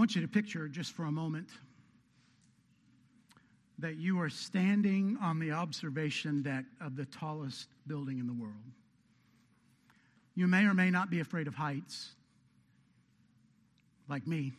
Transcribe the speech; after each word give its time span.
want 0.00 0.14
you 0.14 0.22
to 0.22 0.28
picture 0.28 0.66
just 0.66 0.92
for 0.92 1.04
a 1.04 1.12
moment 1.12 1.46
that 3.78 3.96
you 3.96 4.18
are 4.18 4.30
standing 4.30 5.18
on 5.20 5.38
the 5.38 5.50
observation 5.50 6.40
deck 6.40 6.64
of 6.80 6.96
the 6.96 7.04
tallest 7.04 7.68
building 7.86 8.18
in 8.18 8.26
the 8.26 8.32
world. 8.32 8.54
You 10.34 10.46
may 10.46 10.64
or 10.64 10.72
may 10.72 10.90
not 10.90 11.10
be 11.10 11.20
afraid 11.20 11.46
of 11.46 11.54
heights, 11.54 12.12
like 14.08 14.26
me. 14.26 14.54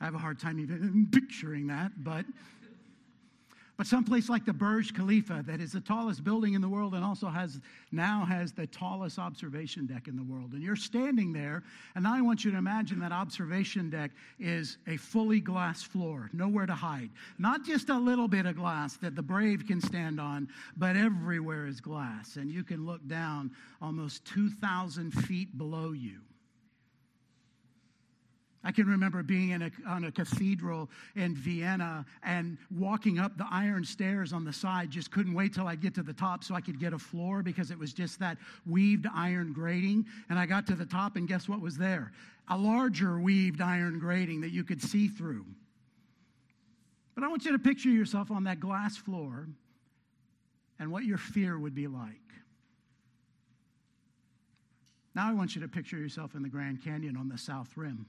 I 0.00 0.04
have 0.04 0.14
a 0.14 0.18
hard 0.18 0.38
time 0.38 0.60
even 0.60 1.08
picturing 1.10 1.66
that, 1.66 1.90
but 2.04 2.24
but 3.76 3.86
someplace 3.86 4.30
like 4.30 4.46
the 4.46 4.54
Burj 4.54 4.94
Khalifa, 4.94 5.44
that 5.46 5.60
is 5.60 5.72
the 5.72 5.80
tallest 5.80 6.24
building 6.24 6.54
in 6.54 6.62
the 6.62 6.68
world 6.68 6.94
and 6.94 7.04
also 7.04 7.28
has 7.28 7.60
now 7.92 8.24
has 8.24 8.52
the 8.52 8.66
tallest 8.66 9.18
observation 9.18 9.84
deck 9.84 10.08
in 10.08 10.16
the 10.16 10.22
world. 10.22 10.52
And 10.52 10.62
you're 10.62 10.76
standing 10.76 11.32
there, 11.32 11.62
and 11.94 12.08
I 12.08 12.22
want 12.22 12.42
you 12.42 12.50
to 12.52 12.56
imagine 12.56 12.98
that 13.00 13.12
observation 13.12 13.90
deck 13.90 14.12
is 14.38 14.78
a 14.86 14.96
fully 14.96 15.40
glass 15.40 15.82
floor, 15.82 16.30
nowhere 16.32 16.64
to 16.64 16.74
hide. 16.74 17.10
Not 17.38 17.64
just 17.64 17.90
a 17.90 17.98
little 17.98 18.28
bit 18.28 18.46
of 18.46 18.56
glass 18.56 18.96
that 18.98 19.14
the 19.14 19.22
brave 19.22 19.66
can 19.66 19.82
stand 19.82 20.18
on, 20.20 20.48
but 20.78 20.96
everywhere 20.96 21.66
is 21.66 21.80
glass. 21.80 22.36
And 22.36 22.50
you 22.50 22.64
can 22.64 22.86
look 22.86 23.06
down 23.06 23.50
almost 23.82 24.24
2,000 24.24 25.10
feet 25.10 25.58
below 25.58 25.92
you. 25.92 26.20
I 28.66 28.72
can 28.72 28.88
remember 28.88 29.22
being 29.22 29.50
in 29.50 29.62
a, 29.62 29.70
on 29.86 30.06
a 30.06 30.10
cathedral 30.10 30.90
in 31.14 31.36
Vienna 31.36 32.04
and 32.24 32.58
walking 32.76 33.20
up 33.20 33.38
the 33.38 33.46
iron 33.48 33.84
stairs 33.84 34.32
on 34.32 34.44
the 34.44 34.52
side. 34.52 34.90
Just 34.90 35.12
couldn't 35.12 35.34
wait 35.34 35.54
till 35.54 35.68
I 35.68 35.76
get 35.76 35.94
to 35.94 36.02
the 36.02 36.12
top 36.12 36.42
so 36.42 36.56
I 36.56 36.60
could 36.60 36.80
get 36.80 36.92
a 36.92 36.98
floor 36.98 37.44
because 37.44 37.70
it 37.70 37.78
was 37.78 37.92
just 37.92 38.18
that 38.18 38.38
weaved 38.66 39.06
iron 39.14 39.52
grating. 39.52 40.04
And 40.28 40.36
I 40.36 40.46
got 40.46 40.66
to 40.66 40.74
the 40.74 40.84
top, 40.84 41.14
and 41.14 41.28
guess 41.28 41.48
what 41.48 41.60
was 41.60 41.78
there? 41.78 42.10
A 42.48 42.58
larger 42.58 43.20
weaved 43.20 43.60
iron 43.60 44.00
grating 44.00 44.40
that 44.40 44.50
you 44.50 44.64
could 44.64 44.82
see 44.82 45.06
through. 45.06 45.46
But 47.14 47.22
I 47.22 47.28
want 47.28 47.44
you 47.44 47.52
to 47.52 47.60
picture 47.60 47.88
yourself 47.88 48.32
on 48.32 48.42
that 48.44 48.58
glass 48.58 48.96
floor 48.96 49.46
and 50.80 50.90
what 50.90 51.04
your 51.04 51.18
fear 51.18 51.56
would 51.56 51.74
be 51.76 51.86
like. 51.86 52.18
Now 55.14 55.30
I 55.30 55.34
want 55.34 55.54
you 55.54 55.60
to 55.60 55.68
picture 55.68 55.96
yourself 55.96 56.34
in 56.34 56.42
the 56.42 56.48
Grand 56.48 56.82
Canyon 56.82 57.16
on 57.16 57.28
the 57.28 57.38
South 57.38 57.70
Rim 57.76 58.06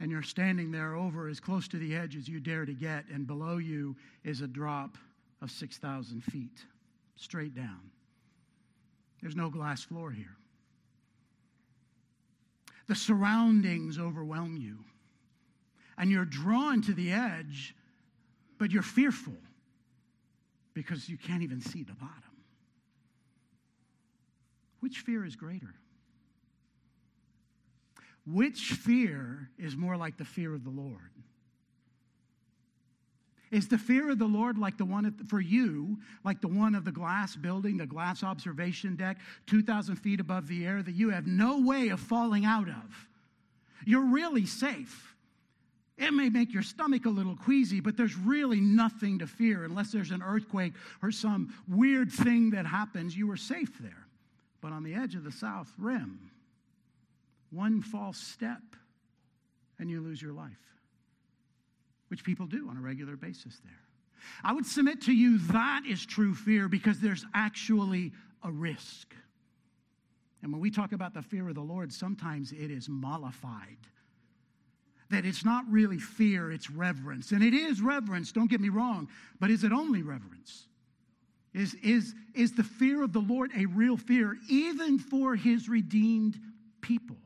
and 0.00 0.10
you're 0.10 0.22
standing 0.22 0.70
there 0.70 0.94
over 0.94 1.28
as 1.28 1.40
close 1.40 1.68
to 1.68 1.78
the 1.78 1.96
edge 1.96 2.16
as 2.16 2.28
you 2.28 2.40
dare 2.40 2.64
to 2.64 2.74
get, 2.74 3.04
and 3.12 3.26
below 3.26 3.56
you 3.56 3.96
is 4.24 4.40
a 4.40 4.46
drop 4.46 4.98
of 5.40 5.50
6,000 5.50 6.22
feet 6.22 6.64
straight 7.16 7.54
down. 7.54 7.90
There's 9.22 9.36
no 9.36 9.48
glass 9.48 9.82
floor 9.82 10.10
here. 10.10 10.36
The 12.86 12.94
surroundings 12.94 13.98
overwhelm 13.98 14.56
you, 14.56 14.78
and 15.98 16.10
you're 16.10 16.24
drawn 16.24 16.82
to 16.82 16.92
the 16.92 17.12
edge, 17.12 17.74
but 18.58 18.70
you're 18.70 18.82
fearful 18.82 19.36
because 20.74 21.08
you 21.08 21.16
can't 21.16 21.42
even 21.42 21.60
see 21.60 21.82
the 21.82 21.94
bottom. 21.94 22.22
Which 24.80 24.98
fear 24.98 25.24
is 25.24 25.34
greater? 25.34 25.74
Which 28.26 28.72
fear 28.72 29.48
is 29.58 29.76
more 29.76 29.96
like 29.96 30.16
the 30.16 30.24
fear 30.24 30.52
of 30.54 30.64
the 30.64 30.70
Lord? 30.70 31.10
Is 33.52 33.68
the 33.68 33.78
fear 33.78 34.10
of 34.10 34.18
the 34.18 34.26
Lord 34.26 34.58
like 34.58 34.76
the 34.76 34.84
one 34.84 35.10
for 35.28 35.40
you, 35.40 35.98
like 36.24 36.40
the 36.40 36.48
one 36.48 36.74
of 36.74 36.84
the 36.84 36.90
glass 36.90 37.36
building, 37.36 37.76
the 37.76 37.86
glass 37.86 38.24
observation 38.24 38.96
deck, 38.96 39.18
2,000 39.46 39.96
feet 39.96 40.18
above 40.18 40.48
the 40.48 40.66
air 40.66 40.82
that 40.82 40.96
you 40.96 41.10
have 41.10 41.28
no 41.28 41.60
way 41.60 41.88
of 41.88 42.00
falling 42.00 42.44
out 42.44 42.68
of? 42.68 43.08
You're 43.84 44.06
really 44.06 44.46
safe. 44.46 45.14
It 45.96 46.12
may 46.12 46.28
make 46.28 46.52
your 46.52 46.64
stomach 46.64 47.06
a 47.06 47.10
little 47.10 47.36
queasy, 47.36 47.80
but 47.80 47.96
there's 47.96 48.16
really 48.16 48.60
nothing 48.60 49.20
to 49.20 49.26
fear 49.26 49.64
unless 49.64 49.92
there's 49.92 50.10
an 50.10 50.22
earthquake 50.22 50.74
or 51.00 51.12
some 51.12 51.54
weird 51.68 52.10
thing 52.10 52.50
that 52.50 52.66
happens. 52.66 53.16
You 53.16 53.30
are 53.30 53.36
safe 53.36 53.78
there. 53.78 54.06
But 54.60 54.72
on 54.72 54.82
the 54.82 54.94
edge 54.94 55.14
of 55.14 55.22
the 55.22 55.32
south 55.32 55.72
rim, 55.78 56.18
one 57.50 57.82
false 57.82 58.18
step 58.18 58.62
and 59.78 59.90
you 59.90 60.00
lose 60.00 60.20
your 60.20 60.32
life, 60.32 60.50
which 62.08 62.24
people 62.24 62.46
do 62.46 62.68
on 62.68 62.76
a 62.76 62.80
regular 62.80 63.16
basis 63.16 63.60
there. 63.64 63.72
I 64.42 64.52
would 64.52 64.66
submit 64.66 65.02
to 65.02 65.12
you 65.12 65.38
that 65.52 65.82
is 65.88 66.04
true 66.04 66.34
fear 66.34 66.68
because 66.68 67.00
there's 67.00 67.24
actually 67.34 68.12
a 68.42 68.50
risk. 68.50 69.14
And 70.42 70.52
when 70.52 70.60
we 70.60 70.70
talk 70.70 70.92
about 70.92 71.14
the 71.14 71.22
fear 71.22 71.48
of 71.48 71.54
the 71.54 71.60
Lord, 71.60 71.92
sometimes 71.92 72.52
it 72.52 72.70
is 72.70 72.88
mollified. 72.88 73.78
That 75.10 75.24
it's 75.24 75.44
not 75.44 75.64
really 75.70 75.98
fear, 75.98 76.50
it's 76.50 76.70
reverence. 76.70 77.30
And 77.30 77.42
it 77.42 77.54
is 77.54 77.80
reverence, 77.80 78.32
don't 78.32 78.50
get 78.50 78.60
me 78.60 78.68
wrong, 78.68 79.08
but 79.38 79.50
is 79.50 79.64
it 79.64 79.72
only 79.72 80.02
reverence? 80.02 80.66
Is, 81.54 81.74
is, 81.82 82.14
is 82.34 82.52
the 82.52 82.64
fear 82.64 83.02
of 83.02 83.12
the 83.12 83.20
Lord 83.20 83.50
a 83.56 83.66
real 83.66 83.96
fear, 83.96 84.36
even 84.48 84.98
for 84.98 85.36
his 85.36 85.68
redeemed 85.68 86.38
people? 86.80 87.16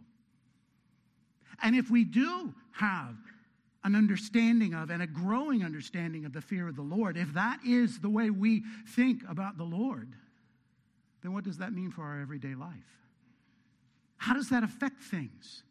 And 1.63 1.77
if 1.77 1.91
we 1.91 2.05
do 2.05 2.55
have 2.73 3.15
an 3.85 3.95
understanding 3.95 4.75
of 4.75 4.91
and 4.91 5.03
a 5.03 5.07
growing 5.07 5.65
understanding 5.65 6.25
of 6.25 6.33
the 6.33 6.41
fear 6.41 6.69
of 6.69 6.77
the 6.77 6.83
Lord, 6.83 7.17
if 7.17 7.33
that 7.35 7.61
is 7.67 8.01
the 8.01 8.11
way 8.11 8.31
we 8.31 8.63
think 8.89 9.23
about 9.29 9.57
the 9.57 9.65
Lord, 9.65 10.13
then 11.23 11.33
what 11.33 11.45
does 11.45 11.59
that 11.59 11.73
mean 11.73 11.91
for 11.91 12.03
our 12.03 12.21
everyday 12.21 12.55
life? 12.55 12.75
How 14.17 14.35
does 14.35 14.51
that 14.51 14.63
affect 14.63 15.03
things? 15.03 15.63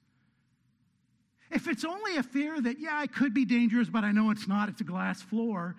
If 1.52 1.68
it's 1.68 1.86
only 1.86 2.18
a 2.18 2.24
fear 2.24 2.60
that, 2.62 2.80
yeah, 2.80 3.02
it 3.04 3.14
could 3.14 3.34
be 3.34 3.46
dangerous, 3.46 3.90
but 3.90 4.04
I 4.04 4.12
know 4.12 4.32
it's 4.32 4.48
not, 4.48 4.70
it's 4.70 4.82
a 4.82 4.86
glass 4.86 5.22
floor, 5.22 5.76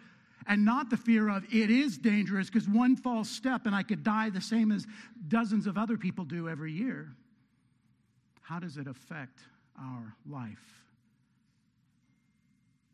and 0.46 0.64
not 0.64 0.90
the 0.90 0.96
fear 0.96 1.28
of 1.28 1.44
it 1.52 1.70
is 1.70 1.98
dangerous 1.98 2.48
because 2.48 2.68
one 2.68 2.96
false 2.96 3.28
step 3.28 3.66
and 3.66 3.74
I 3.74 3.82
could 3.82 4.02
die 4.02 4.30
the 4.30 4.40
same 4.40 4.72
as 4.72 4.86
dozens 5.28 5.66
of 5.66 5.78
other 5.78 5.96
people 5.96 6.24
do 6.24 6.48
every 6.48 6.72
year, 6.72 7.12
how 8.40 8.58
does 8.58 8.76
it 8.76 8.88
affect 8.88 9.40
our 9.80 10.14
life? 10.28 10.84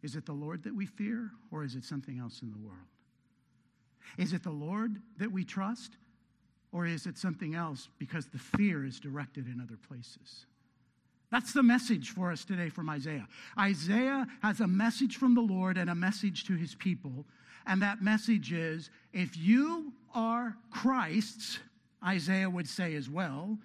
Is 0.02 0.14
it 0.14 0.26
the 0.26 0.32
Lord 0.32 0.62
that 0.64 0.74
we 0.74 0.86
fear, 0.86 1.30
or 1.50 1.64
is 1.64 1.74
it 1.74 1.84
something 1.84 2.18
else 2.18 2.40
in 2.42 2.52
the 2.52 2.58
world? 2.58 2.78
Is 4.18 4.32
it 4.32 4.42
the 4.42 4.50
Lord 4.50 5.00
that 5.18 5.32
we 5.32 5.44
trust, 5.44 5.96
or 6.72 6.86
is 6.86 7.06
it 7.06 7.18
something 7.18 7.54
else 7.54 7.88
because 7.98 8.26
the 8.26 8.38
fear 8.38 8.84
is 8.84 9.00
directed 9.00 9.46
in 9.46 9.60
other 9.60 9.78
places? 9.88 10.46
That's 11.30 11.52
the 11.52 11.62
message 11.62 12.10
for 12.10 12.30
us 12.30 12.44
today 12.44 12.68
from 12.68 12.88
Isaiah. 12.88 13.26
Isaiah 13.58 14.26
has 14.42 14.60
a 14.60 14.66
message 14.66 15.16
from 15.16 15.34
the 15.34 15.40
Lord 15.40 15.76
and 15.76 15.90
a 15.90 15.94
message 15.94 16.44
to 16.44 16.54
his 16.54 16.74
people. 16.74 17.24
And 17.66 17.82
that 17.82 18.00
message 18.00 18.52
is 18.52 18.90
if 19.12 19.36
you 19.36 19.92
are 20.14 20.56
Christ's, 20.70 21.58
Isaiah 22.04 22.48
would 22.48 22.68
say 22.68 22.94
as 22.94 23.10
well, 23.10 23.58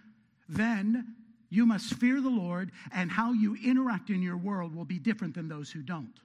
then 0.50 1.16
you 1.52 1.66
must 1.66 1.94
fear 1.96 2.22
the 2.22 2.30
Lord, 2.30 2.72
and 2.94 3.12
how 3.12 3.34
you 3.34 3.58
interact 3.64 4.10
in 4.10 4.22
your 4.22 4.38
world 4.38 4.74
will 4.74 4.86
be 4.86 4.98
different 4.98 5.36
than 5.36 5.50
those 5.50 5.70
who 5.70 5.84
don't. 5.84 6.20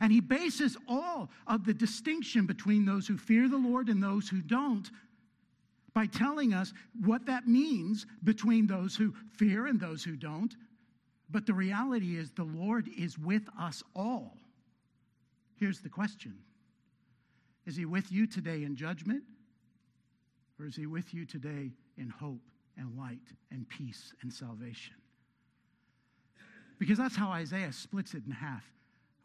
And 0.00 0.12
he 0.12 0.20
bases 0.20 0.76
all 0.86 1.30
of 1.46 1.64
the 1.64 1.72
distinction 1.72 2.44
between 2.44 2.84
those 2.84 3.08
who 3.08 3.16
fear 3.16 3.48
the 3.48 3.56
Lord 3.56 3.88
and 3.88 4.02
those 4.02 4.28
who 4.28 4.42
don't 4.42 4.88
by 5.94 6.04
telling 6.06 6.52
us 6.52 6.74
what 7.02 7.24
that 7.26 7.48
means 7.48 8.06
between 8.22 8.66
those 8.66 8.94
who 8.94 9.14
fear 9.36 9.66
and 9.66 9.80
those 9.80 10.04
who 10.04 10.16
don't. 10.16 10.54
But 11.30 11.46
the 11.46 11.54
reality 11.54 12.18
is, 12.18 12.30
the 12.30 12.44
Lord 12.44 12.88
is 12.96 13.18
with 13.18 13.48
us 13.58 13.82
all. 13.96 14.36
Here's 15.56 15.80
the 15.80 15.88
question 15.88 16.34
Is 17.64 17.74
he 17.74 17.86
with 17.86 18.12
you 18.12 18.26
today 18.26 18.64
in 18.64 18.76
judgment, 18.76 19.22
or 20.60 20.66
is 20.66 20.76
he 20.76 20.84
with 20.84 21.14
you 21.14 21.24
today 21.24 21.72
in 21.96 22.10
hope 22.10 22.42
and 22.78 22.96
light 22.96 23.18
and 23.50 23.68
peace 23.68 24.14
and 24.22 24.32
salvation. 24.32 24.94
Because 26.78 26.98
that's 26.98 27.16
how 27.16 27.30
Isaiah 27.30 27.72
splits 27.72 28.14
it 28.14 28.22
in 28.24 28.32
half. 28.32 28.64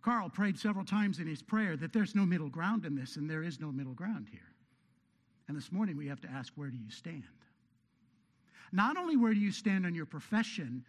Carl 0.02 0.30
prayed 0.30 0.60
several 0.60 0.84
times 0.84 1.20
in 1.20 1.28
his 1.28 1.42
prayer 1.42 1.78
that 1.78 1.94
there's 1.94 2.16
no 2.16 2.26
middle 2.26 2.50
ground 2.50 2.86
in 2.86 2.96
this, 2.96 3.16
and 3.16 3.30
there 3.30 3.44
is 3.44 3.60
no 3.60 3.72
middle 3.72 3.94
ground 3.94 4.28
here. 4.30 4.42
And 5.48 5.56
this 5.56 5.72
morning 5.72 5.96
we 5.96 6.08
have 6.08 6.22
to 6.22 6.30
ask 6.30 6.52
where 6.56 6.70
do 6.70 6.78
you 6.78 6.90
stand? 6.90 7.24
Not 8.72 8.98
only 8.98 9.16
where 9.16 9.34
do 9.34 9.40
you 9.40 9.52
stand 9.52 9.86
on 9.86 9.94
your 9.94 10.06
profession, 10.06 10.84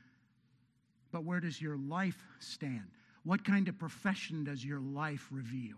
but 1.12 1.25
where 1.25 1.38
does 1.38 1.60
your 1.60 1.76
life 1.76 2.25
stand? 2.38 2.90
What 3.25 3.44
kind 3.44 3.69
of 3.69 3.78
profession 3.78 4.44
does 4.44 4.64
your 4.64 4.81
life 4.81 5.28
reveal? 5.31 5.76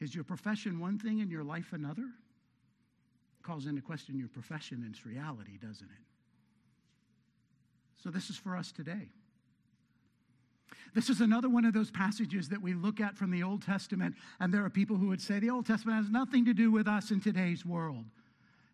Is 0.00 0.14
your 0.14 0.24
profession 0.24 0.80
one 0.80 0.98
thing 0.98 1.20
and 1.20 1.30
your 1.30 1.44
life 1.44 1.72
another? 1.72 2.08
Calls 3.44 3.66
into 3.66 3.82
question 3.82 4.18
your 4.18 4.28
profession 4.28 4.82
and 4.82 4.94
its 4.94 5.06
reality, 5.06 5.58
doesn't 5.60 5.86
it? 5.86 6.04
So, 8.02 8.10
this 8.10 8.28
is 8.30 8.36
for 8.36 8.56
us 8.56 8.72
today. 8.72 9.08
This 10.94 11.10
is 11.10 11.20
another 11.20 11.48
one 11.48 11.64
of 11.64 11.74
those 11.74 11.90
passages 11.90 12.48
that 12.48 12.60
we 12.60 12.74
look 12.74 13.00
at 13.00 13.16
from 13.16 13.30
the 13.30 13.42
Old 13.42 13.62
Testament, 13.62 14.14
and 14.40 14.52
there 14.52 14.64
are 14.64 14.70
people 14.70 14.96
who 14.96 15.08
would 15.08 15.20
say 15.20 15.38
the 15.38 15.50
Old 15.50 15.66
Testament 15.66 15.96
has 15.98 16.10
nothing 16.10 16.44
to 16.44 16.54
do 16.54 16.70
with 16.70 16.86
us 16.86 17.10
in 17.10 17.20
today's 17.20 17.64
world. 17.64 18.04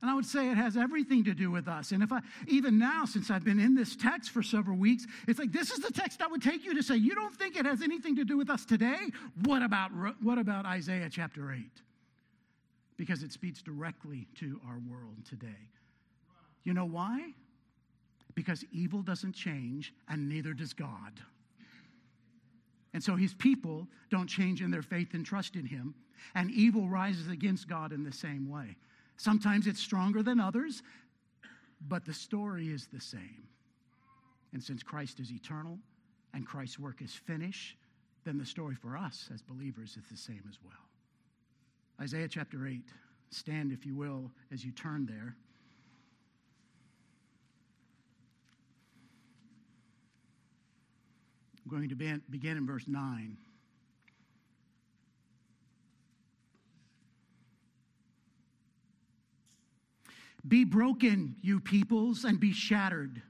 And 0.02 0.10
I 0.10 0.14
would 0.14 0.24
say 0.24 0.50
it 0.50 0.56
has 0.56 0.76
everything 0.76 1.24
to 1.24 1.34
do 1.34 1.50
with 1.50 1.68
us. 1.68 1.92
And 1.92 2.02
if 2.02 2.10
I, 2.10 2.20
even 2.46 2.78
now, 2.78 3.04
since 3.04 3.30
I've 3.30 3.44
been 3.44 3.60
in 3.60 3.74
this 3.74 3.96
text 3.96 4.30
for 4.30 4.42
several 4.42 4.78
weeks, 4.78 5.06
it's 5.28 5.38
like 5.38 5.52
this 5.52 5.70
is 5.70 5.80
the 5.80 5.92
text 5.92 6.22
I 6.22 6.26
would 6.26 6.42
take 6.42 6.64
you 6.64 6.74
to 6.74 6.82
say, 6.82 6.96
you 6.96 7.14
don't 7.14 7.34
think 7.34 7.56
it 7.56 7.66
has 7.66 7.82
anything 7.82 8.16
to 8.16 8.24
do 8.24 8.38
with 8.38 8.48
us 8.48 8.64
today? 8.64 8.98
What 9.44 9.62
about, 9.62 9.90
what 10.22 10.38
about 10.38 10.64
Isaiah 10.64 11.08
chapter 11.10 11.52
8? 11.52 11.64
Because 13.00 13.22
it 13.22 13.32
speaks 13.32 13.62
directly 13.62 14.28
to 14.40 14.60
our 14.68 14.78
world 14.86 15.24
today. 15.26 15.70
You 16.64 16.74
know 16.74 16.84
why? 16.84 17.32
Because 18.34 18.62
evil 18.72 19.00
doesn't 19.00 19.32
change, 19.32 19.94
and 20.06 20.28
neither 20.28 20.52
does 20.52 20.74
God. 20.74 21.18
And 22.92 23.02
so 23.02 23.16
his 23.16 23.32
people 23.32 23.88
don't 24.10 24.26
change 24.26 24.60
in 24.60 24.70
their 24.70 24.82
faith 24.82 25.14
and 25.14 25.24
trust 25.24 25.56
in 25.56 25.64
him, 25.64 25.94
and 26.34 26.50
evil 26.50 26.88
rises 26.88 27.28
against 27.28 27.68
God 27.68 27.94
in 27.94 28.04
the 28.04 28.12
same 28.12 28.50
way. 28.50 28.76
Sometimes 29.16 29.66
it's 29.66 29.80
stronger 29.80 30.22
than 30.22 30.38
others, 30.38 30.82
but 31.88 32.04
the 32.04 32.12
story 32.12 32.68
is 32.68 32.86
the 32.92 33.00
same. 33.00 33.48
And 34.52 34.62
since 34.62 34.82
Christ 34.82 35.20
is 35.20 35.32
eternal 35.32 35.78
and 36.34 36.46
Christ's 36.46 36.78
work 36.78 37.00
is 37.00 37.14
finished, 37.14 37.78
then 38.26 38.36
the 38.36 38.44
story 38.44 38.74
for 38.74 38.94
us 38.94 39.30
as 39.32 39.40
believers 39.40 39.96
is 39.96 40.04
the 40.10 40.18
same 40.18 40.42
as 40.50 40.58
well. 40.62 40.89
Isaiah 42.00 42.28
chapter 42.28 42.66
8. 42.66 42.82
Stand, 43.30 43.72
if 43.72 43.84
you 43.84 43.94
will, 43.94 44.30
as 44.50 44.64
you 44.64 44.72
turn 44.72 45.06
there. 45.06 45.36
I'm 51.64 51.70
going 51.70 51.90
to 51.90 51.94
begin 51.94 52.56
in 52.56 52.66
verse 52.66 52.88
9. 52.88 53.36
Be 60.48 60.64
broken, 60.64 61.36
you 61.42 61.60
peoples, 61.60 62.24
and 62.24 62.40
be 62.40 62.52
shattered. 62.52 63.20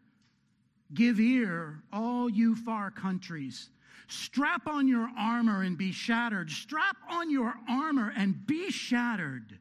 Give 0.95 1.19
ear, 1.19 1.83
all 1.93 2.31
you 2.31 2.55
far 2.55 2.93
countries. 2.93 3.69
Strap 4.11 4.67
on 4.67 4.89
your 4.89 5.09
armor 5.17 5.63
and 5.63 5.79
be 5.79 5.93
shattered. 5.93 6.51
Strap 6.51 6.97
on 7.09 7.31
your 7.31 7.55
armor 7.69 8.13
and 8.17 8.45
be 8.45 8.71
shattered. 8.71 9.57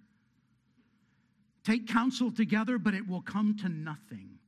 Take 1.63 1.87
counsel 1.87 2.31
together, 2.31 2.79
but 2.79 2.95
it 2.95 3.07
will 3.07 3.21
come 3.21 3.55
to 3.57 3.69
nothing. 3.69 4.39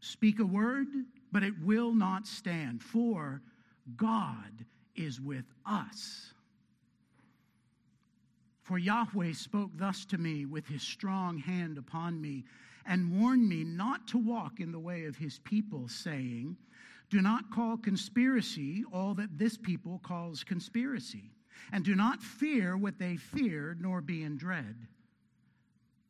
Speak 0.00 0.40
a 0.40 0.46
word, 0.46 0.86
but 1.30 1.42
it 1.42 1.52
will 1.62 1.92
not 1.92 2.26
stand, 2.26 2.82
for 2.82 3.42
God 3.96 4.64
is 4.96 5.20
with 5.20 5.44
us. 5.66 6.32
For 8.62 8.78
Yahweh 8.78 9.34
spoke 9.34 9.72
thus 9.74 10.06
to 10.06 10.18
me 10.18 10.46
with 10.46 10.66
his 10.66 10.82
strong 10.82 11.36
hand 11.36 11.76
upon 11.76 12.22
me, 12.22 12.44
and 12.86 13.20
warned 13.20 13.46
me 13.46 13.64
not 13.64 14.08
to 14.08 14.18
walk 14.18 14.60
in 14.60 14.72
the 14.72 14.78
way 14.78 15.04
of 15.04 15.16
his 15.16 15.38
people, 15.40 15.88
saying, 15.88 16.56
Do 17.12 17.20
not 17.20 17.50
call 17.50 17.76
conspiracy 17.76 18.84
all 18.90 19.12
that 19.16 19.36
this 19.36 19.58
people 19.58 20.00
calls 20.02 20.42
conspiracy, 20.42 21.30
and 21.70 21.84
do 21.84 21.94
not 21.94 22.22
fear 22.22 22.74
what 22.74 22.98
they 22.98 23.16
feared, 23.16 23.82
nor 23.82 24.00
be 24.00 24.22
in 24.22 24.38
dread. 24.38 24.74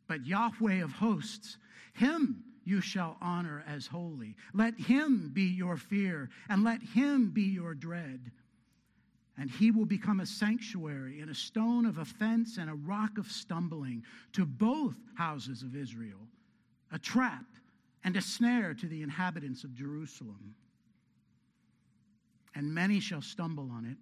But 0.06 0.25
Yahweh 0.25 0.81
of 0.81 0.93
hosts, 0.93 1.58
him 1.93 2.44
you 2.62 2.81
shall 2.81 3.16
honor 3.20 3.64
as 3.66 3.88
holy. 3.88 4.37
Let 4.54 4.78
him 4.78 5.32
be 5.34 5.43
your 5.43 5.76
fear, 5.76 6.31
and 6.49 6.62
let 6.62 6.81
him 6.81 7.31
be 7.31 7.43
your 7.43 7.75
dread. 7.75 8.31
And 9.37 9.50
he 9.50 9.72
will 9.72 9.87
become 9.87 10.20
a 10.20 10.26
sanctuary 10.26 11.19
and 11.19 11.32
a 11.32 11.34
stone 11.34 11.84
of 11.84 11.99
offense 11.99 12.58
and 12.58 12.70
a 12.70 12.75
rock 12.75 13.19
of 13.19 13.26
stumbling 13.26 14.04
to 14.34 14.46
both 14.46 14.94
houses 15.16 15.64
of 15.64 15.75
Israel, 15.75 16.28
a 16.93 16.99
trap 17.00 17.46
and 18.04 18.16
a 18.16 18.22
snare 18.22 18.72
to 18.75 18.87
the 18.87 19.02
inhabitants 19.02 19.64
of 19.64 19.75
Jerusalem. 19.75 20.54
And 22.54 22.75
many 22.75 23.00
shall 23.00 23.22
stumble 23.22 23.70
on 23.70 23.87
it. 23.87 23.96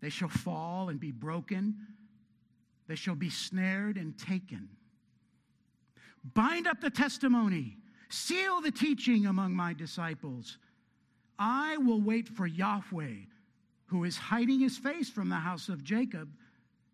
They 0.00 0.10
shall 0.10 0.28
fall 0.28 0.88
and 0.88 0.98
be 0.98 1.10
broken. 1.10 1.76
They 2.86 2.94
shall 2.94 3.14
be 3.14 3.30
snared 3.30 3.96
and 3.96 4.16
taken. 4.18 4.68
Bind 6.34 6.66
up 6.66 6.80
the 6.80 6.90
testimony, 6.90 7.78
seal 8.08 8.60
the 8.60 8.70
teaching 8.70 9.26
among 9.26 9.54
my 9.54 9.72
disciples. 9.72 10.58
I 11.38 11.78
will 11.78 12.00
wait 12.00 12.28
for 12.28 12.46
Yahweh, 12.46 13.14
who 13.86 14.04
is 14.04 14.16
hiding 14.16 14.60
his 14.60 14.76
face 14.76 15.08
from 15.08 15.28
the 15.28 15.36
house 15.36 15.68
of 15.68 15.82
Jacob, 15.82 16.28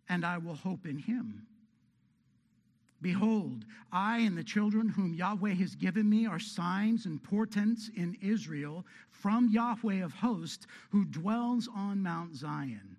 and 0.09 0.25
I 0.25 0.39
will 0.39 0.55
hope 0.55 0.87
in 0.87 0.99
him. 0.99 1.47
Behold, 3.03 3.65
I 3.93 4.19
and 4.19 4.37
the 4.37 4.45
children 4.45 4.89
whom 4.89 5.15
Yahweh 5.15 5.55
has 5.55 5.75
given 5.75 6.09
me 6.09 6.27
are 6.27 6.39
signs 6.39 7.07
and 7.07 7.23
portents 7.23 7.91
in 7.95 8.17
Israel 8.23 8.87
from 9.11 9.51
Yahweh 9.51 10.03
of 10.03 10.13
hosts, 10.13 10.67
who 10.91 11.05
dwells 11.05 11.69
on 11.75 12.03
Mount 12.03 12.35
Zion. 12.35 12.97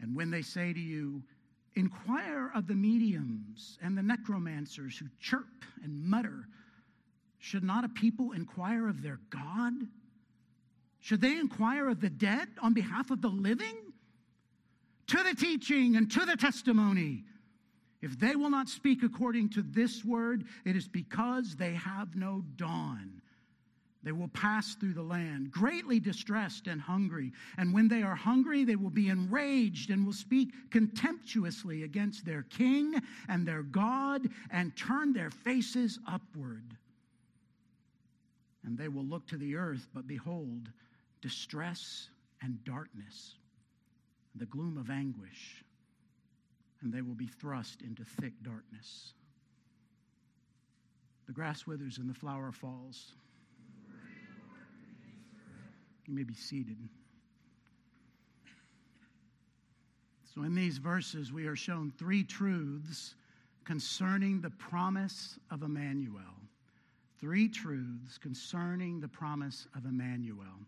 And 0.00 0.16
when 0.16 0.30
they 0.30 0.42
say 0.42 0.72
to 0.72 0.80
you, 0.80 1.22
Inquire 1.76 2.52
of 2.54 2.68
the 2.68 2.74
mediums 2.74 3.78
and 3.82 3.98
the 3.98 4.02
necromancers 4.02 4.96
who 4.96 5.06
chirp 5.20 5.64
and 5.82 6.04
mutter. 6.04 6.46
Should 7.38 7.64
not 7.64 7.84
a 7.84 7.88
people 7.88 8.32
inquire 8.32 8.88
of 8.88 9.02
their 9.02 9.18
God? 9.30 9.72
Should 11.00 11.20
they 11.20 11.36
inquire 11.38 11.88
of 11.88 12.00
the 12.00 12.10
dead 12.10 12.48
on 12.62 12.74
behalf 12.74 13.10
of 13.10 13.20
the 13.20 13.28
living? 13.28 13.76
To 15.08 15.22
the 15.22 15.34
teaching 15.34 15.96
and 15.96 16.10
to 16.12 16.24
the 16.24 16.36
testimony. 16.36 17.24
If 18.04 18.18
they 18.18 18.36
will 18.36 18.50
not 18.50 18.68
speak 18.68 19.02
according 19.02 19.48
to 19.50 19.62
this 19.62 20.04
word, 20.04 20.44
it 20.66 20.76
is 20.76 20.86
because 20.86 21.56
they 21.56 21.72
have 21.72 22.14
no 22.14 22.44
dawn. 22.56 23.22
They 24.02 24.12
will 24.12 24.28
pass 24.28 24.74
through 24.74 24.92
the 24.92 25.02
land, 25.02 25.50
greatly 25.50 26.00
distressed 26.00 26.66
and 26.66 26.82
hungry. 26.82 27.32
And 27.56 27.72
when 27.72 27.88
they 27.88 28.02
are 28.02 28.14
hungry, 28.14 28.64
they 28.64 28.76
will 28.76 28.90
be 28.90 29.08
enraged 29.08 29.88
and 29.88 30.04
will 30.04 30.12
speak 30.12 30.50
contemptuously 30.68 31.84
against 31.84 32.26
their 32.26 32.42
king 32.42 32.94
and 33.30 33.48
their 33.48 33.62
God 33.62 34.28
and 34.50 34.76
turn 34.76 35.14
their 35.14 35.30
faces 35.30 35.98
upward. 36.06 36.76
And 38.64 38.76
they 38.76 38.88
will 38.88 39.04
look 39.06 39.26
to 39.28 39.38
the 39.38 39.56
earth, 39.56 39.88
but 39.94 40.06
behold, 40.06 40.68
distress 41.22 42.10
and 42.42 42.62
darkness, 42.66 43.36
the 44.34 44.44
gloom 44.44 44.76
of 44.76 44.90
anguish, 44.90 45.63
and 46.84 46.92
they 46.92 47.02
will 47.02 47.14
be 47.14 47.26
thrust 47.26 47.82
into 47.82 48.04
thick 48.04 48.34
darkness. 48.42 49.14
The 51.26 51.32
grass 51.32 51.66
withers 51.66 51.98
and 51.98 52.08
the 52.08 52.14
flower 52.14 52.52
falls 52.52 53.12
you 56.06 56.14
may 56.14 56.22
be 56.22 56.34
seated. 56.34 56.76
So, 60.34 60.42
in 60.42 60.54
these 60.54 60.78
verses, 60.78 61.32
we 61.32 61.46
are 61.46 61.56
shown 61.56 61.92
three 61.96 62.24
truths 62.24 63.14
concerning 63.64 64.40
the 64.40 64.50
promise 64.50 65.38
of 65.50 65.62
Emmanuel. 65.62 66.22
Three 67.20 67.48
truths 67.48 68.18
concerning 68.18 69.00
the 69.00 69.08
promise 69.08 69.66
of 69.76 69.86
Emmanuel. 69.86 70.60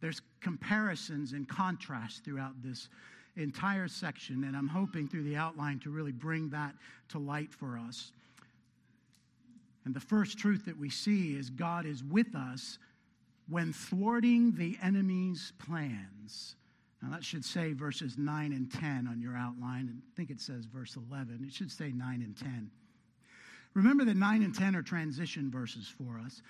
There's 0.00 0.22
comparisons 0.40 1.32
and 1.32 1.46
contrasts 1.46 2.20
throughout 2.20 2.60
this 2.62 2.88
entire 3.36 3.88
section, 3.88 4.44
and 4.44 4.56
I'm 4.56 4.68
hoping 4.68 5.08
through 5.08 5.24
the 5.24 5.36
outline 5.36 5.78
to 5.80 5.90
really 5.90 6.12
bring 6.12 6.50
that 6.50 6.74
to 7.10 7.18
light 7.18 7.52
for 7.52 7.78
us. 7.78 8.12
And 9.84 9.94
the 9.94 10.00
first 10.00 10.38
truth 10.38 10.66
that 10.66 10.78
we 10.78 10.90
see 10.90 11.36
is 11.36 11.50
God 11.50 11.86
is 11.86 12.04
with 12.04 12.34
us 12.34 12.78
when 13.48 13.72
thwarting 13.72 14.52
the 14.52 14.76
enemy's 14.82 15.52
plans. 15.58 16.56
Now, 17.02 17.10
that 17.10 17.24
should 17.24 17.44
say 17.44 17.72
verses 17.72 18.18
9 18.18 18.52
and 18.52 18.70
10 18.70 19.08
on 19.10 19.20
your 19.20 19.34
outline. 19.34 19.88
and 19.88 20.02
I 20.04 20.16
think 20.16 20.30
it 20.30 20.40
says 20.40 20.66
verse 20.66 20.96
11. 20.96 21.44
It 21.46 21.52
should 21.52 21.72
say 21.72 21.92
9 21.92 22.22
and 22.22 22.36
10. 22.36 22.70
Remember 23.74 24.04
that 24.04 24.16
9 24.16 24.42
and 24.42 24.54
10 24.54 24.76
are 24.76 24.82
transition 24.82 25.50
verses 25.50 25.88
for 25.88 26.20
us. 26.24 26.42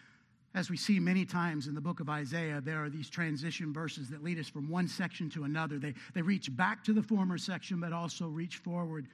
As 0.53 0.69
we 0.69 0.77
see 0.77 0.99
many 0.99 1.25
times 1.25 1.69
in 1.69 1.75
the 1.75 1.81
book 1.81 2.01
of 2.01 2.09
Isaiah, 2.09 2.61
there 2.61 2.83
are 2.83 2.91
these 2.91 3.09
transition 3.09 3.73
verses 3.73 4.09
that 4.11 4.25
lead 4.25 4.39
us 4.39 4.49
from 4.49 4.69
one 4.69 4.89
section 4.89 5.31
to 5.31 5.45
another. 5.45 5.79
They, 5.79 5.95
they 6.13 6.23
reach 6.23 6.55
back 6.57 6.83
to 6.85 6.93
the 6.93 7.03
former 7.03 7.39
section, 7.39 7.79
but 7.79 7.93
also 7.93 8.27
reach 8.27 8.57
forward 8.57 9.07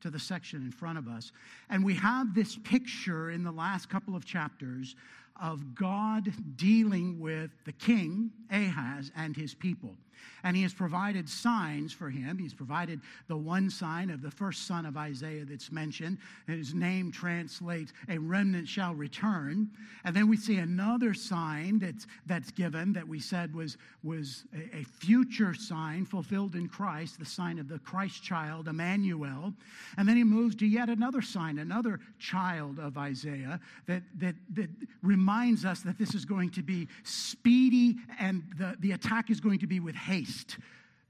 to 0.00 0.10
the 0.10 0.18
section 0.18 0.62
in 0.62 0.70
front 0.70 0.96
of 0.96 1.08
us. 1.08 1.32
And 1.68 1.84
we 1.84 1.94
have 1.94 2.34
this 2.34 2.56
picture 2.56 3.30
in 3.30 3.42
the 3.42 3.50
last 3.50 3.88
couple 3.88 4.14
of 4.14 4.24
chapters 4.24 4.94
of 5.42 5.74
God 5.74 6.32
dealing 6.56 7.18
with 7.18 7.50
the 7.64 7.72
king, 7.72 8.30
Ahaz, 8.50 9.10
and 9.16 9.36
his 9.36 9.54
people. 9.54 9.96
And 10.42 10.56
he 10.56 10.62
has 10.62 10.72
provided 10.72 11.28
signs 11.28 11.92
for 11.92 12.10
him. 12.10 12.38
He's 12.38 12.54
provided 12.54 13.00
the 13.28 13.36
one 13.36 13.70
sign 13.70 14.10
of 14.10 14.22
the 14.22 14.30
first 14.30 14.66
son 14.66 14.86
of 14.86 14.96
Isaiah 14.96 15.44
that's 15.44 15.70
mentioned. 15.70 16.18
His 16.46 16.74
name 16.74 17.12
translates, 17.12 17.92
a 18.08 18.18
remnant 18.18 18.68
shall 18.68 18.94
return. 18.94 19.70
And 20.04 20.14
then 20.16 20.28
we 20.28 20.36
see 20.36 20.56
another 20.56 21.14
sign 21.14 21.78
that's, 21.78 22.06
that's 22.26 22.50
given 22.50 22.92
that 22.94 23.06
we 23.06 23.20
said 23.20 23.54
was, 23.54 23.76
was 24.02 24.44
a, 24.54 24.78
a 24.78 24.84
future 24.84 25.54
sign 25.54 26.04
fulfilled 26.04 26.54
in 26.54 26.68
Christ, 26.68 27.18
the 27.18 27.24
sign 27.24 27.58
of 27.58 27.68
the 27.68 27.78
Christ 27.80 28.22
child, 28.22 28.68
Emmanuel. 28.68 29.52
And 29.98 30.08
then 30.08 30.16
he 30.16 30.24
moves 30.24 30.56
to 30.56 30.66
yet 30.66 30.88
another 30.88 31.22
sign, 31.22 31.58
another 31.58 32.00
child 32.18 32.78
of 32.78 32.96
Isaiah 32.96 33.60
that, 33.86 34.02
that, 34.18 34.34
that 34.54 34.70
reminds 35.02 35.64
us 35.64 35.80
that 35.80 35.98
this 35.98 36.14
is 36.14 36.24
going 36.24 36.50
to 36.50 36.62
be 36.62 36.88
speedy 37.02 37.96
and 38.18 38.42
the, 38.58 38.76
the 38.80 38.92
attack 38.92 39.30
is 39.30 39.40
going 39.40 39.58
to 39.58 39.66
be 39.66 39.80
with 39.80 39.94
haste 40.10 40.58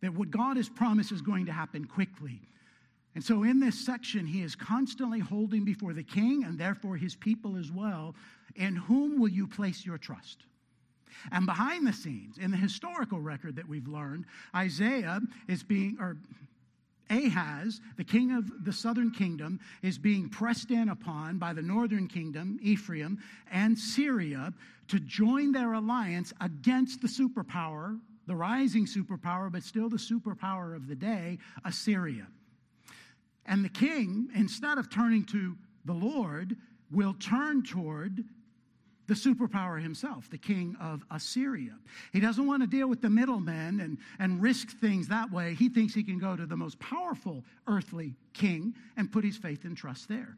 that 0.02 0.14
what 0.14 0.30
God 0.30 0.57
has 0.57 0.69
promised 0.69 1.12
is 1.12 1.23
going 1.23 1.47
to 1.47 1.52
happen 1.52 1.85
quickly. 1.85 2.40
And 3.14 3.25
so 3.25 3.42
in 3.42 3.59
this 3.59 3.78
section, 3.78 4.26
he 4.26 4.42
is 4.42 4.54
constantly 4.54 5.19
holding 5.19 5.64
before 5.64 5.92
the 5.92 6.02
king 6.02 6.45
and 6.45 6.59
therefore 6.59 6.97
his 6.97 7.16
people 7.16 7.57
as 7.57 7.73
well. 7.73 8.14
In 8.57 8.76
whom 8.76 9.19
will 9.19 9.28
you 9.28 9.47
place 9.47 9.85
your 9.85 9.99
trust? 9.99 10.45
And 11.33 11.45
behind 11.45 11.87
the 11.87 11.92
scenes, 11.92 12.38
in 12.38 12.50
the 12.50 12.57
historical 12.57 13.21
record 13.21 13.57
that 13.57 13.69
we've 13.69 13.88
learned, 13.88 14.26
Isaiah 14.54 15.21
is 15.49 15.62
being, 15.62 15.97
or 16.00 16.16
Ahaz, 17.11 17.80
the 17.97 18.04
king 18.04 18.30
of 18.30 18.64
the 18.64 18.73
southern 18.73 19.11
kingdom, 19.11 19.59
is 19.83 19.99
being 19.99 20.28
pressed 20.28 20.71
in 20.71 20.88
upon 20.88 21.38
by 21.38 21.52
the 21.52 21.62
northern 21.62 22.07
kingdom, 22.07 22.59
Ephraim, 22.62 23.19
and 23.50 23.76
Syria 23.76 24.54
to 24.88 25.00
join 25.00 25.52
their 25.52 25.73
alliance 25.73 26.33
against 26.40 27.02
the 27.02 27.09
superpower 27.09 27.99
the 28.30 28.37
rising 28.37 28.87
superpower, 28.87 29.50
but 29.50 29.64
still 29.64 29.88
the 29.88 29.96
superpower 29.96 30.76
of 30.76 30.87
the 30.87 30.94
day, 30.94 31.37
Assyria. 31.64 32.28
And 33.44 33.64
the 33.64 33.68
king, 33.68 34.28
instead 34.37 34.78
of 34.78 34.88
turning 34.88 35.25
to 35.25 35.56
the 35.84 35.92
Lord, 35.92 36.56
will 36.92 37.14
turn 37.14 37.64
toward 37.64 38.22
the 39.08 39.14
superpower 39.14 39.82
himself, 39.82 40.30
the 40.30 40.38
king 40.38 40.76
of 40.80 41.04
Assyria. 41.10 41.76
He 42.12 42.20
doesn't 42.20 42.46
want 42.46 42.62
to 42.62 42.68
deal 42.68 42.87
with 42.87 43.02
the 43.02 43.10
middlemen 43.10 43.80
and, 43.80 43.99
and 44.20 44.40
risk 44.40 44.78
things 44.78 45.08
that 45.08 45.32
way. 45.32 45.54
He 45.54 45.68
thinks 45.68 45.92
he 45.92 46.04
can 46.04 46.20
go 46.20 46.37
to 46.37 46.46
the 46.46 46.56
most 46.56 46.78
powerful 46.78 47.42
earthly 47.66 48.14
king 48.32 48.76
and 48.96 49.10
put 49.10 49.25
his 49.25 49.37
faith 49.37 49.64
and 49.64 49.76
trust 49.76 50.08
there. 50.08 50.37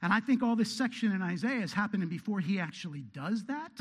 And 0.00 0.14
I 0.14 0.20
think 0.20 0.42
all 0.42 0.56
this 0.56 0.72
section 0.72 1.12
in 1.12 1.20
Isaiah 1.20 1.60
is 1.60 1.74
happening 1.74 2.08
before 2.08 2.40
he 2.40 2.58
actually 2.58 3.02
does 3.12 3.44
that. 3.44 3.72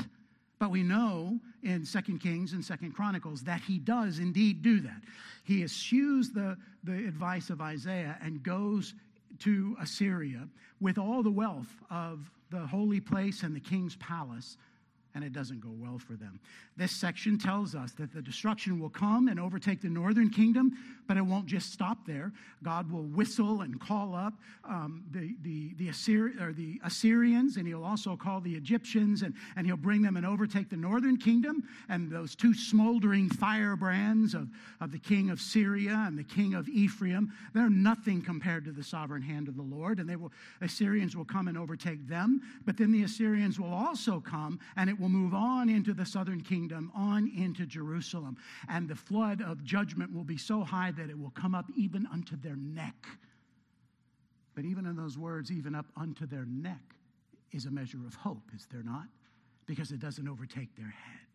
But 0.60 0.72
we 0.72 0.84
know 0.84 1.40
in 1.64 1.86
Second 1.86 2.20
Kings 2.20 2.54
and 2.54 2.64
Second 2.64 2.94
Chronicles 2.94 3.44
that 3.44 3.62
he 3.62 3.78
does 3.78 4.20
indeed 4.20 4.62
do 4.62 4.80
that. 4.82 5.02
He 5.44 5.64
eschews 5.64 6.32
the, 6.32 6.58
the 6.84 7.08
advice 7.08 7.50
of 7.50 7.62
Isaiah 7.62 8.18
and 8.22 8.42
goes 8.42 8.96
to 9.40 9.78
Assyria 9.80 10.48
with 10.80 10.98
all 10.98 11.22
the 11.22 11.32
wealth 11.32 11.76
of 11.92 12.32
the 12.50 12.66
holy 12.66 13.00
place 13.00 13.44
and 13.44 13.56
the 13.56 13.60
king's 13.60 13.96
palace 13.98 14.58
and 15.16 15.24
it 15.24 15.34
doesn't 15.34 15.60
go 15.60 15.72
well 15.72 15.98
for 15.98 16.14
them. 16.14 16.40
This 16.76 16.92
section 16.92 17.40
tells 17.40 17.74
us 17.74 17.92
that 17.94 18.14
the 18.14 18.22
destruction 18.22 18.80
will 18.80 18.90
come 18.90 19.28
and 19.28 19.40
overtake 19.40 19.82
the 19.82 19.90
northern 19.90 20.30
kingdom, 20.30 20.78
but 21.08 21.18
it 21.18 21.22
won't 21.26 21.48
just 21.48 21.74
stop 21.74 22.06
there. 22.06 22.32
God 22.64 22.92
will 22.92 23.04
whistle 23.04 23.62
and 23.62 23.80
call 23.80 24.14
up 24.14 24.34
um, 24.64 25.04
the, 25.12 25.36
the, 25.42 25.74
the, 25.78 25.90
Assyri- 25.90 26.40
or 26.40 26.54
the 26.54 26.80
Assyrians, 26.84 27.58
and 27.58 27.68
he'll 27.68 27.84
also 27.84 28.16
call 28.16 28.42
the 28.42 28.54
Egyptians, 28.54 29.24
and, 29.24 29.34
and 29.56 29.66
he'll 29.66 29.78
bring 29.78 30.02
them 30.02 30.18
and 30.18 30.26
overtake 30.26 30.70
the 30.70 30.78
northern 30.78 31.18
kingdom. 31.18 31.64
And 31.90 32.12
those 32.12 32.36
two 32.36 32.54
smoldering 32.54 33.30
firebrands 33.30 34.34
of, 34.34 34.50
of 34.82 34.92
the 34.92 35.00
king 35.00 35.30
of 35.30 35.42
Syria 35.42 36.04
and 36.08 36.18
the 36.18 36.24
king 36.24 36.54
of 36.54 36.68
Ephraim, 36.70 37.32
they're 37.54 37.70
nothing 37.70 38.22
compared 38.22 38.66
to 38.66 38.72
the 38.72 38.84
sovereign 38.84 39.22
hand 39.22 39.48
of 39.48 39.56
the 39.56 39.64
Lord. 39.64 40.00
And 40.00 40.08
they 40.08 40.16
will, 40.16 40.32
Assyrians 40.62 41.16
will 41.16 41.26
come 41.26 41.48
and 41.48 41.58
overtake 41.58 42.08
them, 42.08 42.42
but 42.66 42.78
then 42.78 42.92
the 42.92 43.04
Assyrians 43.04 43.60
will 43.60 43.74
also 43.74 44.20
come, 44.20 44.60
and 44.76 44.90
it 44.90 45.00
will 45.00 45.07
will 45.08 45.20
move 45.20 45.34
on 45.34 45.70
into 45.70 45.94
the 45.94 46.06
southern 46.06 46.42
kingdom, 46.42 46.92
on 46.94 47.32
into 47.38 47.66
Jerusalem. 47.66 48.38
And 48.68 48.90
the 48.90 48.96
flood 48.96 49.42
of 49.42 49.64
judgment 49.64 50.14
will 50.14 50.24
be 50.26 50.38
so 50.38 50.64
high 50.64 50.92
that 50.92 51.10
it 51.10 51.18
will 51.18 51.32
come 51.32 51.56
up 51.56 51.66
even 51.78 52.06
unto 52.12 52.36
their 52.36 52.58
neck. 52.58 53.08
But 54.54 54.66
even 54.66 54.86
in 54.86 54.96
those 54.98 55.18
words, 55.18 55.52
even 55.52 55.76
up 55.76 55.86
unto 55.96 56.26
their 56.26 56.46
neck, 56.46 56.82
is 57.54 57.66
a 57.66 57.72
measure 57.72 58.00
of 58.06 58.16
hope, 58.16 58.44
is 58.54 58.68
there 58.72 58.84
not? 58.84 59.06
Because 59.66 59.92
it 59.92 60.00
doesn't 60.00 60.28
overtake 60.28 60.76
their 60.76 60.86
head. 60.86 61.28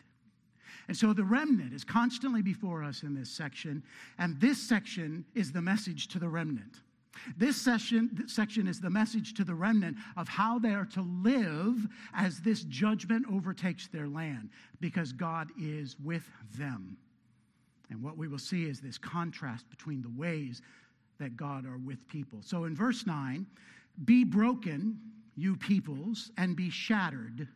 And 0.89 0.97
so 0.97 1.15
the 1.15 1.25
remnant 1.25 1.73
is 1.73 1.85
constantly 1.85 2.43
before 2.43 2.83
us 2.83 3.03
in 3.03 3.15
this 3.15 3.31
section, 3.31 3.83
and 4.19 4.39
this 4.39 4.61
section 4.61 5.25
is 5.35 5.53
the 5.53 5.63
message 5.63 6.09
to 6.09 6.19
the 6.19 6.29
remnant. 6.29 6.81
This 7.37 7.57
session, 7.57 8.25
section 8.27 8.67
is 8.67 8.81
the 8.81 8.91
message 8.91 9.35
to 9.35 9.45
the 9.45 9.55
remnant 9.55 9.97
of 10.17 10.29
how 10.29 10.59
they 10.59 10.75
are 10.75 10.87
to 10.87 11.03
live 11.03 11.87
as 12.15 12.41
this 12.41 12.63
judgment 12.65 13.27
overtakes 13.31 13.89
their 13.89 14.09
land, 14.09 14.51
because 14.81 15.13
God 15.13 15.51
is 15.61 15.97
with 16.03 16.29
them. 16.59 16.97
And 17.91 18.03
what 18.03 18.17
we 18.17 18.29
will 18.29 18.39
see 18.39 18.65
is 18.65 18.81
this 18.81 18.99
contrast 18.99 19.69
between 19.69 20.01
the 20.03 20.11
ways 20.17 20.63
that 21.19 21.37
God 21.37 21.67
are 21.67 21.79
with 21.79 22.09
people. 22.09 22.41
So 22.43 22.65
in 22.65 22.75
verse 22.75 23.07
9, 23.07 23.47
be 24.05 24.25
broken, 24.25 24.99
you 25.37 25.57
peoples, 25.57 26.31
and 26.39 26.57
be 26.57 26.71
shattered. 26.71 27.47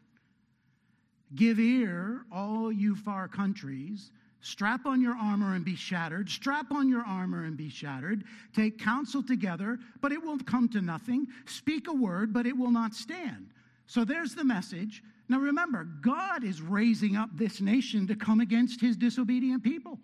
Give 1.35 1.59
ear, 1.59 2.25
all 2.31 2.71
you 2.71 2.95
far 2.95 3.27
countries 3.27 4.13
Strap 4.47 4.87
on 4.87 5.01
your 5.01 5.17
armor 5.17 5.57
and 5.57 5.65
be 5.65 5.75
shattered. 5.75 6.31
Strap 6.31 6.71
on 6.71 6.89
your 6.89 7.03
armor 7.03 7.47
and 7.47 7.57
be 7.57 7.69
shattered. 7.69 8.23
Take 8.55 8.79
counsel 8.79 9.21
together, 9.21 9.77
but 10.01 10.13
it 10.13 10.23
will 10.23 10.39
come 10.39 10.69
to 10.69 10.81
nothing. 10.81 11.27
Speak 11.47 11.89
a 11.89 11.93
word, 11.93 12.33
but 12.33 12.47
it 12.47 12.57
will 12.57 12.71
not 12.71 12.95
stand. 12.95 13.49
So 13.87 14.05
there's 14.05 14.37
the 14.37 14.45
message. 14.45 15.03
Now 15.29 15.41
remember, 15.41 15.89
God 16.01 16.45
is 16.45 16.63
raising 16.63 17.17
up 17.17 17.29
this 17.35 17.61
nation 17.61 18.07
to 18.07 18.15
come 18.15 18.39
against 18.39 18.81
his 18.81 18.97
disobedient 18.97 19.65
people. 19.65 19.99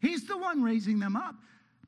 He's 0.00 0.26
the 0.26 0.38
one 0.38 0.62
raising 0.62 0.98
them 0.98 1.14
up. 1.14 1.34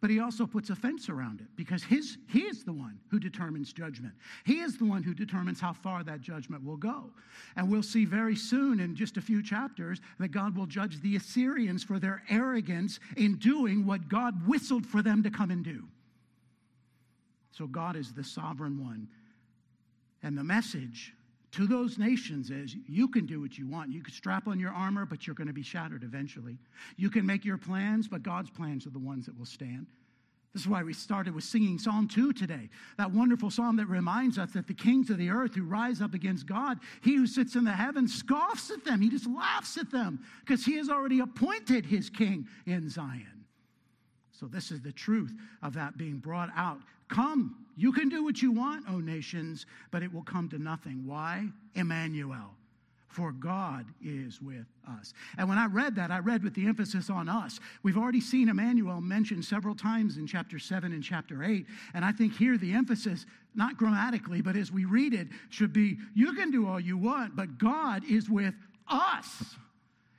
But 0.00 0.08
he 0.08 0.18
also 0.18 0.46
puts 0.46 0.70
a 0.70 0.74
fence 0.74 1.10
around 1.10 1.40
it 1.40 1.48
because 1.56 1.82
his, 1.82 2.16
he 2.26 2.40
is 2.40 2.64
the 2.64 2.72
one 2.72 2.98
who 3.10 3.18
determines 3.18 3.72
judgment. 3.72 4.14
He 4.44 4.60
is 4.60 4.78
the 4.78 4.86
one 4.86 5.02
who 5.02 5.12
determines 5.12 5.60
how 5.60 5.74
far 5.74 6.02
that 6.04 6.22
judgment 6.22 6.64
will 6.64 6.78
go. 6.78 7.10
And 7.56 7.70
we'll 7.70 7.82
see 7.82 8.06
very 8.06 8.34
soon 8.34 8.80
in 8.80 8.96
just 8.96 9.18
a 9.18 9.20
few 9.20 9.42
chapters 9.42 10.00
that 10.18 10.28
God 10.28 10.56
will 10.56 10.64
judge 10.64 11.02
the 11.02 11.16
Assyrians 11.16 11.84
for 11.84 11.98
their 11.98 12.22
arrogance 12.30 12.98
in 13.18 13.36
doing 13.36 13.84
what 13.84 14.08
God 14.08 14.46
whistled 14.46 14.86
for 14.86 15.02
them 15.02 15.22
to 15.22 15.30
come 15.30 15.50
and 15.50 15.62
do. 15.62 15.84
So 17.50 17.66
God 17.66 17.94
is 17.94 18.14
the 18.14 18.24
sovereign 18.24 18.82
one. 18.82 19.06
And 20.22 20.36
the 20.36 20.44
message 20.44 21.12
to 21.52 21.66
those 21.66 21.98
nations 21.98 22.50
is 22.50 22.76
you 22.86 23.08
can 23.08 23.26
do 23.26 23.40
what 23.40 23.58
you 23.58 23.66
want. 23.66 23.90
You 23.90 24.02
can 24.02 24.12
strap 24.12 24.46
on 24.46 24.60
your 24.60 24.72
armor, 24.72 25.04
but 25.04 25.26
you're 25.26 25.34
going 25.34 25.48
to 25.48 25.52
be 25.52 25.62
shattered 25.62 26.04
eventually. 26.04 26.58
You 26.96 27.10
can 27.10 27.26
make 27.26 27.44
your 27.44 27.58
plans, 27.58 28.06
but 28.06 28.22
God's 28.22 28.50
plans 28.50 28.86
are 28.86 28.90
the 28.90 28.98
ones 28.98 29.26
that 29.26 29.36
will 29.36 29.46
stand. 29.46 29.86
This 30.52 30.62
is 30.62 30.68
why 30.68 30.82
we 30.82 30.92
started 30.92 31.34
with 31.34 31.44
singing 31.44 31.78
Psalm 31.78 32.08
2 32.08 32.32
today. 32.32 32.68
That 32.98 33.12
wonderful 33.12 33.50
psalm 33.50 33.76
that 33.76 33.86
reminds 33.86 34.36
us 34.36 34.50
that 34.52 34.66
the 34.66 34.74
kings 34.74 35.08
of 35.08 35.18
the 35.18 35.30
earth 35.30 35.54
who 35.54 35.62
rise 35.62 36.00
up 36.00 36.12
against 36.12 36.46
God, 36.46 36.78
he 37.02 37.14
who 37.14 37.26
sits 37.26 37.54
in 37.54 37.64
the 37.64 37.72
heavens 37.72 38.14
scoffs 38.14 38.70
at 38.70 38.84
them. 38.84 39.00
He 39.00 39.10
just 39.10 39.28
laughs 39.28 39.76
at 39.76 39.92
them 39.92 40.20
because 40.44 40.64
he 40.64 40.76
has 40.76 40.88
already 40.88 41.20
appointed 41.20 41.86
his 41.86 42.10
king 42.10 42.48
in 42.66 42.88
Zion. 42.88 43.39
So, 44.40 44.46
this 44.46 44.70
is 44.70 44.80
the 44.80 44.92
truth 44.92 45.34
of 45.62 45.74
that 45.74 45.98
being 45.98 46.16
brought 46.16 46.48
out. 46.56 46.80
Come, 47.08 47.66
you 47.76 47.92
can 47.92 48.08
do 48.08 48.24
what 48.24 48.40
you 48.40 48.52
want, 48.52 48.86
O 48.88 48.98
nations, 48.98 49.66
but 49.90 50.02
it 50.02 50.10
will 50.10 50.22
come 50.22 50.48
to 50.48 50.58
nothing. 50.58 51.02
Why? 51.04 51.46
Emmanuel. 51.74 52.56
For 53.08 53.32
God 53.32 53.84
is 54.02 54.40
with 54.40 54.64
us. 54.88 55.12
And 55.36 55.46
when 55.46 55.58
I 55.58 55.66
read 55.66 55.94
that, 55.96 56.10
I 56.10 56.20
read 56.20 56.42
with 56.42 56.54
the 56.54 56.66
emphasis 56.66 57.10
on 57.10 57.28
us. 57.28 57.60
We've 57.82 57.98
already 57.98 58.22
seen 58.22 58.48
Emmanuel 58.48 59.02
mentioned 59.02 59.44
several 59.44 59.74
times 59.74 60.16
in 60.16 60.26
chapter 60.26 60.58
7 60.58 60.90
and 60.90 61.02
chapter 61.02 61.44
8. 61.44 61.66
And 61.92 62.02
I 62.02 62.12
think 62.12 62.34
here 62.34 62.56
the 62.56 62.72
emphasis, 62.72 63.26
not 63.54 63.76
grammatically, 63.76 64.40
but 64.40 64.56
as 64.56 64.72
we 64.72 64.86
read 64.86 65.12
it, 65.12 65.28
should 65.50 65.74
be 65.74 65.98
you 66.14 66.32
can 66.32 66.50
do 66.50 66.66
all 66.66 66.80
you 66.80 66.96
want, 66.96 67.36
but 67.36 67.58
God 67.58 68.04
is 68.08 68.30
with 68.30 68.54
us. 68.88 69.56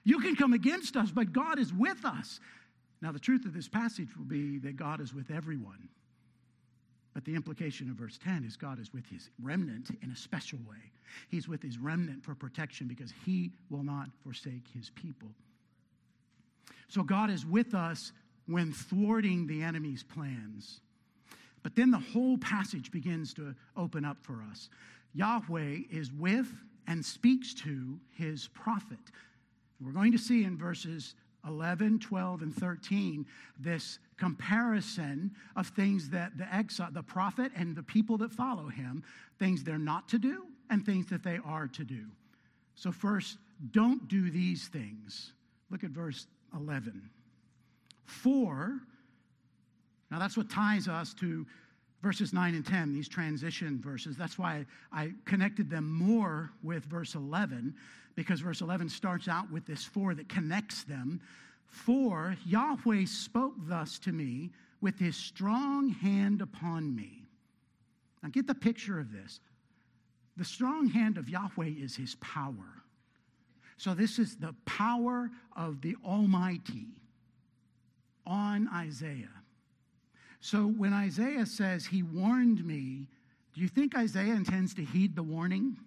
You 0.03 0.19
can 0.19 0.35
come 0.35 0.53
against 0.53 0.95
us, 0.95 1.09
but 1.09 1.33
God 1.33 1.57
is 1.57 1.73
with 1.73 2.05
us. 2.05 2.39
Now, 3.01 3.11
the 3.11 3.19
truth 3.19 3.45
of 3.45 3.53
this 3.53 3.67
passage 3.67 4.15
will 4.15 4.25
be 4.25 4.59
that 4.59 4.75
God 4.75 5.01
is 5.01 5.13
with 5.13 5.31
everyone. 5.31 5.89
But 7.13 7.25
the 7.25 7.35
implication 7.35 7.89
of 7.89 7.95
verse 7.95 8.17
10 8.23 8.45
is 8.45 8.55
God 8.55 8.79
is 8.79 8.93
with 8.93 9.05
his 9.07 9.29
remnant 9.41 9.89
in 10.01 10.11
a 10.11 10.15
special 10.15 10.59
way. 10.69 10.91
He's 11.29 11.47
with 11.47 11.61
his 11.61 11.77
remnant 11.77 12.23
for 12.23 12.35
protection 12.35 12.87
because 12.87 13.13
he 13.25 13.51
will 13.69 13.83
not 13.83 14.09
forsake 14.23 14.65
his 14.73 14.91
people. 14.91 15.29
So 16.87 17.03
God 17.03 17.29
is 17.29 17.45
with 17.45 17.73
us 17.73 18.11
when 18.47 18.71
thwarting 18.71 19.47
the 19.47 19.63
enemy's 19.63 20.03
plans. 20.03 20.79
But 21.63 21.75
then 21.75 21.91
the 21.91 21.99
whole 21.99 22.37
passage 22.37 22.91
begins 22.91 23.33
to 23.35 23.55
open 23.75 24.05
up 24.05 24.17
for 24.21 24.43
us. 24.49 24.69
Yahweh 25.13 25.79
is 25.89 26.11
with 26.11 26.47
and 26.87 27.05
speaks 27.05 27.53
to 27.55 27.99
his 28.11 28.47
prophet. 28.49 28.99
We're 29.79 29.91
going 29.91 30.11
to 30.11 30.17
see 30.17 30.43
in 30.43 30.57
verses 30.57 31.15
11, 31.47 31.99
12, 31.99 32.41
and 32.41 32.55
13, 32.55 33.25
this 33.59 33.99
comparison 34.17 35.31
of 35.55 35.67
things 35.69 36.09
that 36.09 36.37
the 36.37 36.53
exile, 36.53 36.89
the 36.91 37.03
prophet 37.03 37.51
and 37.55 37.75
the 37.75 37.83
people 37.83 38.17
that 38.17 38.31
follow 38.31 38.67
him, 38.67 39.03
things 39.39 39.63
they're 39.63 39.77
not 39.77 40.07
to 40.09 40.19
do 40.19 40.45
and 40.69 40.85
things 40.85 41.07
that 41.07 41.23
they 41.23 41.39
are 41.45 41.67
to 41.67 41.83
do. 41.83 42.05
So, 42.75 42.91
first, 42.91 43.37
don't 43.71 44.07
do 44.07 44.29
these 44.29 44.67
things. 44.67 45.33
Look 45.69 45.83
at 45.83 45.91
verse 45.91 46.27
11. 46.55 47.09
For, 48.05 48.79
now 50.09 50.19
that's 50.19 50.37
what 50.37 50.49
ties 50.49 50.87
us 50.87 51.13
to 51.15 51.45
verses 52.01 52.33
9 52.33 52.55
and 52.55 52.65
10, 52.65 52.93
these 52.93 53.07
transition 53.07 53.79
verses. 53.79 54.17
That's 54.17 54.37
why 54.37 54.65
I 54.91 55.11
connected 55.25 55.69
them 55.69 55.91
more 55.91 56.51
with 56.63 56.85
verse 56.85 57.15
11, 57.15 57.75
because 58.15 58.39
verse 58.39 58.61
11 58.61 58.89
starts 58.89 59.27
out 59.27 59.51
with 59.51 59.65
this 59.65 59.83
for 59.83 60.13
that 60.15 60.27
connects 60.27 60.83
them. 60.83 61.21
For 61.67 62.35
Yahweh 62.45 63.05
spoke 63.05 63.53
thus 63.59 63.99
to 63.99 64.11
me 64.11 64.49
with 64.81 64.99
his 64.99 65.15
strong 65.15 65.89
hand 65.89 66.41
upon 66.41 66.95
me. 66.95 67.23
Now 68.21 68.29
get 68.29 68.47
the 68.47 68.55
picture 68.55 68.99
of 68.99 69.11
this. 69.11 69.39
The 70.37 70.45
strong 70.45 70.87
hand 70.87 71.17
of 71.17 71.29
Yahweh 71.29 71.73
is 71.79 71.95
his 71.95 72.15
power. 72.15 72.83
So 73.77 73.93
this 73.93 74.19
is 74.19 74.35
the 74.37 74.55
power 74.65 75.29
of 75.55 75.81
the 75.81 75.95
Almighty 76.05 76.87
on 78.25 78.67
Isaiah. 78.73 79.40
So 80.41 80.65
when 80.65 80.91
Isaiah 80.91 81.45
says, 81.45 81.85
He 81.85 82.03
warned 82.03 82.65
me, 82.65 83.07
do 83.53 83.61
you 83.61 83.67
think 83.67 83.95
Isaiah 83.95 84.33
intends 84.33 84.73
to 84.75 84.83
heed 84.83 85.15
the 85.15 85.23
warning? 85.23 85.77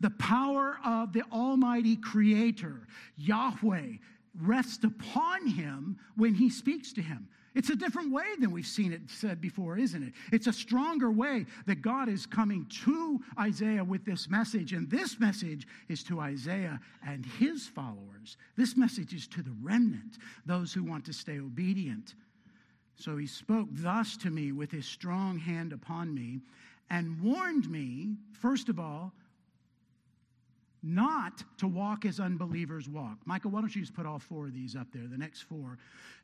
The 0.00 0.10
power 0.10 0.78
of 0.84 1.12
the 1.12 1.22
Almighty 1.30 1.96
Creator, 1.96 2.86
Yahweh, 3.16 3.92
rests 4.40 4.82
upon 4.84 5.46
him 5.46 5.98
when 6.16 6.34
he 6.34 6.48
speaks 6.48 6.92
to 6.94 7.02
him. 7.02 7.28
It's 7.54 7.68
a 7.68 7.76
different 7.76 8.12
way 8.12 8.24
than 8.38 8.52
we've 8.52 8.66
seen 8.66 8.92
it 8.92 9.02
said 9.08 9.40
before, 9.40 9.76
isn't 9.76 10.02
it? 10.02 10.14
It's 10.32 10.46
a 10.46 10.52
stronger 10.52 11.10
way 11.10 11.46
that 11.66 11.82
God 11.82 12.08
is 12.08 12.24
coming 12.24 12.64
to 12.84 13.20
Isaiah 13.38 13.84
with 13.84 14.04
this 14.04 14.30
message. 14.30 14.72
And 14.72 14.88
this 14.88 15.18
message 15.18 15.66
is 15.88 16.04
to 16.04 16.20
Isaiah 16.20 16.80
and 17.06 17.26
his 17.26 17.66
followers. 17.66 18.36
This 18.56 18.76
message 18.76 19.12
is 19.12 19.26
to 19.28 19.42
the 19.42 19.54
remnant, 19.60 20.18
those 20.46 20.72
who 20.72 20.84
want 20.84 21.04
to 21.06 21.12
stay 21.12 21.40
obedient. 21.40 22.14
So 23.00 23.16
he 23.16 23.26
spoke 23.26 23.68
thus 23.70 24.16
to 24.18 24.30
me 24.30 24.52
with 24.52 24.70
his 24.70 24.86
strong 24.86 25.38
hand 25.38 25.72
upon 25.72 26.14
me 26.14 26.40
and 26.90 27.20
warned 27.22 27.70
me, 27.70 28.16
first 28.32 28.68
of 28.68 28.78
all, 28.78 29.12
not 30.82 31.42
to 31.58 31.66
walk 31.66 32.04
as 32.04 32.20
unbelievers 32.20 32.88
walk. 32.88 33.18
Michael, 33.26 33.50
why 33.50 33.60
don't 33.60 33.74
you 33.74 33.82
just 33.82 33.94
put 33.94 34.06
all 34.06 34.18
four 34.18 34.46
of 34.46 34.54
these 34.54 34.76
up 34.76 34.86
there, 34.92 35.06
the 35.06 35.18
next 35.18 35.42
four? 35.42 35.78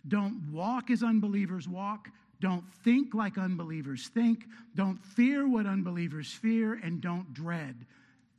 Don't 0.09 0.51
walk 0.53 0.91
as 0.91 1.03
unbelievers 1.03 1.69
walk. 1.69 2.09
Don't 2.41 2.65
think 2.85 3.15
like 3.15 3.39
unbelievers 3.39 4.09
think. 4.13 4.45
Don't 4.75 5.03
fear 5.03 5.49
what 5.49 5.67
unbelievers 5.67 6.33
fear. 6.33 6.75
And 6.83 7.01
don't 7.01 7.33
dread. 7.33 7.87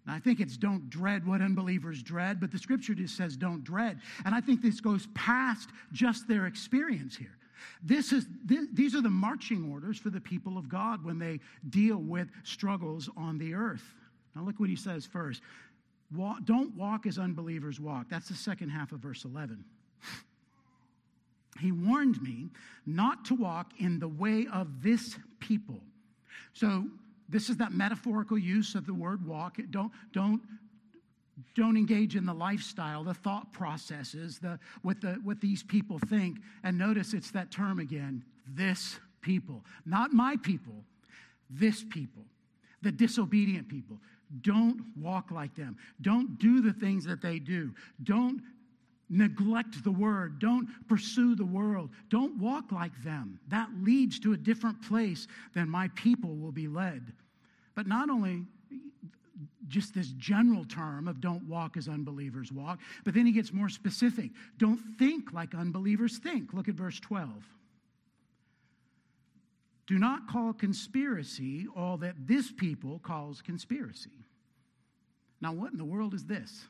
And 0.06 0.15
I 0.15 0.20
think 0.20 0.39
it's 0.39 0.58
don't 0.58 0.89
dread 0.89 1.25
what 1.25 1.41
unbelievers 1.41 2.01
dread, 2.01 2.39
but 2.39 2.51
the 2.51 2.58
scripture 2.58 2.94
just 2.94 3.17
says 3.17 3.36
don't 3.36 3.63
dread. 3.63 4.00
And 4.25 4.34
I 4.34 4.41
think 4.41 4.62
this 4.62 4.79
goes 4.79 5.08
past 5.13 5.70
just 5.91 6.27
their 6.27 6.46
experience 6.46 7.15
here. 7.15 7.38
This 7.84 8.12
is, 8.12 8.28
these 8.46 8.96
are 8.96 9.02
the 9.02 9.10
marching 9.10 9.72
orders 9.72 9.98
for 9.98 10.10
the 10.10 10.22
people 10.22 10.58
of 10.58 10.70
God 10.70 11.04
when 11.04 11.20
they 11.20 11.40
deal 11.70 11.98
with 11.98 12.30
struggles 12.44 13.10
on 13.18 13.38
the 13.38 13.54
earth. 13.54 13.84
Now, 14.36 14.44
look 14.44 14.60
what 14.60 14.70
he 14.70 14.76
says 14.76 15.06
first. 15.06 15.42
Walk, 16.16 16.46
don't 16.46 16.76
walk 16.76 17.06
as 17.06 17.18
unbelievers 17.18 17.80
walk. 17.80 18.08
That's 18.10 18.30
the 18.30 18.36
second 18.36 18.70
half 18.70 18.92
of 18.92 19.00
verse 19.00 19.26
11. 19.26 19.64
He 21.60 21.72
warned 21.72 22.22
me 22.22 22.50
not 22.86 23.26
to 23.26 23.36
walk 23.36 23.72
in 23.80 24.00
the 24.00 24.08
way 24.08 24.48
of 24.54 24.84
this 24.84 25.18
people. 25.40 25.80
So, 26.54 26.86
this 27.30 27.50
is 27.50 27.58
that 27.58 27.74
metaphorical 27.74 28.38
use 28.38 28.74
of 28.76 28.86
the 28.86 28.94
word 28.94 29.26
walk. 29.26 29.58
Don't, 29.70 29.92
don't 30.14 30.42
don't 31.56 31.77
engage 31.77 32.15
in 32.15 32.25
the 32.25 32.34
lifestyle, 32.34 33.03
the 33.03 33.13
thought 33.13 33.51
processes, 33.53 34.39
the, 34.39 34.60
what, 34.82 35.01
the, 35.01 35.20
what 35.24 35.39
these 35.39 35.63
people 35.63 36.00
think. 36.00 36.39
And 36.63 36.77
notice 36.77 37.13
it's 37.13 37.32
that 37.32 37.51
term 37.51 37.79
again 37.79 38.24
this 38.48 39.00
people. 39.22 39.63
Not 39.86 40.13
my 40.13 40.38
people, 40.38 40.84
this 41.50 41.84
people, 41.84 42.24
the 42.82 42.91
disobedient 42.91 43.67
people. 43.67 43.98
Don't 44.41 44.84
walk 44.98 45.32
like 45.32 45.56
them. 45.56 45.77
Don't 46.01 46.38
do 46.39 46.62
the 46.62 46.73
things 46.73 47.06
that 47.06 47.21
they 47.21 47.39
do. 47.39 47.73
Don't 48.04 48.41
neglect 49.10 49.84
the 49.84 49.91
word. 49.91 50.39
Don't 50.39 50.67
pursue 50.88 51.36
the 51.36 51.45
world. 51.45 51.89
Don't 52.10 52.38
walk 52.39 52.71
like 52.71 52.91
them. 53.04 53.39
That 53.47 53.69
leads 53.82 54.19
to 54.21 54.34
a 54.34 54.38
different 54.38 54.82
place 54.82 55.28
than 55.54 55.69
my 55.69 55.89
people 55.89 56.36
will 56.36 56.52
be 56.52 56.67
led. 56.67 57.13
But 57.76 57.88
not 57.88 58.10
only 58.10 58.43
just 59.67 59.93
this 59.93 60.08
general 60.17 60.65
term 60.65 61.08
of 61.08 61.21
don't 61.21 61.43
walk 61.43 61.77
as 61.77 61.88
unbelievers 61.88 62.51
walk, 62.51 62.80
but 63.03 63.13
then 63.13 63.25
he 63.25 63.32
gets 63.32 63.51
more 63.53 63.69
specific. 63.69 64.32
Don't 64.58 64.80
think 64.97 65.34
like 65.34 65.56
unbelievers 65.56 66.17
think. 66.17 66.53
Look 66.53 66.67
at 66.67 66.75
verse 66.75 66.99
12. 66.99 67.30
Do 69.88 69.97
not 69.97 70.27
call 70.27 70.53
conspiracy 70.53 71.65
all 71.75 71.97
that 71.97 72.15
this 72.27 72.51
people 72.51 72.99
calls 72.99 73.41
conspiracy. 73.41 74.12
Now, 75.39 75.53
what 75.53 75.71
in 75.71 75.77
the 75.77 75.86
world 75.86 76.13
is 76.13 76.25
this? 76.25 76.65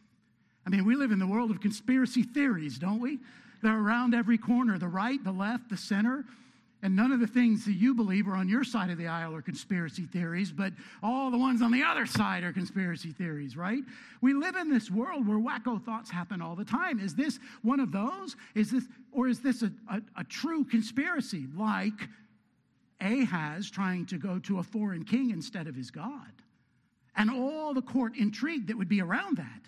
I 0.65 0.69
mean, 0.69 0.85
we 0.85 0.95
live 0.95 1.11
in 1.11 1.19
the 1.19 1.27
world 1.27 1.49
of 1.49 1.61
conspiracy 1.61 2.23
theories, 2.23 2.77
don't 2.77 2.99
we? 2.99 3.19
They're 3.63 3.79
around 3.79 4.13
every 4.13 4.37
corner 4.37 4.77
the 4.77 4.87
right, 4.87 5.23
the 5.23 5.31
left, 5.31 5.69
the 5.69 5.77
center. 5.77 6.25
And 6.83 6.95
none 6.95 7.11
of 7.11 7.19
the 7.19 7.27
things 7.27 7.65
that 7.65 7.73
you 7.73 7.95
believe 7.95 8.27
are 8.27 8.35
on 8.35 8.47
your 8.47 8.63
side 8.63 8.91
of 8.91 8.99
the 8.99 9.07
aisle 9.07 9.33
are 9.33 9.41
conspiracy 9.41 10.03
theories, 10.03 10.51
but 10.51 10.73
all 11.01 11.31
the 11.31 11.37
ones 11.37 11.63
on 11.63 11.71
the 11.71 11.81
other 11.81 12.05
side 12.05 12.43
are 12.43 12.53
conspiracy 12.53 13.11
theories, 13.11 13.57
right? 13.57 13.81
We 14.21 14.35
live 14.35 14.55
in 14.55 14.69
this 14.69 14.91
world 14.91 15.27
where 15.27 15.39
wacko 15.39 15.83
thoughts 15.83 16.11
happen 16.11 16.39
all 16.39 16.55
the 16.55 16.65
time. 16.65 16.99
Is 16.99 17.15
this 17.15 17.39
one 17.63 17.79
of 17.79 17.91
those? 17.91 18.35
Is 18.53 18.69
this, 18.69 18.83
or 19.11 19.27
is 19.27 19.39
this 19.39 19.63
a, 19.63 19.71
a, 19.89 20.01
a 20.17 20.23
true 20.23 20.63
conspiracy 20.63 21.47
like 21.57 22.09
Ahaz 23.01 23.71
trying 23.71 24.05
to 24.07 24.19
go 24.19 24.37
to 24.39 24.59
a 24.59 24.63
foreign 24.63 25.03
king 25.03 25.31
instead 25.31 25.65
of 25.65 25.75
his 25.75 25.89
God? 25.89 26.31
And 27.15 27.31
all 27.31 27.73
the 27.73 27.81
court 27.81 28.15
intrigue 28.15 28.67
that 28.67 28.77
would 28.77 28.89
be 28.89 29.01
around 29.01 29.37
that. 29.37 29.61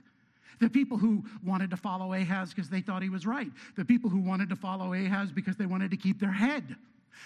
The 0.60 0.70
people 0.70 0.98
who 0.98 1.24
wanted 1.44 1.72
to 1.72 1.78
follow 1.78 2.14
Ahaz 2.14 2.54
because 2.54 2.70
they 2.70 2.82
thought 2.82 3.02
he 3.02 3.10
was 3.10 3.26
right. 3.26 3.50
The 3.76 3.86
people 3.86 4.12
who 4.12 4.20
wanted 4.20 4.50
to 4.50 4.56
follow 4.56 4.94
Ahaz 4.94 5.32
because 5.32 5.56
they 5.56 5.66
wanted 5.66 5.90
to 5.90 5.98
keep 5.98 6.20
their 6.20 6.32
head. 6.32 6.76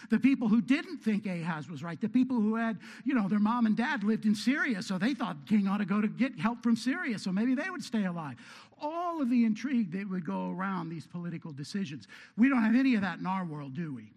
The 0.10 0.20
people 0.20 0.48
who 0.48 0.62
didn't 0.62 0.98
think 1.00 1.26
Ahaz 1.26 1.70
was 1.70 1.84
right, 1.84 2.00
the 2.00 2.10
people 2.10 2.40
who 2.40 2.56
had, 2.56 2.78
you 3.06 3.14
know, 3.14 3.28
their 3.28 3.40
mom 3.40 3.66
and 3.66 3.76
dad 3.76 4.04
lived 4.04 4.26
in 4.26 4.36
Syria, 4.36 4.82
so 4.82 4.98
they 4.98 5.14
thought 5.14 5.38
king 5.48 5.68
ought 5.68 5.78
to 5.78 5.86
go 5.86 6.02
to 6.02 6.08
get 6.08 6.38
help 6.40 6.64
from 6.64 6.76
Syria, 6.76 7.20
so 7.20 7.32
maybe 7.32 7.56
they 7.56 7.70
would 7.70 7.84
stay 7.84 8.06
alive. 8.06 8.36
All 8.82 9.22
of 9.22 9.30
the 9.30 9.46
intrigue 9.46 9.92
that 9.94 10.10
would 10.10 10.26
go 10.26 10.52
around 10.52 10.90
these 10.90 11.08
political 11.08 11.52
decisions. 11.52 12.08
We 12.38 12.50
don't 12.50 12.64
have 12.64 12.76
any 12.76 12.96
of 12.96 13.02
that 13.02 13.20
in 13.20 13.26
our 13.26 13.46
world, 13.46 13.76
do 13.76 13.94
we? 13.94 14.12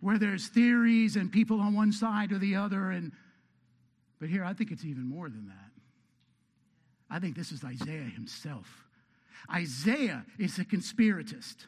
Where 0.00 0.18
there's 0.18 0.48
theories 0.48 1.16
and 1.16 1.32
people 1.32 1.60
on 1.60 1.74
one 1.74 1.92
side 1.92 2.32
or 2.32 2.38
the 2.38 2.56
other, 2.56 2.90
and 2.90 3.12
but 4.18 4.28
here 4.28 4.44
I 4.44 4.54
think 4.54 4.70
it's 4.70 4.84
even 4.84 5.06
more 5.06 5.28
than 5.28 5.48
that. 5.48 5.54
I 7.10 7.18
think 7.18 7.36
this 7.36 7.52
is 7.52 7.64
Isaiah 7.64 8.02
himself. 8.02 8.84
Isaiah 9.52 10.24
is 10.38 10.58
a 10.58 10.64
conspiratist. 10.64 11.66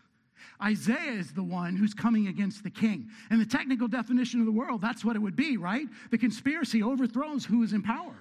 Isaiah 0.63 1.13
is 1.13 1.33
the 1.33 1.43
one 1.43 1.77
who's 1.77 1.95
coming 1.95 2.27
against 2.27 2.65
the 2.65 2.71
king. 2.71 3.09
And 3.31 3.41
the 3.41 3.47
technical 3.47 3.87
definition 3.87 4.41
of 4.41 4.47
the 4.47 4.53
world, 4.53 4.81
that's 4.81 5.05
what 5.05 5.15
it 5.15 5.21
would 5.21 5.37
be, 5.37 5.57
right? 5.57 5.87
The 6.11 6.19
conspiracy 6.19 6.83
overthrows 6.83 7.45
who 7.45 7.63
is 7.63 7.73
in 7.73 7.83
power. 7.83 8.17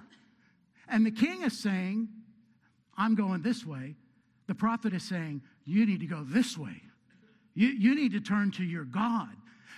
And 0.88 1.04
the 1.04 1.10
king 1.10 1.42
is 1.42 1.58
saying, 1.58 2.08
I'm 2.96 3.14
going 3.14 3.42
this 3.42 3.66
way. 3.66 3.96
The 4.46 4.54
prophet 4.54 4.92
is 4.92 5.02
saying, 5.02 5.42
You 5.64 5.84
need 5.84 6.00
to 6.00 6.06
go 6.06 6.24
this 6.24 6.56
way. 6.56 6.82
You, 7.54 7.68
you 7.68 7.94
need 7.94 8.12
to 8.12 8.20
turn 8.20 8.52
to 8.52 8.64
your 8.64 8.84
God. 8.84 9.34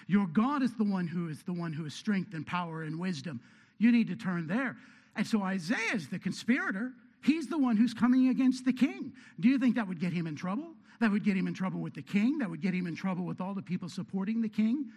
Your 0.07 0.27
God 0.27 0.63
is 0.63 0.75
the 0.75 0.85
one 0.85 1.07
who 1.07 1.29
is 1.29 1.43
the 1.43 1.53
one 1.53 1.73
who 1.73 1.87
is 1.87 1.95
strength 1.95 2.35
and 2.35 2.47
power 2.47 2.83
and 2.83 2.99
wisdom. 2.99 3.41
You 3.79 3.91
need 3.91 4.09
to 4.09 4.17
turn 4.17 4.47
there. 4.47 4.77
And 5.17 5.27
so 5.27 5.43
Isaiah 5.43 5.95
is 5.95 6.09
the 6.09 6.19
conspirator. 6.19 6.93
He's 7.23 7.47
the 7.47 7.59
one 7.59 7.77
who's 7.77 7.95
coming 7.95 8.29
against 8.29 8.65
the 8.65 8.73
king. 8.73 9.13
Do 9.39 9.49
you 9.49 9.59
think 9.59 9.77
that 9.77 9.89
would 9.89 10.01
get 10.01 10.13
him 10.13 10.27
in 10.27 10.37
trouble? 10.37 10.75
That 11.01 11.11
would 11.11 11.25
get 11.25 11.37
him 11.37 11.47
in 11.47 11.55
trouble 11.55 11.81
with 11.81 11.95
the 11.95 12.03
king. 12.03 12.39
That 12.39 12.51
would 12.51 12.61
get 12.61 12.75
him 12.75 12.87
in 12.87 12.95
trouble 12.95 13.25
with 13.25 13.41
all 13.41 13.55
the 13.55 13.63
people 13.63 13.89
supporting 13.89 14.43
the 14.43 14.49
king. 14.49 14.91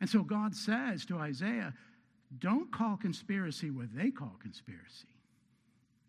And 0.00 0.10
so 0.10 0.22
God 0.22 0.54
says 0.54 1.04
to 1.06 1.18
Isaiah, 1.18 1.72
don't 2.38 2.72
call 2.72 2.96
conspiracy 2.96 3.70
what 3.70 3.94
they 3.94 4.10
call 4.10 4.36
conspiracy. 4.42 5.06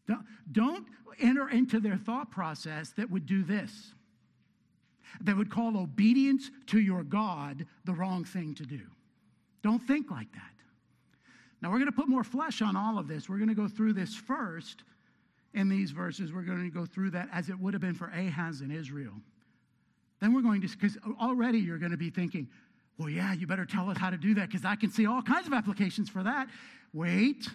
Don't, 0.07 0.25
don't 0.51 0.87
enter 1.19 1.49
into 1.49 1.79
their 1.79 1.97
thought 1.97 2.31
process 2.31 2.91
that 2.91 3.09
would 3.09 3.25
do 3.25 3.43
this, 3.43 3.93
that 5.21 5.37
would 5.37 5.49
call 5.49 5.77
obedience 5.77 6.49
to 6.67 6.79
your 6.79 7.03
God 7.03 7.65
the 7.85 7.93
wrong 7.93 8.23
thing 8.23 8.55
to 8.55 8.63
do. 8.63 8.81
Don't 9.63 9.79
think 9.79 10.11
like 10.11 10.31
that. 10.33 10.41
Now, 11.61 11.69
we're 11.71 11.77
going 11.77 11.91
to 11.91 11.95
put 11.95 12.07
more 12.07 12.23
flesh 12.23 12.61
on 12.61 12.75
all 12.75 12.99
of 12.99 13.07
this. 13.07 13.29
We're 13.29 13.37
going 13.37 13.49
to 13.49 13.55
go 13.55 13.67
through 13.67 13.93
this 13.93 14.13
first 14.13 14.83
in 15.53 15.69
these 15.69 15.91
verses. 15.91 16.33
We're 16.33 16.41
going 16.41 16.63
to 16.63 16.69
go 16.69 16.85
through 16.85 17.11
that 17.11 17.29
as 17.31 17.49
it 17.49 17.59
would 17.59 17.73
have 17.73 17.81
been 17.81 17.95
for 17.95 18.07
Ahaz 18.07 18.61
in 18.61 18.71
Israel. 18.71 19.13
Then 20.21 20.33
we're 20.33 20.41
going 20.41 20.61
to, 20.61 20.67
because 20.67 20.97
already 21.21 21.59
you're 21.59 21.77
going 21.77 21.91
to 21.91 21.97
be 21.97 22.09
thinking, 22.09 22.47
well, 22.97 23.09
yeah, 23.09 23.33
you 23.33 23.45
better 23.47 23.65
tell 23.65 23.89
us 23.89 23.97
how 23.97 24.09
to 24.09 24.17
do 24.17 24.33
that 24.35 24.49
because 24.49 24.65
I 24.65 24.75
can 24.75 24.89
see 24.89 25.05
all 25.05 25.21
kinds 25.21 25.47
of 25.47 25.53
applications 25.53 26.09
for 26.09 26.23
that. 26.23 26.47
Wait, 26.93 27.49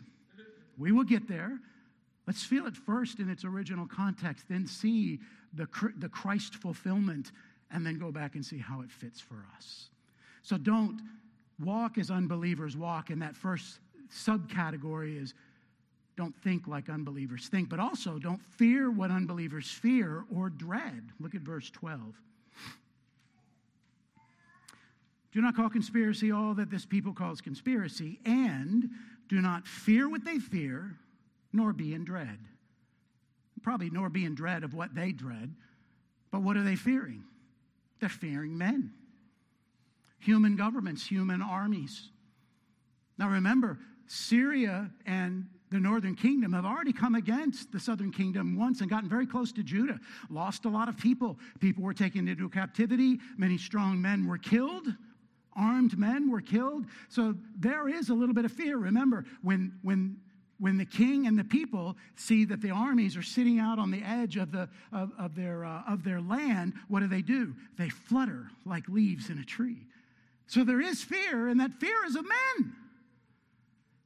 we 0.76 0.92
will 0.92 1.04
get 1.04 1.28
there. 1.28 1.58
Let's 2.26 2.44
feel 2.44 2.66
it 2.66 2.76
first 2.76 3.18
in 3.18 3.30
its 3.30 3.44
original 3.44 3.86
context, 3.86 4.44
then 4.48 4.66
see 4.66 5.18
the, 5.54 5.66
the 5.98 6.08
Christ 6.08 6.54
fulfillment, 6.56 7.32
and 7.70 7.84
then 7.84 7.98
go 7.98 8.12
back 8.12 8.34
and 8.34 8.44
see 8.44 8.58
how 8.58 8.82
it 8.82 8.90
fits 8.90 9.20
for 9.20 9.46
us. 9.56 9.88
So 10.42 10.56
don't 10.56 11.00
walk 11.58 11.98
as 11.98 12.10
unbelievers 12.10 12.76
walk, 12.76 13.10
and 13.10 13.22
that 13.22 13.34
first 13.34 13.80
subcategory 14.12 15.20
is 15.20 15.34
don't 16.16 16.36
think 16.42 16.66
like 16.66 16.90
unbelievers 16.90 17.48
think, 17.48 17.68
but 17.68 17.80
also 17.80 18.18
don't 18.18 18.42
fear 18.42 18.90
what 18.90 19.10
unbelievers 19.10 19.70
fear 19.70 20.24
or 20.34 20.50
dread. 20.50 21.10
Look 21.18 21.34
at 21.34 21.40
verse 21.40 21.70
12. 21.70 22.00
Do 25.32 25.40
not 25.40 25.54
call 25.54 25.70
conspiracy 25.70 26.32
all 26.32 26.54
that 26.54 26.70
this 26.70 26.84
people 26.84 27.12
calls 27.12 27.40
conspiracy, 27.40 28.18
and 28.24 28.90
do 29.28 29.40
not 29.40 29.66
fear 29.66 30.08
what 30.08 30.24
they 30.24 30.38
fear, 30.38 30.96
nor 31.52 31.72
be 31.72 31.94
in 31.94 32.04
dread. 32.04 32.38
Probably 33.62 33.90
nor 33.90 34.08
be 34.08 34.24
in 34.24 34.34
dread 34.34 34.64
of 34.64 34.74
what 34.74 34.94
they 34.94 35.12
dread, 35.12 35.54
but 36.32 36.42
what 36.42 36.56
are 36.56 36.64
they 36.64 36.76
fearing? 36.76 37.24
They're 38.00 38.08
fearing 38.08 38.56
men, 38.56 38.92
human 40.18 40.56
governments, 40.56 41.06
human 41.06 41.42
armies. 41.42 42.10
Now 43.18 43.28
remember, 43.28 43.78
Syria 44.06 44.90
and 45.06 45.46
the 45.70 45.78
northern 45.78 46.16
kingdom 46.16 46.52
have 46.54 46.64
already 46.64 46.92
come 46.92 47.14
against 47.14 47.70
the 47.70 47.78
southern 47.78 48.10
kingdom 48.10 48.58
once 48.58 48.80
and 48.80 48.90
gotten 48.90 49.08
very 49.08 49.26
close 49.26 49.52
to 49.52 49.62
Judah, 49.62 50.00
lost 50.28 50.64
a 50.64 50.68
lot 50.68 50.88
of 50.88 50.96
people. 50.96 51.38
People 51.60 51.84
were 51.84 51.94
taken 51.94 52.26
into 52.26 52.48
captivity, 52.48 53.20
many 53.36 53.56
strong 53.56 54.00
men 54.00 54.26
were 54.26 54.38
killed 54.38 54.88
armed 55.60 55.98
men 55.98 56.30
were 56.30 56.40
killed. 56.40 56.86
So 57.08 57.34
there 57.58 57.88
is 57.88 58.08
a 58.08 58.14
little 58.14 58.34
bit 58.34 58.44
of 58.44 58.52
fear. 58.52 58.78
Remember, 58.78 59.24
when, 59.42 59.72
when, 59.82 60.16
when 60.58 60.78
the 60.78 60.84
king 60.84 61.26
and 61.26 61.38
the 61.38 61.44
people 61.44 61.96
see 62.16 62.44
that 62.46 62.62
the 62.62 62.70
armies 62.70 63.16
are 63.16 63.22
sitting 63.22 63.58
out 63.58 63.78
on 63.78 63.90
the 63.90 64.02
edge 64.02 64.36
of, 64.36 64.50
the, 64.50 64.68
of, 64.92 65.12
of 65.18 65.34
their, 65.34 65.64
uh, 65.64 65.82
of 65.86 66.02
their 66.02 66.20
land, 66.20 66.72
what 66.88 67.00
do 67.00 67.08
they 67.08 67.22
do? 67.22 67.54
They 67.76 67.90
flutter 67.90 68.50
like 68.64 68.88
leaves 68.88 69.28
in 69.28 69.38
a 69.38 69.44
tree. 69.44 69.86
So 70.46 70.64
there 70.64 70.80
is 70.80 71.02
fear, 71.02 71.48
and 71.48 71.60
that 71.60 71.74
fear 71.74 72.04
is 72.06 72.16
of 72.16 72.24
men. 72.24 72.72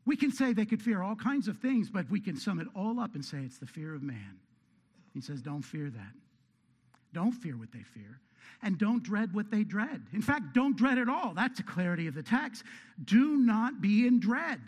We 0.04 0.16
can 0.16 0.30
say 0.30 0.52
they 0.52 0.66
could 0.66 0.82
fear 0.82 1.02
all 1.02 1.16
kinds 1.16 1.48
of 1.48 1.58
things, 1.58 1.88
but 1.88 2.10
we 2.10 2.20
can 2.20 2.36
sum 2.36 2.60
it 2.60 2.66
all 2.76 3.00
up 3.00 3.14
and 3.14 3.24
say 3.24 3.38
it's 3.38 3.58
the 3.58 3.66
fear 3.66 3.94
of 3.94 4.02
man. 4.02 4.38
He 5.14 5.22
says, 5.22 5.40
Don't 5.40 5.62
fear 5.62 5.88
that. 5.88 6.12
Don't 7.14 7.32
fear 7.32 7.56
what 7.56 7.72
they 7.72 7.82
fear 7.82 8.20
and 8.62 8.78
don't 8.78 9.02
dread 9.02 9.34
what 9.34 9.50
they 9.50 9.64
dread. 9.64 10.02
In 10.12 10.22
fact, 10.22 10.54
don't 10.54 10.76
dread 10.76 10.98
at 10.98 11.08
all. 11.08 11.32
That's 11.34 11.58
the 11.58 11.62
clarity 11.62 12.06
of 12.06 12.14
the 12.14 12.22
text. 12.22 12.64
Do 13.04 13.36
not 13.36 13.80
be 13.80 14.06
in 14.06 14.20
dread. 14.20 14.60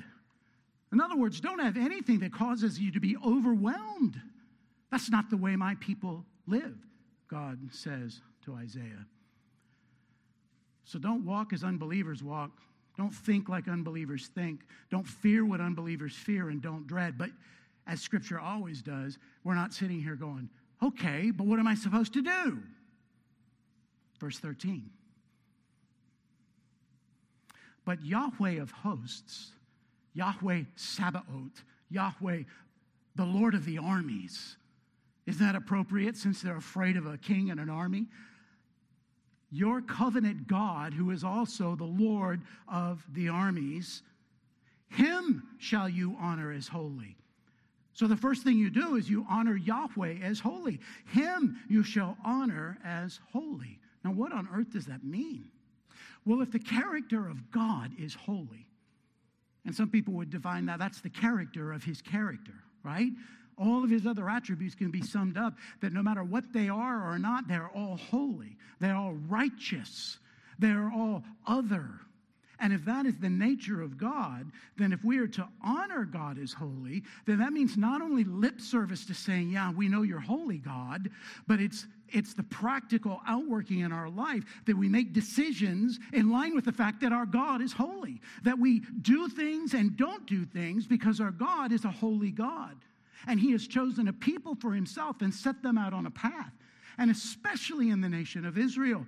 In 0.93 1.01
other 1.01 1.17
words, 1.17 1.41
don't 1.41 1.59
have 1.59 1.77
anything 1.77 2.21
that 2.21 2.33
causes 2.33 2.79
you 2.79 2.93
to 2.93 3.01
be 3.01 3.17
overwhelmed. 3.25 4.21
That's 4.91 5.11
not 5.11 5.31
the 5.31 5.37
way 5.37 5.57
my 5.57 5.75
people 5.81 6.25
live, 6.47 6.77
God 7.29 7.59
says 7.71 8.21
to 8.45 8.55
Isaiah. 8.55 9.07
So 10.85 10.99
don't 10.99 11.25
walk 11.25 11.53
as 11.53 11.65
unbelievers 11.65 12.23
walk. 12.23 12.53
Don't 12.97 13.13
think 13.13 13.49
like 13.49 13.69
unbelievers 13.69 14.31
think. 14.35 14.61
Don't 14.91 15.07
fear 15.07 15.45
what 15.45 15.61
unbelievers 15.61 16.15
fear 16.15 16.49
and 16.49 16.63
don't 16.63 16.87
dread. 16.87 17.19
But 17.19 17.31
as 17.87 18.01
scripture 18.01 18.41
always 18.41 18.81
does, 18.83 19.19
we're 19.45 19.55
not 19.55 19.73
sitting 19.75 20.01
here 20.01 20.15
going, 20.15 20.49
okay, 20.83 21.31
but 21.31 21.47
what 21.47 21.59
am 21.59 21.67
I 21.67 21.75
supposed 21.75 22.13
to 22.15 22.23
do? 22.23 22.59
Verse 24.19 24.39
13. 24.39 24.91
But 27.85 28.05
Yahweh 28.05 28.61
of 28.61 28.71
hosts, 28.71 29.53
Yahweh 30.15 30.63
Sabaoth, 30.75 31.63
Yahweh, 31.89 32.43
the 33.15 33.25
Lord 33.25 33.55
of 33.55 33.65
the 33.65 33.79
armies, 33.79 34.57
is 35.27 35.39
that 35.39 35.55
appropriate 35.55 36.17
since 36.17 36.43
they're 36.43 36.57
afraid 36.57 36.97
of 36.97 37.07
a 37.07 37.19
king 37.19 37.51
and 37.51 37.61
an 37.61 37.71
army? 37.71 38.07
Your 39.51 39.81
covenant 39.81 40.49
God, 40.49 40.93
who 40.93 41.11
is 41.11 41.23
also 41.23 41.77
the 41.77 41.85
Lord 41.85 42.43
of 42.69 43.05
the 43.13 43.29
armies, 43.29 44.03
him 44.89 45.45
shall 45.59 45.89
you 45.89 46.17
honor 46.21 46.53
as 46.53 46.69
holy. 46.69 47.17
So 47.93 48.07
the 48.07 48.17
first 48.17 48.43
thing 48.43 48.59
you 48.59 48.69
do 48.69 48.97
is 48.97 49.09
you 49.09 49.25
honor 49.31 49.57
Yahweh 49.57 50.17
as 50.23 50.41
holy. 50.41 50.81
Him 51.07 51.59
you 51.69 51.83
shall 51.83 52.19
honor 52.25 52.79
as 52.85 53.21
holy. 53.33 53.79
Now, 54.07 54.13
what 54.13 54.33
on 54.33 54.49
earth 54.55 54.71
does 54.71 54.87
that 54.87 55.03
mean? 55.03 55.47
Well, 56.25 56.41
if 56.41 56.53
the 56.53 56.61
character 56.61 57.27
of 57.27 57.51
God 57.51 57.91
is 57.99 58.15
holy, 58.15 58.69
and 59.65 59.75
some 59.75 59.91
people 59.91 60.15
would 60.15 60.31
define 60.31 60.67
that 60.67 60.79
that's 60.79 61.01
the 61.01 61.11
character 61.11 61.73
of 61.73 61.83
his 61.83 62.01
character, 62.03 62.55
right? 62.85 63.11
All 63.59 63.83
of 63.83 63.91
his 63.91 64.07
other 64.07 64.31
attributes 64.31 64.77
can 64.77 64.93
be 64.93 65.03
summed 65.03 65.37
up 65.37 65.55
that 65.81 65.93
no 65.93 66.05
matter 66.05 66.23
what 66.23 66.53
they 66.53 66.69
are 66.69 67.13
or 67.13 67.19
not, 67.19 67.49
they're 67.49 67.71
all 67.75 67.97
holy, 67.97 68.57
they're 68.79 68.95
all 68.95 69.15
righteous, 69.15 70.21
they're 70.61 70.93
all 70.95 71.25
other. 71.45 71.89
And 72.59 72.73
if 72.73 72.85
that 72.87 73.07
is 73.07 73.19
the 73.19 73.29
nature 73.29 73.83
of 73.83 73.99
God, 73.99 74.51
then 74.77 74.93
if 74.93 75.05
we 75.05 75.19
are 75.19 75.27
to 75.29 75.47
honor 75.63 76.05
God 76.05 76.39
as 76.39 76.53
holy, 76.53 77.03
then 77.27 77.39
that 77.39 77.53
means 77.53 77.77
not 77.77 78.01
only 78.01 78.25
lip 78.25 78.61
service 78.61 79.05
to 79.07 79.15
saying, 79.15 79.51
Yeah, 79.51 79.73
we 79.73 79.89
know 79.89 80.03
you're 80.03 80.21
holy, 80.21 80.59
God, 80.59 81.11
but 81.47 81.61
it's 81.61 81.87
it's 82.09 82.35
the 82.35 82.43
practical 82.45 83.21
outworking 83.27 83.81
in 83.81 83.93
our 83.93 84.09
life 84.09 84.45
that 84.67 84.77
we 84.77 84.89
make 84.89 85.13
decisions 85.13 85.99
in 86.13 86.31
line 86.31 86.55
with 86.55 86.65
the 86.65 86.73
fact 86.73 87.01
that 87.01 87.13
our 87.13 87.27
God 87.27 87.61
is 87.61 87.73
holy, 87.73 88.21
that 88.45 88.59
we 88.59 88.81
do 89.03 89.29
things 89.29 89.75
and 89.75 89.97
don't 89.97 90.25
do 90.27 90.45
things 90.45 90.87
because 90.87 91.21
our 91.21 91.33
God 91.33 91.73
is 91.73 91.85
a 91.85 91.91
holy 91.91 92.31
God. 92.31 92.77
And 93.27 93.41
He 93.41 93.53
has 93.53 93.67
chosen 93.67 94.09
a 94.09 94.13
people 94.13 94.55
for 94.55 94.73
Himself 94.73 95.21
and 95.21 95.35
set 95.35 95.63
them 95.63 95.77
out 95.77 95.93
on 95.93 96.07
a 96.07 96.11
path. 96.11 96.53
And 96.99 97.11
especially 97.11 97.91
in 97.91 98.01
the 98.01 98.09
nation 98.09 98.47
of 98.47 98.57
Israel, 98.57 99.05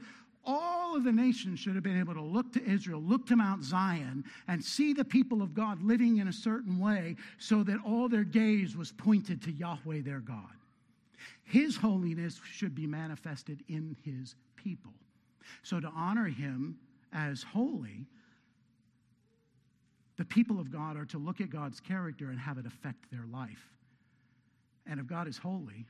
all 0.48 0.96
of 0.96 1.04
the 1.04 1.12
nations 1.12 1.60
should 1.60 1.74
have 1.74 1.84
been 1.84 2.00
able 2.00 2.14
to 2.14 2.22
look 2.22 2.52
to 2.54 2.64
Israel, 2.64 3.02
look 3.02 3.26
to 3.26 3.36
Mount 3.36 3.62
Zion, 3.62 4.24
and 4.48 4.64
see 4.64 4.94
the 4.94 5.04
people 5.04 5.42
of 5.42 5.52
God 5.52 5.82
living 5.82 6.16
in 6.16 6.28
a 6.28 6.32
certain 6.32 6.80
way 6.80 7.16
so 7.36 7.62
that 7.64 7.78
all 7.84 8.08
their 8.08 8.24
gaze 8.24 8.74
was 8.74 8.90
pointed 8.90 9.42
to 9.42 9.52
Yahweh 9.52 10.00
their 10.00 10.20
God. 10.20 10.56
His 11.44 11.76
holiness 11.76 12.40
should 12.50 12.74
be 12.74 12.86
manifested 12.86 13.62
in 13.68 13.94
his 14.02 14.34
people. 14.56 14.92
So 15.62 15.80
to 15.80 15.88
honor 15.94 16.26
him 16.26 16.78
as 17.12 17.42
holy, 17.42 18.06
the 20.16 20.24
people 20.24 20.58
of 20.58 20.72
God 20.72 20.96
are 20.96 21.06
to 21.06 21.18
look 21.18 21.42
at 21.42 21.50
God's 21.50 21.78
character 21.78 22.30
and 22.30 22.38
have 22.38 22.56
it 22.56 22.66
affect 22.66 23.10
their 23.10 23.26
life. 23.30 23.68
And 24.86 24.98
if 24.98 25.06
God 25.06 25.28
is 25.28 25.36
holy, 25.36 25.86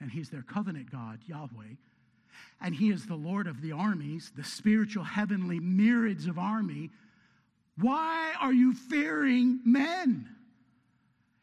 and 0.00 0.10
he's 0.10 0.30
their 0.30 0.42
covenant 0.42 0.90
God, 0.90 1.20
Yahweh, 1.26 1.76
and 2.60 2.74
he 2.74 2.90
is 2.90 3.06
the 3.06 3.14
Lord 3.14 3.46
of 3.46 3.60
the 3.60 3.72
armies, 3.72 4.32
the 4.36 4.44
spiritual 4.44 5.04
heavenly 5.04 5.60
myriads 5.60 6.26
of 6.26 6.38
army. 6.38 6.90
Why 7.78 8.34
are 8.40 8.52
you 8.52 8.72
fearing 8.72 9.60
men? 9.64 10.28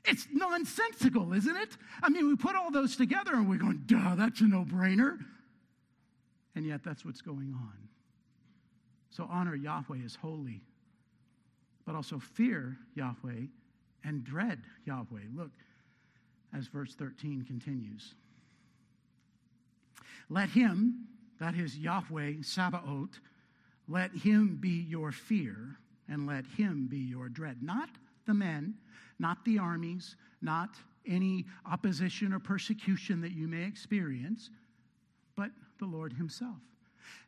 It's 0.05 0.27
nonsensical, 0.33 1.33
isn't 1.33 1.55
it? 1.55 1.77
I 2.01 2.09
mean, 2.09 2.27
we 2.27 2.35
put 2.35 2.55
all 2.55 2.71
those 2.71 2.95
together 2.95 3.33
and 3.33 3.49
we're 3.49 3.57
going, 3.57 3.83
duh, 3.85 4.15
that's 4.15 4.41
a 4.41 4.45
no 4.45 4.65
brainer. 4.65 5.17
And 6.55 6.65
yet, 6.65 6.81
that's 6.83 7.05
what's 7.05 7.21
going 7.21 7.53
on. 7.53 7.73
So, 9.09 9.27
honor 9.29 9.55
Yahweh 9.55 10.03
as 10.05 10.15
holy, 10.15 10.61
but 11.85 11.95
also 11.95 12.19
fear 12.19 12.77
Yahweh 12.95 13.47
and 14.03 14.23
dread 14.23 14.61
Yahweh. 14.85 15.21
Look 15.35 15.51
as 16.55 16.67
verse 16.67 16.93
13 16.95 17.43
continues. 17.45 18.13
Let 20.29 20.49
him, 20.49 21.07
that 21.39 21.55
is 21.55 21.77
Yahweh 21.77 22.41
Sabaoth, 22.41 23.19
let 23.87 24.11
him 24.11 24.57
be 24.59 24.85
your 24.87 25.11
fear 25.11 25.77
and 26.07 26.25
let 26.27 26.45
him 26.57 26.87
be 26.89 26.97
your 26.97 27.29
dread. 27.29 27.61
Not 27.61 27.89
the 28.25 28.33
men, 28.33 28.75
not 29.19 29.43
the 29.45 29.59
armies, 29.59 30.15
not 30.41 30.69
any 31.07 31.45
opposition 31.69 32.33
or 32.33 32.39
persecution 32.39 33.21
that 33.21 33.31
you 33.31 33.47
may 33.47 33.63
experience, 33.63 34.49
but 35.35 35.51
the 35.79 35.85
Lord 35.85 36.13
Himself. 36.13 36.57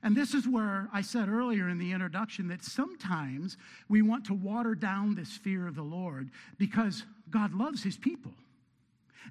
And 0.02 0.16
this 0.16 0.34
is 0.34 0.48
where 0.48 0.88
I 0.94 1.02
said 1.02 1.30
earlier 1.30 1.68
in 1.68 1.78
the 1.78 1.92
introduction 1.92 2.48
that 2.50 2.64
sometimes 2.64 3.58
we 3.90 4.02
want 4.02 4.26
to 4.26 4.34
water 4.34 4.76
down 4.76 5.16
this 5.16 5.32
fear 5.32 5.68
of 5.68 5.76
the 5.76 5.84
Lord 5.84 6.30
because 6.58 7.04
God 7.30 7.54
loves 7.54 7.84
His 7.84 7.98
people. 7.98 8.32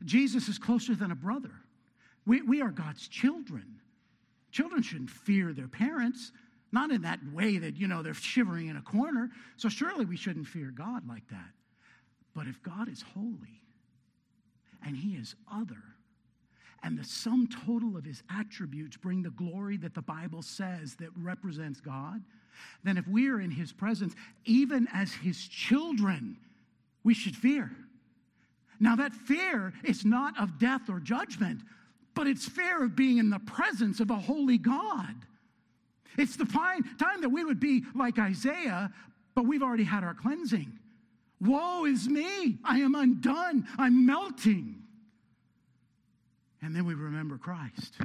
Jesus 0.04 0.48
is 0.48 0.58
closer 0.58 0.94
than 0.94 1.10
a 1.10 1.16
brother. 1.16 1.52
We, 2.26 2.42
we 2.42 2.62
are 2.62 2.70
God's 2.70 3.08
children. 3.08 3.80
Children 4.50 4.82
shouldn't 4.82 5.10
fear 5.10 5.52
their 5.52 5.68
parents, 5.68 6.32
not 6.72 6.90
in 6.90 7.02
that 7.02 7.20
way 7.32 7.58
that, 7.58 7.76
you 7.76 7.88
know, 7.88 8.02
they're 8.02 8.14
shivering 8.14 8.68
in 8.68 8.76
a 8.76 8.82
corner. 8.82 9.30
So 9.56 9.68
surely 9.68 10.04
we 10.04 10.16
shouldn't 10.16 10.46
fear 10.46 10.72
God 10.74 11.08
like 11.08 11.26
that. 11.28 11.50
But 12.34 12.46
if 12.46 12.62
God 12.62 12.88
is 12.88 13.02
holy 13.14 13.62
and 14.84 14.96
he 14.96 15.14
is 15.14 15.34
other, 15.52 15.82
and 16.82 16.98
the 16.98 17.04
sum 17.04 17.48
total 17.48 17.96
of 17.96 18.04
his 18.04 18.22
attributes 18.28 18.98
bring 18.98 19.22
the 19.22 19.30
glory 19.30 19.78
that 19.78 19.94
the 19.94 20.02
Bible 20.02 20.42
says 20.42 20.96
that 20.96 21.08
represents 21.16 21.80
God, 21.80 22.22
then 22.84 22.98
if 22.98 23.08
we 23.08 23.28
are 23.30 23.40
in 23.40 23.50
his 23.50 23.72
presence, 23.72 24.14
even 24.44 24.86
as 24.92 25.12
his 25.12 25.48
children, 25.48 26.36
we 27.02 27.14
should 27.14 27.34
fear. 27.34 27.70
Now, 28.78 28.96
that 28.96 29.14
fear 29.14 29.72
is 29.82 30.04
not 30.04 30.38
of 30.38 30.58
death 30.58 30.90
or 30.90 31.00
judgment, 31.00 31.62
but 32.14 32.26
it's 32.26 32.48
fear 32.48 32.84
of 32.84 32.96
being 32.96 33.18
in 33.18 33.30
the 33.30 33.40
presence 33.40 34.00
of 34.00 34.10
a 34.10 34.16
holy 34.16 34.58
God. 34.58 35.14
It's 36.16 36.36
the 36.36 36.46
fine 36.46 36.82
time 36.96 37.22
that 37.22 37.30
we 37.30 37.44
would 37.44 37.60
be 37.60 37.84
like 37.94 38.18
Isaiah, 38.18 38.92
but 39.34 39.46
we've 39.46 39.62
already 39.62 39.84
had 39.84 40.04
our 40.04 40.14
cleansing. 40.14 40.78
Woe 41.40 41.84
is 41.84 42.08
me! 42.08 42.58
I 42.64 42.78
am 42.78 42.94
undone. 42.94 43.66
I'm 43.76 44.06
melting. 44.06 44.76
And 46.62 46.74
then 46.74 46.86
we 46.86 46.94
remember 46.94 47.36
Christ. 47.36 47.98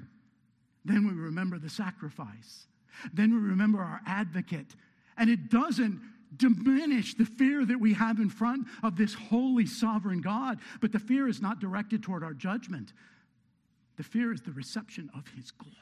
Then 0.83 1.07
we 1.07 1.13
remember 1.13 1.59
the 1.59 1.69
sacrifice. 1.69 2.67
Then 3.13 3.31
we 3.31 3.49
remember 3.49 3.79
our 3.79 4.01
advocate. 4.05 4.75
And 5.17 5.29
it 5.29 5.49
doesn't 5.49 6.01
diminish 6.35 7.15
the 7.15 7.25
fear 7.25 7.65
that 7.65 7.79
we 7.79 7.93
have 7.93 8.19
in 8.19 8.29
front 8.29 8.67
of 8.83 8.95
this 8.95 9.13
holy, 9.13 9.65
sovereign 9.65 10.21
God, 10.21 10.59
but 10.81 10.91
the 10.91 10.99
fear 10.99 11.27
is 11.27 11.41
not 11.41 11.59
directed 11.59 12.03
toward 12.03 12.23
our 12.23 12.33
judgment. 12.33 12.93
The 13.99 14.03
fear 14.05 14.31
is 14.31 14.41
the 14.41 14.53
reception 14.53 15.09
of 15.13 15.27
his 15.35 15.51
glory. 15.51 15.75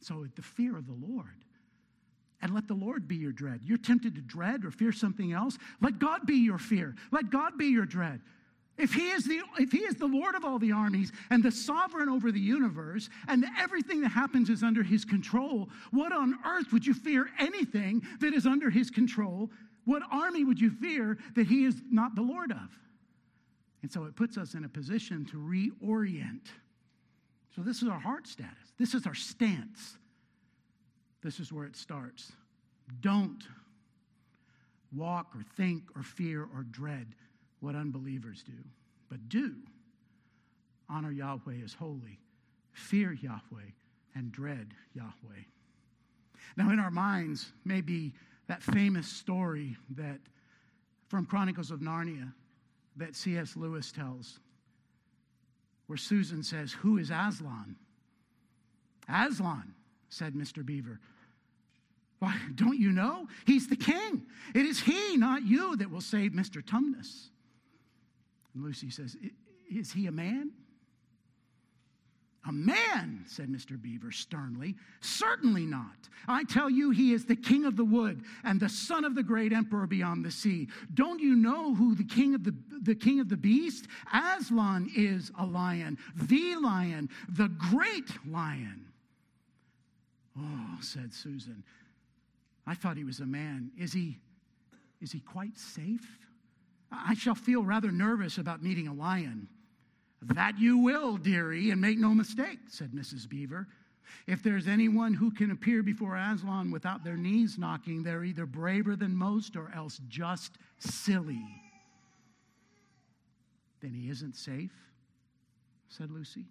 So 0.00 0.26
the 0.34 0.42
fear 0.42 0.76
of 0.76 0.88
the 0.88 0.96
Lord. 1.06 1.44
And 2.42 2.52
let 2.52 2.66
the 2.66 2.74
Lord 2.74 3.06
be 3.06 3.14
your 3.14 3.30
dread. 3.30 3.60
You're 3.62 3.78
tempted 3.78 4.16
to 4.16 4.20
dread 4.20 4.64
or 4.64 4.72
fear 4.72 4.90
something 4.90 5.32
else. 5.32 5.56
Let 5.80 6.00
God 6.00 6.26
be 6.26 6.34
your 6.38 6.58
fear. 6.58 6.96
Let 7.12 7.30
God 7.30 7.56
be 7.56 7.66
your 7.66 7.86
dread. 7.86 8.20
If 8.78 8.94
he, 8.94 9.10
is 9.10 9.26
the, 9.26 9.42
if 9.60 9.70
he 9.70 9.78
is 9.78 9.94
the 9.94 10.08
Lord 10.08 10.34
of 10.34 10.44
all 10.44 10.58
the 10.58 10.72
armies 10.72 11.12
and 11.30 11.40
the 11.40 11.52
sovereign 11.52 12.08
over 12.08 12.32
the 12.32 12.40
universe, 12.40 13.08
and 13.28 13.44
everything 13.56 14.00
that 14.00 14.08
happens 14.08 14.50
is 14.50 14.64
under 14.64 14.82
his 14.82 15.04
control, 15.04 15.68
what 15.92 16.10
on 16.10 16.36
earth 16.44 16.72
would 16.72 16.84
you 16.84 16.94
fear 16.94 17.28
anything 17.38 18.02
that 18.18 18.34
is 18.34 18.44
under 18.44 18.70
his 18.70 18.90
control? 18.90 19.52
What 19.84 20.02
army 20.10 20.42
would 20.42 20.60
you 20.60 20.70
fear 20.70 21.16
that 21.36 21.46
he 21.46 21.64
is 21.64 21.80
not 21.92 22.16
the 22.16 22.22
Lord 22.22 22.50
of? 22.50 22.76
And 23.84 23.92
so 23.92 24.04
it 24.04 24.16
puts 24.16 24.38
us 24.38 24.54
in 24.54 24.64
a 24.64 24.68
position 24.70 25.26
to 25.26 25.36
reorient. 25.36 26.46
So, 27.54 27.60
this 27.60 27.82
is 27.82 27.88
our 27.90 28.00
heart 28.00 28.26
status. 28.26 28.72
This 28.78 28.94
is 28.94 29.06
our 29.06 29.14
stance. 29.14 29.98
This 31.22 31.38
is 31.38 31.52
where 31.52 31.66
it 31.66 31.76
starts. 31.76 32.32
Don't 33.02 33.44
walk 34.96 35.36
or 35.36 35.42
think 35.58 35.82
or 35.94 36.02
fear 36.02 36.44
or 36.44 36.62
dread 36.62 37.08
what 37.60 37.74
unbelievers 37.74 38.42
do, 38.42 38.56
but 39.10 39.28
do 39.28 39.54
honor 40.88 41.12
Yahweh 41.12 41.62
as 41.62 41.74
holy, 41.74 42.18
fear 42.72 43.12
Yahweh, 43.12 43.68
and 44.14 44.32
dread 44.32 44.72
Yahweh. 44.94 45.42
Now, 46.56 46.70
in 46.70 46.78
our 46.78 46.90
minds, 46.90 47.52
maybe 47.66 48.14
that 48.48 48.62
famous 48.62 49.08
story 49.08 49.76
that 49.90 50.20
from 51.08 51.26
Chronicles 51.26 51.70
of 51.70 51.80
Narnia 51.80 52.32
that 52.96 53.16
C.S. 53.16 53.56
Lewis 53.56 53.92
tells, 53.92 54.38
where 55.86 55.96
Susan 55.96 56.42
says, 56.42 56.72
Who 56.72 56.98
is 56.98 57.10
Aslan? 57.10 57.76
Aslan, 59.08 59.74
said 60.08 60.34
Mr. 60.34 60.64
Beaver. 60.64 61.00
Why, 62.20 62.36
don't 62.54 62.78
you 62.78 62.90
know? 62.90 63.28
He's 63.46 63.68
the 63.68 63.76
king. 63.76 64.22
It 64.54 64.64
is 64.64 64.80
he, 64.80 65.16
not 65.16 65.42
you, 65.42 65.76
that 65.76 65.90
will 65.90 66.00
save 66.00 66.32
Mr. 66.32 66.62
Tumnus. 66.62 67.28
And 68.54 68.64
Lucy 68.64 68.88
says, 68.88 69.16
Is 69.70 69.92
he 69.92 70.06
a 70.06 70.12
man? 70.12 70.52
A 72.46 72.52
man, 72.52 73.24
said 73.26 73.48
Mr. 73.48 73.80
Beaver 73.80 74.12
sternly. 74.12 74.74
Certainly 75.00 75.64
not. 75.64 75.96
I 76.28 76.44
tell 76.44 76.68
you, 76.68 76.90
he 76.90 77.12
is 77.12 77.24
the 77.24 77.36
king 77.36 77.64
of 77.64 77.76
the 77.76 77.84
wood 77.84 78.22
and 78.44 78.60
the 78.60 78.68
son 78.68 79.04
of 79.04 79.14
the 79.14 79.22
great 79.22 79.52
emperor 79.52 79.86
beyond 79.86 80.24
the 80.24 80.30
sea. 80.30 80.68
Don't 80.92 81.20
you 81.20 81.36
know 81.36 81.74
who 81.74 81.94
the 81.94 82.04
king 82.04 82.34
of 82.34 82.44
the, 82.44 82.54
the 82.82 82.94
king 82.94 83.20
of 83.20 83.30
the 83.30 83.36
beast? 83.36 83.86
Aslan 84.12 84.90
is 84.94 85.32
a 85.38 85.46
lion, 85.46 85.96
the 86.14 86.56
lion, 86.56 87.08
the 87.30 87.48
great 87.48 88.10
lion. 88.26 88.86
Oh, 90.38 90.78
said 90.80 91.14
Susan. 91.14 91.64
I 92.66 92.74
thought 92.74 92.96
he 92.96 93.04
was 93.04 93.20
a 93.20 93.26
man. 93.26 93.70
Is 93.78 93.92
he 93.92 94.18
is 95.00 95.12
he 95.12 95.20
quite 95.20 95.58
safe? 95.58 96.18
I 96.90 97.14
shall 97.14 97.34
feel 97.34 97.62
rather 97.62 97.92
nervous 97.92 98.38
about 98.38 98.62
meeting 98.62 98.88
a 98.88 98.94
lion. 98.94 99.48
That 100.28 100.58
you 100.58 100.78
will, 100.78 101.16
dearie, 101.16 101.70
and 101.70 101.80
make 101.80 101.98
no 101.98 102.14
mistake, 102.14 102.58
said 102.68 102.92
Mrs. 102.92 103.28
Beaver. 103.28 103.66
If 104.26 104.42
there's 104.42 104.68
anyone 104.68 105.12
who 105.14 105.30
can 105.30 105.50
appear 105.50 105.82
before 105.82 106.16
Aslan 106.16 106.70
without 106.70 107.04
their 107.04 107.16
knees 107.16 107.58
knocking, 107.58 108.02
they're 108.02 108.24
either 108.24 108.46
braver 108.46 108.96
than 108.96 109.14
most 109.14 109.56
or 109.56 109.70
else 109.74 110.00
just 110.08 110.52
silly. 110.78 111.44
Then 113.80 113.92
he 113.92 114.08
isn't 114.08 114.36
safe, 114.36 114.72
said 115.88 116.10
Lucy. 116.10 116.46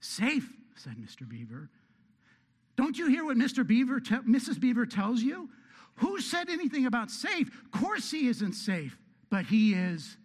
Safe, 0.00 0.48
said 0.76 0.96
Mr. 0.96 1.28
Beaver. 1.28 1.68
Don't 2.76 2.96
you 2.96 3.08
hear 3.08 3.24
what 3.24 3.36
Mr. 3.36 3.66
Beaver 3.66 4.00
te- 4.00 4.16
Mrs. 4.16 4.60
Beaver 4.60 4.86
tells 4.86 5.20
you? 5.20 5.48
Who 5.96 6.20
said 6.20 6.48
anything 6.48 6.86
about 6.86 7.10
safe? 7.10 7.48
Of 7.48 7.80
course 7.80 8.10
he 8.10 8.28
isn't 8.28 8.54
safe, 8.54 8.96
but 9.30 9.46
he 9.46 9.74
is 9.74 10.16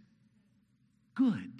good. 1.15 1.51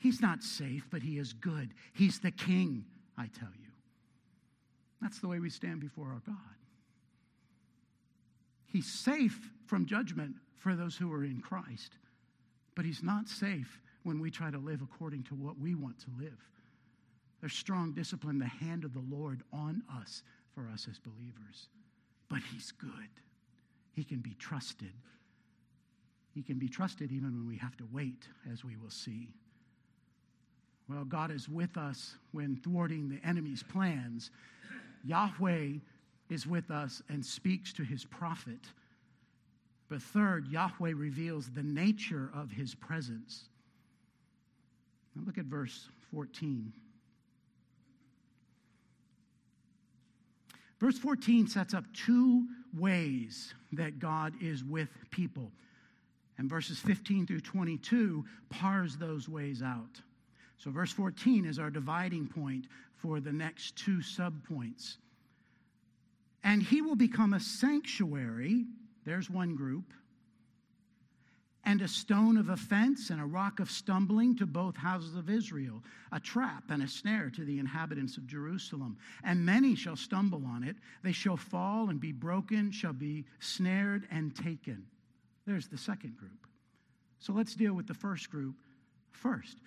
He's 0.00 0.20
not 0.20 0.42
safe, 0.42 0.86
but 0.90 1.02
he 1.02 1.18
is 1.18 1.34
good. 1.34 1.74
He's 1.92 2.18
the 2.18 2.30
king, 2.30 2.86
I 3.18 3.26
tell 3.38 3.52
you. 3.60 3.68
That's 5.02 5.20
the 5.20 5.28
way 5.28 5.38
we 5.38 5.50
stand 5.50 5.80
before 5.80 6.06
our 6.06 6.22
God. 6.26 6.36
He's 8.66 8.90
safe 8.90 9.50
from 9.66 9.84
judgment 9.84 10.36
for 10.56 10.74
those 10.74 10.96
who 10.96 11.12
are 11.12 11.24
in 11.24 11.40
Christ, 11.40 11.92
but 12.74 12.86
he's 12.86 13.02
not 13.02 13.28
safe 13.28 13.78
when 14.02 14.20
we 14.20 14.30
try 14.30 14.50
to 14.50 14.58
live 14.58 14.80
according 14.82 15.24
to 15.24 15.34
what 15.34 15.58
we 15.58 15.74
want 15.74 15.98
to 16.00 16.10
live. 16.18 16.38
There's 17.40 17.52
strong 17.52 17.92
discipline, 17.92 18.38
the 18.38 18.46
hand 18.46 18.84
of 18.84 18.94
the 18.94 19.04
Lord 19.10 19.42
on 19.52 19.82
us 20.00 20.22
for 20.54 20.68
us 20.72 20.86
as 20.90 20.98
believers. 20.98 21.68
But 22.30 22.40
he's 22.52 22.72
good. 22.72 22.90
He 23.92 24.04
can 24.04 24.20
be 24.20 24.34
trusted. 24.38 24.92
He 26.34 26.42
can 26.42 26.58
be 26.58 26.68
trusted 26.68 27.12
even 27.12 27.32
when 27.32 27.46
we 27.46 27.56
have 27.56 27.76
to 27.78 27.88
wait, 27.92 28.28
as 28.50 28.64
we 28.64 28.76
will 28.76 28.90
see. 28.90 29.34
Well, 30.90 31.04
God 31.04 31.30
is 31.30 31.48
with 31.48 31.76
us 31.76 32.16
when 32.32 32.56
thwarting 32.56 33.08
the 33.08 33.24
enemy's 33.26 33.62
plans. 33.62 34.32
Yahweh 35.04 35.74
is 36.28 36.46
with 36.48 36.70
us 36.70 37.00
and 37.08 37.24
speaks 37.24 37.72
to 37.74 37.84
his 37.84 38.04
prophet. 38.04 38.58
But 39.88 40.02
third, 40.02 40.48
Yahweh 40.48 40.92
reveals 40.96 41.48
the 41.50 41.62
nature 41.62 42.30
of 42.34 42.50
his 42.50 42.74
presence. 42.74 43.44
Now 45.14 45.22
look 45.24 45.38
at 45.38 45.44
verse 45.44 45.88
14. 46.12 46.72
Verse 50.80 50.98
14 50.98 51.46
sets 51.46 51.72
up 51.72 51.84
two 51.94 52.46
ways 52.76 53.54
that 53.72 54.00
God 54.00 54.32
is 54.40 54.64
with 54.64 54.88
people. 55.10 55.52
And 56.38 56.48
verses 56.48 56.78
15 56.80 57.26
through 57.26 57.40
22 57.40 58.24
parse 58.48 58.96
those 58.96 59.28
ways 59.28 59.62
out. 59.62 60.00
So, 60.62 60.70
verse 60.70 60.92
14 60.92 61.46
is 61.46 61.58
our 61.58 61.70
dividing 61.70 62.28
point 62.28 62.66
for 62.94 63.18
the 63.18 63.32
next 63.32 63.76
two 63.76 63.98
subpoints. 63.98 64.98
And 66.44 66.62
he 66.62 66.82
will 66.82 66.96
become 66.96 67.32
a 67.32 67.40
sanctuary, 67.40 68.66
there's 69.06 69.30
one 69.30 69.56
group, 69.56 69.92
and 71.64 71.80
a 71.80 71.88
stone 71.88 72.36
of 72.36 72.50
offense 72.50 73.08
and 73.08 73.20
a 73.20 73.24
rock 73.24 73.60
of 73.60 73.70
stumbling 73.70 74.36
to 74.36 74.46
both 74.46 74.76
houses 74.76 75.14
of 75.14 75.30
Israel, 75.30 75.82
a 76.12 76.20
trap 76.20 76.64
and 76.68 76.82
a 76.82 76.88
snare 76.88 77.30
to 77.30 77.44
the 77.44 77.58
inhabitants 77.58 78.18
of 78.18 78.26
Jerusalem. 78.26 78.98
And 79.24 79.44
many 79.44 79.74
shall 79.74 79.96
stumble 79.96 80.44
on 80.46 80.62
it. 80.62 80.76
They 81.02 81.12
shall 81.12 81.36
fall 81.36 81.88
and 81.88 82.00
be 82.00 82.12
broken, 82.12 82.70
shall 82.70 82.92
be 82.92 83.24
snared 83.38 84.06
and 84.10 84.34
taken. 84.34 84.84
There's 85.46 85.68
the 85.68 85.78
second 85.78 86.18
group. 86.18 86.46
So 87.18 87.32
let's 87.32 87.54
deal 87.54 87.72
with 87.72 87.86
the 87.86 87.94
first 87.94 88.30
group 88.30 88.56
first. 89.10 89.58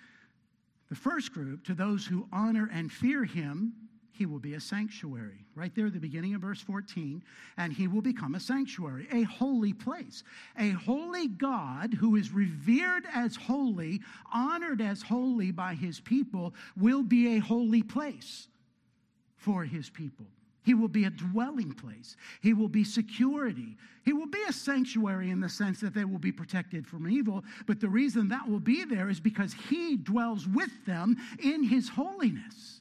The 0.88 0.94
first 0.94 1.32
group, 1.32 1.64
to 1.64 1.74
those 1.74 2.06
who 2.06 2.28
honor 2.32 2.68
and 2.72 2.92
fear 2.92 3.24
him, 3.24 3.72
he 4.12 4.26
will 4.26 4.38
be 4.38 4.54
a 4.54 4.60
sanctuary. 4.60 5.44
Right 5.56 5.74
there 5.74 5.86
at 5.86 5.92
the 5.92 5.98
beginning 5.98 6.34
of 6.34 6.42
verse 6.42 6.60
14, 6.60 7.22
and 7.56 7.72
he 7.72 7.88
will 7.88 8.00
become 8.00 8.36
a 8.36 8.40
sanctuary, 8.40 9.08
a 9.10 9.22
holy 9.22 9.72
place. 9.72 10.22
A 10.56 10.70
holy 10.70 11.26
God 11.26 11.94
who 11.94 12.14
is 12.14 12.30
revered 12.30 13.06
as 13.12 13.34
holy, 13.34 14.00
honored 14.32 14.80
as 14.80 15.02
holy 15.02 15.50
by 15.50 15.74
his 15.74 15.98
people, 15.98 16.54
will 16.76 17.02
be 17.02 17.36
a 17.36 17.40
holy 17.40 17.82
place 17.82 18.46
for 19.36 19.64
his 19.64 19.90
people. 19.90 20.26
He 20.64 20.72
will 20.72 20.88
be 20.88 21.04
a 21.04 21.10
dwelling 21.10 21.72
place. 21.72 22.16
He 22.40 22.54
will 22.54 22.68
be 22.68 22.84
security. 22.84 23.76
He 24.02 24.14
will 24.14 24.26
be 24.26 24.42
a 24.48 24.52
sanctuary 24.52 25.30
in 25.30 25.40
the 25.40 25.48
sense 25.48 25.80
that 25.80 25.92
they 25.92 26.06
will 26.06 26.18
be 26.18 26.32
protected 26.32 26.86
from 26.86 27.08
evil. 27.08 27.44
But 27.66 27.80
the 27.80 27.88
reason 27.88 28.28
that 28.28 28.48
will 28.48 28.60
be 28.60 28.84
there 28.84 29.10
is 29.10 29.20
because 29.20 29.54
He 29.68 29.96
dwells 29.96 30.48
with 30.48 30.70
them 30.86 31.16
in 31.38 31.62
His 31.62 31.90
holiness. 31.90 32.80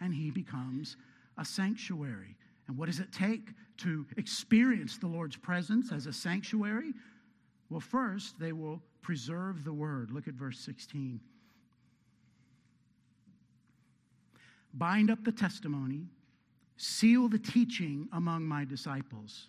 And 0.00 0.12
He 0.12 0.32
becomes 0.32 0.96
a 1.38 1.44
sanctuary. 1.44 2.36
And 2.66 2.76
what 2.76 2.86
does 2.86 2.98
it 2.98 3.12
take 3.12 3.50
to 3.78 4.04
experience 4.16 4.98
the 4.98 5.06
Lord's 5.06 5.36
presence 5.36 5.92
as 5.92 6.06
a 6.06 6.12
sanctuary? 6.12 6.92
Well, 7.70 7.80
first, 7.80 8.40
they 8.40 8.52
will 8.52 8.82
preserve 9.02 9.62
the 9.64 9.72
word. 9.72 10.10
Look 10.10 10.26
at 10.26 10.34
verse 10.34 10.58
16. 10.58 11.20
Bind 14.72 15.10
up 15.12 15.22
the 15.22 15.30
testimony 15.30 16.08
seal 16.76 17.28
the 17.28 17.38
teaching 17.38 18.08
among 18.12 18.44
my 18.44 18.64
disciples. 18.64 19.48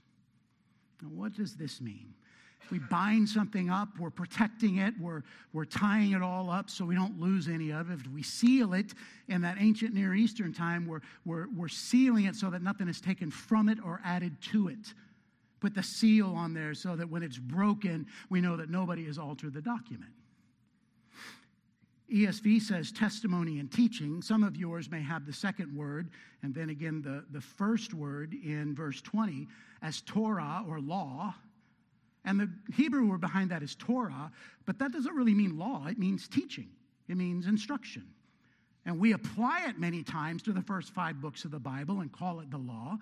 Now, 1.01 1.09
what 1.09 1.33
does 1.33 1.55
this 1.55 1.81
mean? 1.81 2.13
If 2.61 2.71
we 2.71 2.79
bind 2.79 3.29
something 3.29 3.69
up, 3.69 3.89
we're 3.99 4.09
protecting 4.09 4.77
it, 4.77 4.95
we're, 4.99 5.21
we're 5.53 5.65
tying 5.65 6.13
it 6.13 6.23
all 6.23 6.49
up 6.49 6.67
so 6.67 6.83
we 6.83 6.95
don't 6.95 7.19
lose 7.19 7.47
any 7.47 7.71
of 7.71 7.91
it. 7.91 7.99
If 7.99 8.07
we 8.07 8.23
seal 8.23 8.73
it 8.73 8.95
in 9.27 9.41
that 9.41 9.57
ancient 9.59 9.93
Near 9.93 10.15
Eastern 10.15 10.51
time, 10.51 10.87
we're, 10.87 11.01
we're, 11.25 11.45
we're 11.55 11.67
sealing 11.67 12.25
it 12.25 12.35
so 12.35 12.49
that 12.49 12.63
nothing 12.63 12.87
is 12.87 12.99
taken 12.99 13.29
from 13.29 13.69
it 13.69 13.77
or 13.85 14.01
added 14.03 14.41
to 14.51 14.69
it. 14.69 14.95
Put 15.59 15.75
the 15.75 15.83
seal 15.83 16.33
on 16.35 16.55
there 16.55 16.73
so 16.73 16.95
that 16.95 17.07
when 17.07 17.21
it's 17.21 17.37
broken, 17.37 18.07
we 18.31 18.41
know 18.41 18.57
that 18.57 18.71
nobody 18.71 19.05
has 19.05 19.19
altered 19.19 19.53
the 19.53 19.61
document. 19.61 20.11
ESV 22.13 22.61
says 22.61 22.91
testimony 22.91 23.59
and 23.59 23.71
teaching. 23.71 24.21
Some 24.21 24.43
of 24.43 24.55
yours 24.55 24.91
may 24.91 25.01
have 25.01 25.25
the 25.25 25.33
second 25.33 25.75
word, 25.75 26.09
and 26.43 26.53
then 26.53 26.69
again 26.69 27.01
the, 27.01 27.25
the 27.31 27.41
first 27.41 27.93
word 27.93 28.33
in 28.33 28.75
verse 28.75 29.01
20 29.01 29.47
as 29.81 30.01
Torah 30.01 30.63
or 30.67 30.79
law. 30.79 31.33
And 32.23 32.39
the 32.39 32.49
Hebrew 32.73 33.07
word 33.07 33.21
behind 33.21 33.51
that 33.51 33.63
is 33.63 33.75
Torah, 33.75 34.31
but 34.65 34.77
that 34.79 34.91
doesn't 34.91 35.13
really 35.13 35.33
mean 35.33 35.57
law, 35.57 35.85
it 35.87 35.97
means 35.97 36.27
teaching, 36.27 36.69
it 37.07 37.17
means 37.17 37.47
instruction. 37.47 38.03
And 38.85 38.99
we 38.99 39.13
apply 39.13 39.65
it 39.67 39.79
many 39.79 40.03
times 40.03 40.43
to 40.43 40.53
the 40.53 40.61
first 40.61 40.93
five 40.93 41.19
books 41.19 41.43
of 41.43 41.51
the 41.51 41.59
Bible 41.59 42.01
and 42.01 42.11
call 42.11 42.39
it 42.39 42.51
the 42.51 42.57
law, 42.57 42.97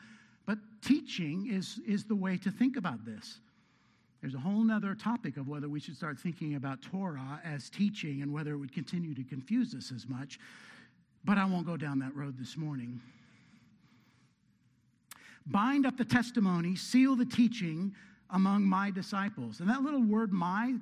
but 0.46 0.58
teaching 0.82 1.50
is, 1.52 1.80
is 1.86 2.06
the 2.06 2.16
way 2.16 2.38
to 2.38 2.52
think 2.52 2.78
about 2.78 3.06
this. 3.06 3.40
There's 4.24 4.36
a 4.36 4.40
whole 4.40 4.72
other 4.72 4.96
topic 4.96 5.36
of 5.36 5.50
whether 5.50 5.68
we 5.68 5.82
should 5.82 5.98
start 5.98 6.18
thinking 6.18 6.56
about 6.56 6.82
Torah 6.82 7.42
as 7.44 7.70
teaching 7.70 8.22
and 8.22 8.32
whether 8.32 8.54
it 8.54 8.58
would 8.58 8.74
continue 8.74 9.14
to 9.14 9.24
confuse 9.26 9.76
us 9.76 9.92
as 9.94 10.08
much. 10.08 10.40
But 11.26 11.38
I 11.38 11.44
won't 11.44 11.66
go 11.66 11.76
down 11.76 12.00
that 12.00 12.16
road 12.16 12.40
this 12.40 12.56
morning. 12.56 13.02
Bind 15.46 15.86
up 15.86 15.98
the 15.98 16.06
testimony, 16.06 16.78
seal 16.78 17.18
the 17.18 17.26
teaching 17.26 17.94
among 18.30 18.64
my 18.64 18.92
disciples. 18.92 19.60
And 19.60 19.70
that 19.70 19.82
little 19.82 20.02
word, 20.02 20.32
my, 20.32 20.76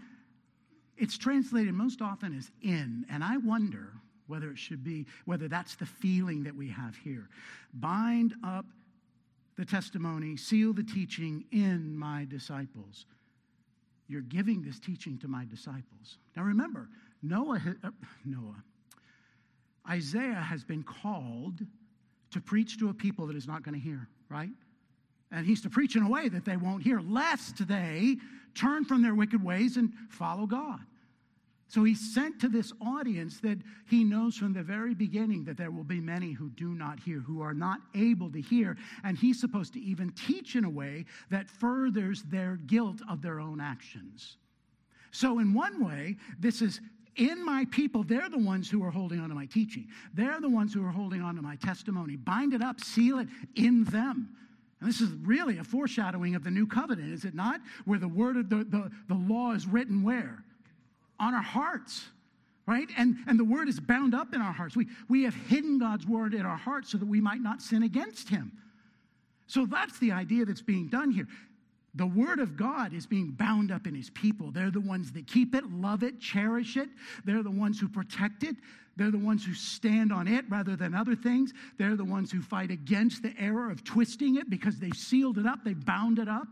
it's 0.96 1.18
translated 1.18 1.74
most 1.74 2.00
often 2.00 2.38
as 2.38 2.52
in. 2.62 3.08
And 3.10 3.24
I 3.24 3.38
wonder 3.38 3.88
whether 4.28 4.52
it 4.52 4.60
should 4.60 4.84
be, 4.84 5.08
whether 5.26 5.48
that's 5.48 5.76
the 5.76 5.88
feeling 5.88 6.44
that 6.44 6.56
we 6.56 6.70
have 6.70 6.96
here. 6.96 7.28
Bind 7.74 8.36
up 8.44 8.68
the 9.58 9.66
testimony, 9.66 10.38
seal 10.38 10.74
the 10.74 10.84
teaching 10.84 11.44
in 11.52 11.98
my 11.98 12.28
disciples. 12.30 13.08
You're 14.12 14.22
giving 14.22 14.62
this 14.62 14.78
teaching 14.78 15.18
to 15.20 15.30
my 15.30 15.46
disciples. 15.46 16.18
Now 16.36 16.44
remember, 16.44 16.90
Noah, 17.24 17.62
uh, 17.82 17.92
Noah, 18.26 18.62
Isaiah 19.90 20.34
has 20.34 20.66
been 20.66 20.84
called 20.84 21.62
to 22.32 22.42
preach 22.42 22.78
to 22.80 22.90
a 22.90 22.94
people 22.94 23.26
that 23.28 23.38
is 23.38 23.48
not 23.48 23.64
going 23.64 23.74
to 23.74 23.80
hear, 23.80 24.10
right? 24.28 24.50
And 25.32 25.46
he's 25.46 25.62
to 25.62 25.70
preach 25.70 25.96
in 25.96 26.04
a 26.04 26.10
way 26.10 26.28
that 26.28 26.44
they 26.44 26.58
won't 26.58 26.84
hear, 26.84 27.00
lest 27.00 27.66
they 27.66 28.18
turn 28.54 28.84
from 28.84 29.02
their 29.02 29.16
wicked 29.16 29.42
ways 29.42 29.78
and 29.78 29.94
follow 30.10 30.46
God. 30.46 30.82
So 31.72 31.86
he's 31.86 32.14
sent 32.14 32.42
to 32.42 32.50
this 32.50 32.74
audience 32.86 33.40
that 33.40 33.58
he 33.90 34.04
knows 34.04 34.36
from 34.36 34.52
the 34.52 34.62
very 34.62 34.94
beginning 34.94 35.46
that 35.46 35.56
there 35.56 35.72
will 35.72 35.86
be 35.86 36.02
many 36.02 36.34
who 36.34 36.50
do 36.50 36.74
not 36.74 37.00
hear, 37.00 37.20
who 37.20 37.42
are 37.42 37.54
not 37.54 37.80
able 37.96 38.30
to 38.32 38.42
hear. 38.42 38.76
And 39.06 39.18
he's 39.18 39.40
supposed 39.40 39.72
to 39.76 39.80
even 39.80 40.12
teach 40.12 40.58
in 40.58 40.66
a 40.66 40.70
way 40.70 41.06
that 41.30 41.50
furthers 41.50 42.24
their 42.24 42.58
guilt 42.68 42.98
of 43.10 43.22
their 43.22 43.40
own 43.40 43.62
actions. 43.62 44.36
So, 45.12 45.40
in 45.40 45.54
one 45.54 45.82
way, 45.82 46.18
this 46.38 46.62
is 46.62 46.82
in 47.16 47.46
my 47.46 47.66
people, 47.72 48.04
they're 48.04 48.30
the 48.30 48.38
ones 48.38 48.70
who 48.70 48.84
are 48.84 48.92
holding 48.92 49.22
on 49.22 49.30
to 49.30 49.36
my 49.36 49.46
teaching. 49.46 49.88
They're 50.14 50.42
the 50.42 50.50
ones 50.50 50.74
who 50.74 50.86
are 50.86 50.92
holding 50.92 51.22
on 51.22 51.38
to 51.38 51.42
my 51.42 51.56
testimony. 51.56 52.18
Bind 52.18 52.54
it 52.54 52.62
up, 52.62 52.82
seal 52.82 53.20
it 53.20 53.30
in 53.56 53.86
them. 53.86 54.36
And 54.82 54.90
this 54.90 55.00
is 55.00 55.10
really 55.24 55.58
a 55.58 55.64
foreshadowing 55.64 56.36
of 56.36 56.44
the 56.44 56.52
new 56.52 56.68
covenant, 56.68 57.14
is 57.14 57.24
it 57.24 57.34
not? 57.34 57.62
Where 57.86 58.00
the 58.00 58.10
word 58.10 58.36
of 58.36 58.50
the, 58.50 58.66
the, 58.66 58.92
the 59.08 59.16
law 59.16 59.54
is 59.54 59.66
written 59.66 60.04
where? 60.04 60.44
On 61.22 61.36
our 61.36 61.42
hearts, 61.42 62.04
right? 62.68 62.90
And, 62.98 63.16
and 63.28 63.40
the 63.40 63.46
word 63.46 63.70
is 63.70 63.80
bound 63.80 64.14
up 64.14 64.34
in 64.34 64.42
our 64.42 64.52
hearts. 64.52 64.76
We, 64.76 64.88
we 65.08 65.24
have 65.24 65.36
hidden 65.36 65.78
God's 65.78 66.06
word 66.06 66.34
in 66.34 66.46
our 66.46 66.58
hearts 66.58 66.92
so 66.92 66.98
that 66.98 67.08
we 67.08 67.22
might 67.22 67.42
not 67.42 67.62
sin 67.62 67.84
against 67.84 68.28
him. 68.28 68.52
So 69.48 69.66
that's 69.66 70.00
the 70.00 70.12
idea 70.12 70.46
that's 70.46 70.62
being 70.62 70.90
done 70.90 71.12
here. 71.12 71.28
The 71.94 72.08
word 72.08 72.40
of 72.40 72.58
God 72.58 72.94
is 72.94 73.06
being 73.06 73.32
bound 73.32 73.72
up 73.72 73.86
in 73.86 73.94
his 73.94 74.10
people. 74.10 74.50
They're 74.50 74.72
the 74.72 74.82
ones 74.82 75.12
that 75.12 75.28
keep 75.28 75.54
it, 75.54 75.66
love 75.72 76.04
it, 76.04 76.20
cherish 76.20 76.78
it. 76.78 76.90
They're 77.26 77.44
the 77.44 77.52
ones 77.52 77.80
who 77.80 77.88
protect 77.88 78.44
it. 78.44 78.56
They're 78.96 79.12
the 79.12 79.20
ones 79.20 79.46
who 79.46 79.54
stand 79.54 80.12
on 80.12 80.28
it 80.28 80.46
rather 80.50 80.76
than 80.76 80.96
other 80.96 81.16
things. 81.16 81.54
They're 81.78 81.98
the 81.98 82.06
ones 82.06 82.32
who 82.32 82.42
fight 82.42 82.72
against 82.72 83.22
the 83.24 83.34
error 83.38 83.70
of 83.70 83.84
twisting 83.84 84.38
it 84.38 84.50
because 84.50 84.80
they've 84.80 84.96
sealed 84.96 85.38
it 85.38 85.46
up, 85.46 85.60
they've 85.64 85.86
bound 85.86 86.18
it 86.18 86.28
up. 86.28 86.48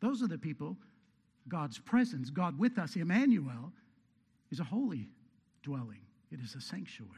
Those 0.00 0.22
are 0.22 0.28
the 0.28 0.38
people 0.38 0.76
God's 1.48 1.78
presence, 1.78 2.30
God 2.30 2.58
with 2.58 2.78
us, 2.78 2.96
Emmanuel, 2.96 3.72
is 4.50 4.60
a 4.60 4.64
holy 4.64 5.08
dwelling, 5.62 6.00
it 6.30 6.40
is 6.40 6.54
a 6.54 6.60
sanctuary. 6.60 7.10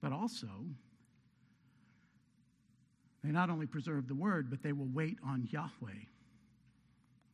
But 0.00 0.12
also, 0.12 0.48
they 3.22 3.30
not 3.30 3.50
only 3.50 3.66
preserve 3.66 4.08
the 4.08 4.14
word, 4.14 4.50
but 4.50 4.62
they 4.62 4.72
will 4.72 4.88
wait 4.92 5.18
on 5.24 5.48
Yahweh. 5.50 6.02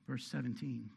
Verse 0.07 0.25
17. 0.27 0.91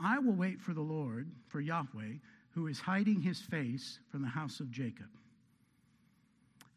I 0.00 0.18
will 0.18 0.32
wait 0.32 0.60
for 0.60 0.72
the 0.72 0.80
Lord, 0.80 1.30
for 1.46 1.60
Yahweh, 1.60 2.14
who 2.50 2.66
is 2.66 2.80
hiding 2.80 3.20
his 3.20 3.40
face 3.40 3.98
from 4.10 4.22
the 4.22 4.28
house 4.28 4.58
of 4.58 4.70
Jacob. 4.70 5.06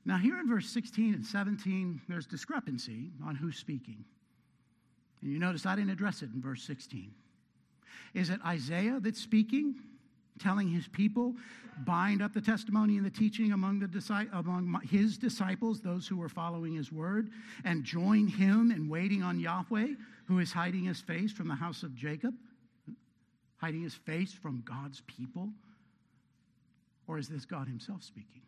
Now, 0.06 0.18
here 0.18 0.40
in 0.40 0.48
verse 0.48 0.70
16 0.70 1.16
and 1.16 1.26
17, 1.26 2.02
there's 2.08 2.28
discrepancy 2.28 3.10
on 3.26 3.36
who's 3.36 3.58
speaking. 3.58 4.06
And 5.22 5.32
you 5.32 5.40
notice 5.40 5.66
I 5.66 5.76
didn't 5.76 5.90
address 5.90 6.22
it 6.22 6.30
in 6.34 6.42
verse 6.42 6.62
16. 6.64 7.12
Is 8.14 8.30
it 8.30 8.40
Isaiah 8.46 9.00
that's 9.02 9.20
speaking, 9.20 9.76
telling 10.40 10.70
his 10.70 10.88
people, 10.88 11.34
bind 11.86 12.22
up 12.22 12.34
the 12.34 12.42
testimony 12.42 12.98
and 12.98 13.06
the 13.06 13.10
teaching 13.10 13.52
among, 13.52 13.80
the 13.80 14.28
among 14.32 14.80
his 14.88 15.18
disciples, 15.18 15.82
those 15.82 16.08
who 16.08 16.22
are 16.22 16.30
following 16.30 16.76
his 16.76 16.92
word, 16.92 17.32
and 17.64 17.84
join 17.84 18.28
him 18.28 18.72
in 18.72 18.88
waiting 18.88 19.24
on 19.24 19.40
Yahweh, 19.40 19.88
who 20.28 20.40
is 20.40 20.52
hiding 20.52 20.84
his 20.84 21.02
face 21.02 21.32
from 21.32 21.48
the 21.48 21.56
house 21.56 21.82
of 21.82 21.96
Jacob, 21.96 22.36
hiding 23.58 23.82
his 23.82 23.96
face 23.96 24.34
from 24.34 24.64
God's 24.66 25.02
people? 25.08 25.50
Or 27.08 27.18
is 27.18 27.28
this 27.28 27.46
God 27.46 27.68
himself 27.68 28.04
speaking? 28.04 28.42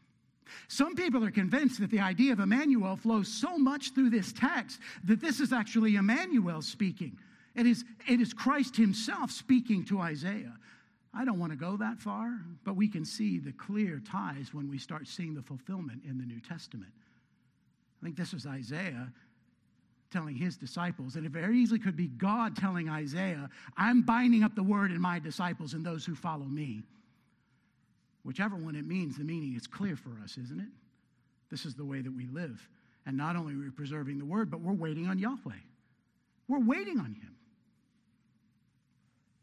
Some 0.68 0.96
people 0.96 1.24
are 1.24 1.32
convinced 1.32 1.80
that 1.80 1.92
the 1.92 2.00
idea 2.00 2.34
of 2.34 2.40
Emmanuel 2.40 2.96
flows 2.96 3.28
so 3.28 3.58
much 3.58 3.94
through 3.94 4.10
this 4.10 4.34
text 4.34 4.80
that 5.04 5.22
this 5.22 5.40
is 5.40 5.54
actually 5.54 5.96
Emmanuel 5.96 6.62
speaking. 6.62 7.18
It 7.56 7.66
is, 7.66 7.84
it 8.08 8.22
is 8.22 8.34
Christ 8.34 8.76
himself 8.76 9.32
speaking 9.32 9.84
to 9.86 10.00
Isaiah. 10.00 10.54
I 11.14 11.26
don't 11.26 11.40
want 11.40 11.52
to 11.52 11.58
go 11.58 11.78
that 11.78 12.00
far, 12.00 12.40
but 12.64 12.76
we 12.76 12.88
can 12.88 13.04
see 13.04 13.40
the 13.40 13.54
clear 13.54 14.02
ties 14.10 14.54
when 14.54 14.70
we 14.70 14.78
start 14.78 15.08
seeing 15.08 15.34
the 15.34 15.42
fulfillment 15.42 16.04
in 16.08 16.20
the 16.20 16.26
New 16.26 16.40
Testament. 16.40 16.92
I 18.02 18.06
think 18.06 18.16
this 18.16 18.34
is 18.34 18.46
Isaiah 18.46 19.12
telling 20.12 20.36
his 20.36 20.56
disciples, 20.56 21.16
and 21.16 21.26
it 21.26 21.32
very 21.32 21.58
easily 21.58 21.80
could 21.80 21.98
be 21.98 22.08
God 22.08 22.56
telling 22.56 22.90
Isaiah, 22.90 23.50
I'm 23.76 24.04
binding 24.04 24.44
up 24.44 24.56
the 24.56 24.64
word 24.64 24.92
in 24.92 25.02
my 25.02 25.20
disciples 25.20 25.74
and 25.74 25.86
those 25.86 26.06
who 26.06 26.16
follow 26.16 26.46
me. 26.46 26.84
Whichever 28.28 28.58
one 28.58 28.76
it 28.76 28.86
means, 28.86 29.18
the 29.18 29.24
meaning 29.24 29.56
is 29.56 29.68
clear 29.68 29.96
for 29.96 30.10
us, 30.22 30.38
isn't 30.38 30.60
it? 30.60 30.68
This 31.50 31.66
is 31.66 31.76
the 31.76 31.86
way 31.86 32.02
that 32.02 32.12
we 32.12 32.28
live. 32.28 32.62
And 33.06 33.16
not 33.16 33.38
only 33.38 33.54
are 33.54 33.58
we 33.58 33.70
preserving 33.70 34.20
the 34.20 34.26
word, 34.26 34.52
but 34.52 34.60
we're 34.60 34.74
waiting 34.74 35.08
on 35.08 35.18
Yahweh. 35.18 35.56
We're 36.50 36.60
waiting 36.60 37.00
on 37.00 37.06
him. 37.06 37.38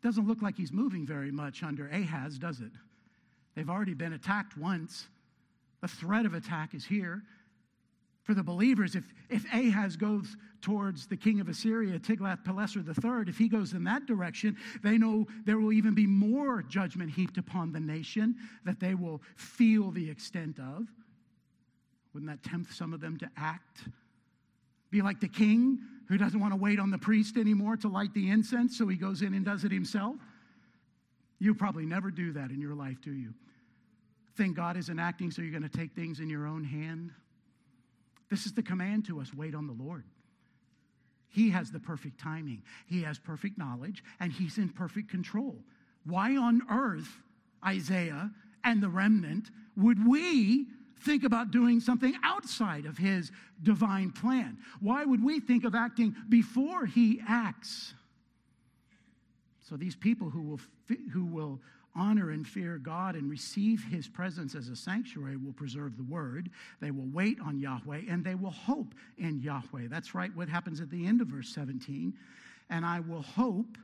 Doesn't 0.02 0.28
look 0.28 0.42
like 0.42 0.58
he's 0.58 0.70
moving 0.70 1.06
very 1.06 1.30
much 1.30 1.62
under 1.62 1.88
Ahaz, 1.88 2.36
does 2.36 2.60
it? 2.60 2.72
They've 3.54 3.70
already 3.70 3.94
been 3.94 4.12
attacked 4.12 4.58
once. 4.58 5.06
The 5.80 5.88
threat 5.88 6.26
of 6.26 6.34
attack 6.34 6.74
is 6.74 6.84
here. 6.84 7.22
For 8.24 8.32
the 8.32 8.42
believers, 8.42 8.96
if, 8.96 9.04
if 9.28 9.44
Ahaz 9.52 9.96
goes 9.96 10.36
towards 10.62 11.06
the 11.06 11.16
king 11.16 11.40
of 11.40 11.48
Assyria, 11.48 11.98
Tiglath-Pileser 11.98 12.80
III, 12.80 13.28
if 13.28 13.36
he 13.36 13.48
goes 13.48 13.74
in 13.74 13.84
that 13.84 14.06
direction, 14.06 14.56
they 14.82 14.96
know 14.96 15.26
there 15.44 15.58
will 15.58 15.74
even 15.74 15.94
be 15.94 16.06
more 16.06 16.62
judgment 16.62 17.10
heaped 17.10 17.36
upon 17.36 17.70
the 17.70 17.80
nation 17.80 18.34
that 18.64 18.80
they 18.80 18.94
will 18.94 19.20
feel 19.36 19.90
the 19.90 20.08
extent 20.10 20.58
of. 20.58 20.86
Wouldn't 22.14 22.30
that 22.30 22.48
tempt 22.48 22.72
some 22.72 22.94
of 22.94 23.00
them 23.00 23.18
to 23.18 23.30
act? 23.36 23.82
Be 24.90 25.02
like 25.02 25.20
the 25.20 25.28
king 25.28 25.80
who 26.08 26.16
doesn't 26.16 26.40
want 26.40 26.54
to 26.54 26.58
wait 26.58 26.80
on 26.80 26.90
the 26.90 26.98
priest 26.98 27.36
anymore 27.36 27.76
to 27.76 27.88
light 27.88 28.14
the 28.14 28.30
incense, 28.30 28.78
so 28.78 28.88
he 28.88 28.96
goes 28.96 29.20
in 29.20 29.34
and 29.34 29.44
does 29.44 29.64
it 29.64 29.72
himself? 29.72 30.16
You 31.38 31.54
probably 31.54 31.84
never 31.84 32.10
do 32.10 32.32
that 32.32 32.50
in 32.50 32.60
your 32.60 32.74
life, 32.74 33.02
do 33.02 33.12
you? 33.12 33.34
Think 34.36 34.56
God 34.56 34.78
isn't 34.78 34.98
acting, 34.98 35.30
so 35.30 35.42
you're 35.42 35.50
going 35.50 35.62
to 35.62 35.68
take 35.68 35.92
things 35.92 36.20
in 36.20 36.30
your 36.30 36.46
own 36.46 36.64
hand? 36.64 37.10
This 38.34 38.46
is 38.46 38.52
the 38.52 38.64
command 38.64 39.04
to 39.06 39.20
us 39.20 39.32
wait 39.32 39.54
on 39.54 39.68
the 39.68 39.72
Lord. 39.72 40.02
He 41.28 41.50
has 41.50 41.70
the 41.70 41.78
perfect 41.78 42.18
timing, 42.18 42.64
He 42.84 43.00
has 43.02 43.16
perfect 43.16 43.56
knowledge, 43.58 44.02
and 44.18 44.32
He's 44.32 44.58
in 44.58 44.70
perfect 44.70 45.08
control. 45.08 45.62
Why 46.04 46.36
on 46.36 46.62
earth, 46.68 47.16
Isaiah 47.64 48.32
and 48.64 48.82
the 48.82 48.88
remnant, 48.88 49.52
would 49.76 50.04
we 50.04 50.66
think 51.02 51.22
about 51.22 51.52
doing 51.52 51.78
something 51.78 52.12
outside 52.24 52.86
of 52.86 52.98
His 52.98 53.30
divine 53.62 54.10
plan? 54.10 54.58
Why 54.80 55.04
would 55.04 55.22
we 55.22 55.38
think 55.38 55.62
of 55.62 55.76
acting 55.76 56.16
before 56.28 56.86
He 56.86 57.22
acts? 57.28 57.94
So 59.60 59.76
these 59.76 59.94
people 59.94 60.28
who 60.28 60.42
will, 60.42 60.60
who 61.12 61.24
will 61.24 61.60
honor 61.96 62.30
and 62.30 62.46
fear 62.46 62.78
God 62.78 63.14
and 63.14 63.30
receive 63.30 63.84
his 63.84 64.08
presence 64.08 64.54
as 64.54 64.68
a 64.68 64.76
sanctuary 64.76 65.36
will 65.36 65.52
preserve 65.52 65.96
the 65.96 66.04
word. 66.04 66.50
They 66.80 66.90
will 66.90 67.08
wait 67.12 67.38
on 67.40 67.58
Yahweh 67.58 68.02
and 68.08 68.24
they 68.24 68.34
will 68.34 68.50
hope 68.50 68.94
in 69.18 69.40
Yahweh. 69.40 69.88
That's 69.88 70.14
right, 70.14 70.34
what 70.34 70.48
happens 70.48 70.80
at 70.80 70.90
the 70.90 71.06
end 71.06 71.20
of 71.20 71.28
verse 71.28 71.48
17. 71.48 72.14
And 72.70 72.84
I 72.84 73.00
will 73.00 73.22
hope, 73.22 73.78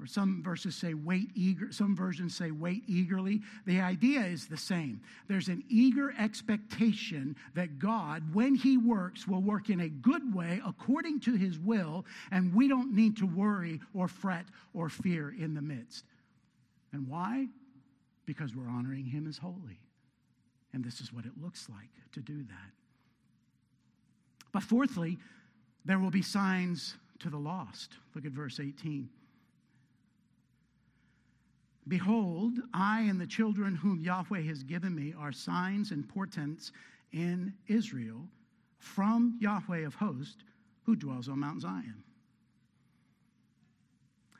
or 0.00 0.06
some 0.06 0.42
verses 0.42 0.76
say 0.76 0.92
wait 0.92 1.30
eager, 1.34 1.72
some 1.72 1.96
versions 1.96 2.36
say 2.36 2.50
wait 2.50 2.82
eagerly. 2.86 3.40
The 3.64 3.80
idea 3.80 4.20
is 4.20 4.46
the 4.46 4.56
same. 4.56 5.00
There's 5.28 5.48
an 5.48 5.64
eager 5.70 6.12
expectation 6.18 7.36
that 7.54 7.78
God, 7.78 8.34
when 8.34 8.54
he 8.54 8.76
works, 8.76 9.26
will 9.26 9.40
work 9.40 9.70
in 9.70 9.80
a 9.80 9.88
good 9.88 10.34
way 10.34 10.60
according 10.66 11.20
to 11.20 11.34
his 11.34 11.58
will, 11.58 12.04
and 12.30 12.54
we 12.54 12.68
don't 12.68 12.94
need 12.94 13.16
to 13.18 13.26
worry 13.26 13.80
or 13.94 14.08
fret 14.08 14.44
or 14.74 14.88
fear 14.90 15.34
in 15.38 15.54
the 15.54 15.62
midst. 15.62 16.04
And 16.96 17.06
why? 17.06 17.46
Because 18.24 18.56
we're 18.56 18.70
honoring 18.70 19.04
him 19.04 19.26
as 19.28 19.36
holy. 19.36 19.78
And 20.72 20.82
this 20.82 21.02
is 21.02 21.12
what 21.12 21.26
it 21.26 21.32
looks 21.38 21.68
like 21.68 21.90
to 22.12 22.20
do 22.20 22.42
that. 22.44 22.72
But 24.50 24.62
fourthly, 24.62 25.18
there 25.84 25.98
will 25.98 26.10
be 26.10 26.22
signs 26.22 26.96
to 27.18 27.28
the 27.28 27.36
lost. 27.36 27.92
Look 28.14 28.24
at 28.24 28.32
verse 28.32 28.60
18. 28.60 29.10
Behold, 31.86 32.60
I 32.72 33.02
and 33.02 33.20
the 33.20 33.26
children 33.26 33.74
whom 33.74 34.00
Yahweh 34.00 34.40
has 34.44 34.62
given 34.62 34.94
me 34.94 35.12
are 35.18 35.32
signs 35.32 35.90
and 35.90 36.08
portents 36.08 36.72
in 37.12 37.52
Israel 37.68 38.26
from 38.78 39.36
Yahweh 39.38 39.84
of 39.84 39.94
hosts 39.94 40.42
who 40.84 40.96
dwells 40.96 41.28
on 41.28 41.40
Mount 41.40 41.60
Zion. 41.60 42.02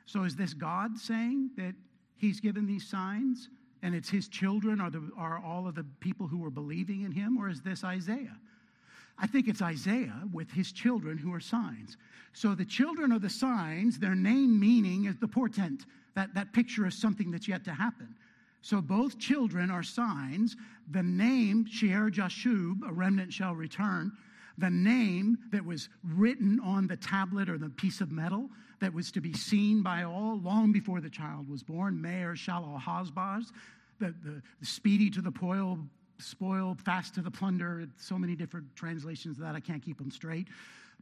So 0.07 0.23
is 0.23 0.35
this 0.35 0.55
God 0.55 0.97
saying 0.97 1.51
that 1.55 1.75
he's 2.17 2.39
given 2.39 2.65
these 2.65 2.87
signs 2.87 3.49
and 3.83 3.93
it's 3.93 4.09
his 4.09 4.27
children 4.27 4.81
are, 4.81 4.89
the, 4.89 5.09
are 5.17 5.41
all 5.43 5.67
of 5.67 5.75
the 5.75 5.85
people 5.99 6.27
who 6.27 6.43
are 6.43 6.49
believing 6.49 7.01
in 7.03 7.11
him, 7.11 7.37
or 7.37 7.49
is 7.49 7.61
this 7.61 7.83
Isaiah? 7.83 8.37
I 9.19 9.27
think 9.27 9.47
it's 9.47 9.61
Isaiah 9.61 10.21
with 10.33 10.51
his 10.51 10.71
children 10.71 11.17
who 11.17 11.33
are 11.33 11.39
signs. 11.39 11.97
So 12.33 12.53
the 12.53 12.65
children 12.65 13.11
are 13.11 13.19
the 13.19 13.29
signs, 13.29 13.99
their 13.99 14.15
name 14.15 14.59
meaning 14.59 15.05
is 15.05 15.17
the 15.17 15.27
portent. 15.27 15.85
That, 16.15 16.33
that 16.33 16.53
picture 16.53 16.87
is 16.87 16.95
something 16.95 17.31
that's 17.31 17.47
yet 17.47 17.63
to 17.65 17.71
happen. 17.71 18.15
So 18.61 18.81
both 18.81 19.19
children 19.19 19.69
are 19.71 19.83
signs. 19.83 20.55
The 20.91 21.03
name, 21.03 21.65
Shear 21.69 22.09
Jashub, 22.09 22.87
a 22.87 22.91
remnant 22.91 23.31
shall 23.31 23.53
return, 23.53 24.11
the 24.57 24.69
name 24.69 25.37
that 25.51 25.63
was 25.63 25.89
written 26.03 26.59
on 26.61 26.87
the 26.87 26.97
tablet 26.97 27.49
or 27.49 27.57
the 27.57 27.69
piece 27.69 28.01
of 28.01 28.11
metal 28.11 28.49
that 28.79 28.93
was 28.93 29.11
to 29.11 29.21
be 29.21 29.33
seen 29.33 29.81
by 29.81 30.03
all 30.03 30.39
long 30.39 30.71
before 30.71 31.01
the 31.01 31.09
child 31.09 31.49
was 31.49 31.63
born, 31.63 32.01
Maher-shalal-hash-baz, 32.01 33.51
the, 33.99 34.07
the, 34.23 34.41
the 34.59 34.65
speedy 34.65 35.09
to 35.09 35.21
the 35.21 35.31
poil, 35.31 35.79
spoil, 36.19 36.75
fast 36.83 37.15
to 37.15 37.21
the 37.21 37.31
plunder, 37.31 37.87
so 37.97 38.17
many 38.17 38.35
different 38.35 38.75
translations 38.75 39.37
of 39.37 39.43
that, 39.43 39.55
I 39.55 39.59
can't 39.59 39.81
keep 39.81 39.97
them 39.97 40.11
straight. 40.11 40.47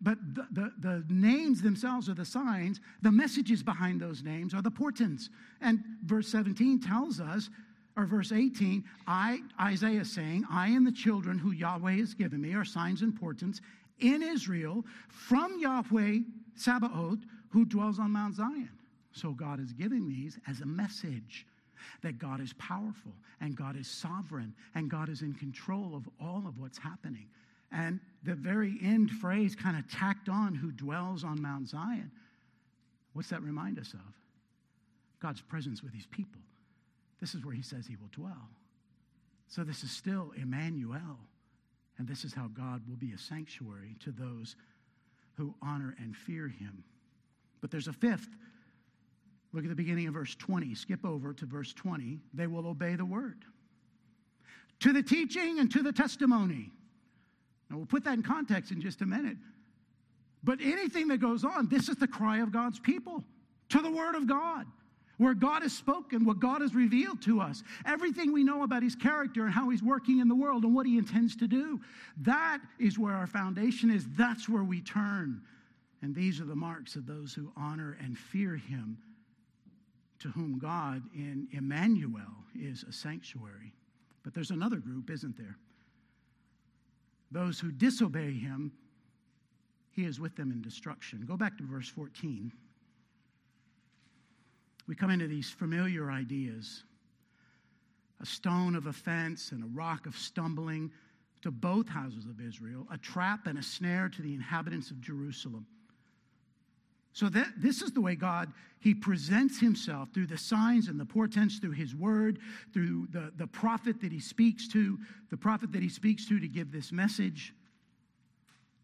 But 0.01 0.17
the, 0.35 0.45
the, 0.51 0.73
the, 0.79 1.05
names 1.09 1.61
themselves 1.61 2.09
are 2.09 2.13
the 2.13 2.25
signs. 2.25 2.81
The 3.01 3.11
messages 3.11 3.63
behind 3.63 4.01
those 4.01 4.23
names 4.23 4.53
are 4.53 4.61
the 4.61 4.71
portents. 4.71 5.29
And 5.61 5.83
verse 6.03 6.27
17 6.27 6.81
tells 6.81 7.21
us 7.21 7.49
or 7.97 8.05
verse 8.05 8.31
18, 8.31 8.83
I, 9.07 9.39
Isaiah 9.59 10.05
saying, 10.05 10.43
I 10.51 10.67
and 10.67 10.85
the 10.85 10.91
children 10.91 11.37
who 11.37 11.51
Yahweh 11.51 11.97
has 11.97 12.13
given 12.13 12.41
me 12.41 12.53
are 12.53 12.65
signs 12.65 13.01
and 13.01 13.17
portents 13.17 13.61
in 13.99 14.21
Israel 14.21 14.83
from 15.07 15.59
Yahweh 15.59 16.19
Sabaoth, 16.55 17.19
who 17.49 17.65
dwells 17.65 17.99
on 17.99 18.11
Mount 18.11 18.35
Zion. 18.35 18.69
So 19.13 19.31
God 19.31 19.61
is 19.61 19.71
giving 19.71 20.09
these 20.09 20.37
as 20.47 20.59
a 20.59 20.65
message 20.65 21.45
that 22.01 22.17
God 22.17 22.41
is 22.41 22.53
powerful 22.53 23.13
and 23.39 23.55
God 23.55 23.77
is 23.77 23.87
sovereign 23.87 24.53
and 24.73 24.89
God 24.89 25.07
is 25.07 25.21
in 25.21 25.33
control 25.33 25.95
of 25.95 26.09
all 26.19 26.43
of 26.45 26.59
what's 26.59 26.77
happening. 26.77 27.27
And 27.71 27.99
the 28.23 28.35
very 28.35 28.77
end 28.83 29.11
phrase 29.11 29.55
kind 29.55 29.77
of 29.77 29.89
tacked 29.89 30.27
on, 30.27 30.53
who 30.55 30.71
dwells 30.71 31.23
on 31.23 31.41
Mount 31.41 31.69
Zion. 31.69 32.11
What's 33.13 33.29
that 33.29 33.41
remind 33.41 33.79
us 33.79 33.93
of? 33.93 34.13
God's 35.21 35.41
presence 35.41 35.81
with 35.81 35.93
his 35.93 36.05
people. 36.07 36.41
This 37.25 37.33
is 37.33 37.43
where 37.43 37.55
he 37.55 37.63
says 37.63 37.87
he 37.87 37.95
will 37.95 38.11
dwell. 38.11 38.51
So 39.47 39.63
this 39.63 39.83
is 39.83 39.89
still 39.89 40.31
Emmanuel. 40.39 41.17
And 41.97 42.07
this 42.07 42.23
is 42.23 42.35
how 42.35 42.49
God 42.53 42.83
will 42.87 42.97
be 42.97 43.13
a 43.13 43.17
sanctuary 43.17 43.95
to 44.01 44.11
those 44.11 44.55
who 45.33 45.55
honor 45.59 45.95
and 45.99 46.15
fear 46.15 46.47
him. 46.47 46.83
But 47.61 47.71
there's 47.71 47.87
a 47.87 47.93
fifth. 47.93 48.29
Look 49.53 49.63
at 49.63 49.71
the 49.71 49.75
beginning 49.75 50.05
of 50.07 50.13
verse 50.13 50.35
20. 50.35 50.75
Skip 50.75 51.03
over 51.03 51.33
to 51.33 51.47
verse 51.47 51.73
20. 51.73 52.19
They 52.35 52.45
will 52.45 52.67
obey 52.67 52.93
the 52.93 53.05
word. 53.05 53.43
To 54.81 54.93
the 54.93 55.01
teaching 55.01 55.57
and 55.57 55.71
to 55.71 55.81
the 55.81 55.91
testimony. 55.91 56.69
Now, 57.71 57.77
we'll 57.77 57.87
put 57.87 58.03
that 58.03 58.13
in 58.13 58.21
context 58.21 58.69
in 58.69 58.81
just 58.81 59.01
a 59.01 59.05
minute. 59.07 59.37
But 60.43 60.59
anything 60.61 61.07
that 61.07 61.17
goes 61.17 61.43
on, 61.43 61.69
this 61.69 61.89
is 61.89 61.95
the 61.95 62.07
cry 62.07 62.41
of 62.41 62.51
God's 62.51 62.77
people 62.77 63.23
to 63.69 63.81
the 63.81 63.89
word 63.89 64.13
of 64.13 64.27
God 64.27 64.67
where 65.17 65.33
God 65.33 65.61
has 65.61 65.73
spoken, 65.73 66.25
what 66.25 66.39
God 66.39 66.61
has 66.61 66.75
revealed 66.75 67.21
to 67.23 67.39
us, 67.39 67.63
everything 67.85 68.33
we 68.33 68.43
know 68.43 68.63
about 68.63 68.83
his 68.83 68.95
character 68.95 69.45
and 69.45 69.53
how 69.53 69.69
he's 69.69 69.83
working 69.83 70.19
in 70.19 70.27
the 70.27 70.35
world 70.35 70.63
and 70.63 70.75
what 70.75 70.85
he 70.85 70.97
intends 70.97 71.35
to 71.37 71.47
do. 71.47 71.79
That 72.21 72.59
is 72.79 72.99
where 72.99 73.13
our 73.13 73.27
foundation 73.27 73.89
is. 73.89 74.05
That's 74.17 74.49
where 74.49 74.63
we 74.63 74.81
turn. 74.81 75.41
And 76.01 76.13
these 76.13 76.41
are 76.41 76.45
the 76.45 76.55
marks 76.55 76.95
of 76.95 77.05
those 77.05 77.33
who 77.33 77.51
honor 77.55 77.97
and 78.01 78.17
fear 78.17 78.55
him, 78.55 78.97
to 80.19 80.29
whom 80.29 80.59
God 80.59 81.01
in 81.13 81.47
Emmanuel 81.51 82.21
is 82.53 82.83
a 82.83 82.91
sanctuary. 82.91 83.73
But 84.23 84.33
there's 84.33 84.51
another 84.51 84.77
group, 84.77 85.09
isn't 85.09 85.37
there? 85.37 85.57
Those 87.31 87.59
who 87.59 87.71
disobey 87.71 88.33
him, 88.33 88.71
he 89.91 90.05
is 90.05 90.19
with 90.19 90.35
them 90.35 90.51
in 90.51 90.61
destruction. 90.61 91.25
Go 91.25 91.37
back 91.37 91.57
to 91.57 91.63
verse 91.63 91.87
14 91.87 92.51
we 94.87 94.95
come 94.95 95.09
into 95.09 95.27
these 95.27 95.49
familiar 95.49 96.11
ideas 96.11 96.83
a 98.21 98.25
stone 98.25 98.75
of 98.75 98.87
offense 98.87 99.51
and 99.51 99.61
a 99.61 99.67
rock 99.67 100.05
of 100.05 100.15
stumbling 100.15 100.89
to 101.41 101.51
both 101.51 101.87
houses 101.87 102.25
of 102.25 102.39
Israel, 102.39 102.87
a 102.91 102.97
trap 102.97 103.45
and 103.45 103.59
a 103.59 103.63
snare 103.63 104.09
to 104.09 104.21
the 104.21 104.33
inhabitants 104.33 104.89
of 104.89 105.01
Jerusalem. 105.01 105.67
So 107.11 107.29
that 107.29 107.47
this 107.57 107.81
is 107.81 107.91
the 107.91 108.01
way 108.01 108.15
God 108.15 108.51
he 108.79 108.93
presents 108.93 109.59
himself 109.59 110.09
through 110.13 110.27
the 110.27 110.37
signs 110.37 110.87
and 110.87 110.99
the 110.99 111.05
portents 111.05 111.59
through 111.59 111.71
his 111.71 111.95
word, 111.95 112.39
through 112.73 113.07
the, 113.11 113.31
the 113.37 113.47
prophet 113.47 114.01
that 114.01 114.11
he 114.11 114.19
speaks 114.19 114.67
to, 114.69 114.97
the 115.29 115.37
prophet 115.37 115.71
that 115.71 115.81
he 115.81 115.89
speaks 115.89 116.27
to 116.27 116.39
to 116.39 116.47
give 116.47 116.71
this 116.71 116.91
message. 116.91 117.53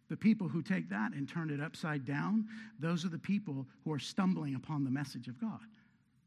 The 0.09 0.17
people 0.17 0.47
who 0.47 0.61
take 0.61 0.89
that 0.89 1.13
and 1.13 1.27
turn 1.27 1.49
it 1.49 1.61
upside 1.61 2.05
down, 2.05 2.47
those 2.79 3.05
are 3.05 3.09
the 3.09 3.17
people 3.17 3.65
who 3.83 3.93
are 3.93 3.99
stumbling 3.99 4.55
upon 4.55 4.83
the 4.83 4.91
message 4.91 5.27
of 5.27 5.39
God. 5.39 5.59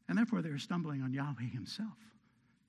And 0.07 0.17
therefore, 0.17 0.41
they 0.41 0.51
were 0.51 0.59
stumbling 0.59 1.01
on 1.01 1.13
Yahweh 1.13 1.49
himself. 1.51 1.97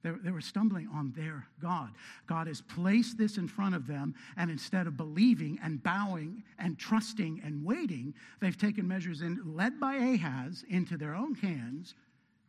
They, 0.02 0.10
they 0.22 0.30
were 0.30 0.40
stumbling 0.40 0.88
on 0.92 1.12
their 1.16 1.46
God. 1.60 1.90
God 2.26 2.46
has 2.46 2.60
placed 2.60 3.18
this 3.18 3.38
in 3.38 3.48
front 3.48 3.74
of 3.74 3.86
them, 3.86 4.14
and 4.36 4.50
instead 4.50 4.86
of 4.86 4.96
believing 4.96 5.58
and 5.62 5.82
bowing 5.82 6.44
and 6.58 6.78
trusting 6.78 7.42
and 7.44 7.64
waiting, 7.64 8.14
they've 8.40 8.56
taken 8.56 8.86
measures 8.86 9.22
in, 9.22 9.40
led 9.44 9.80
by 9.80 9.96
Ahaz 9.96 10.64
into 10.68 10.96
their 10.96 11.14
own 11.14 11.34
hands, 11.34 11.94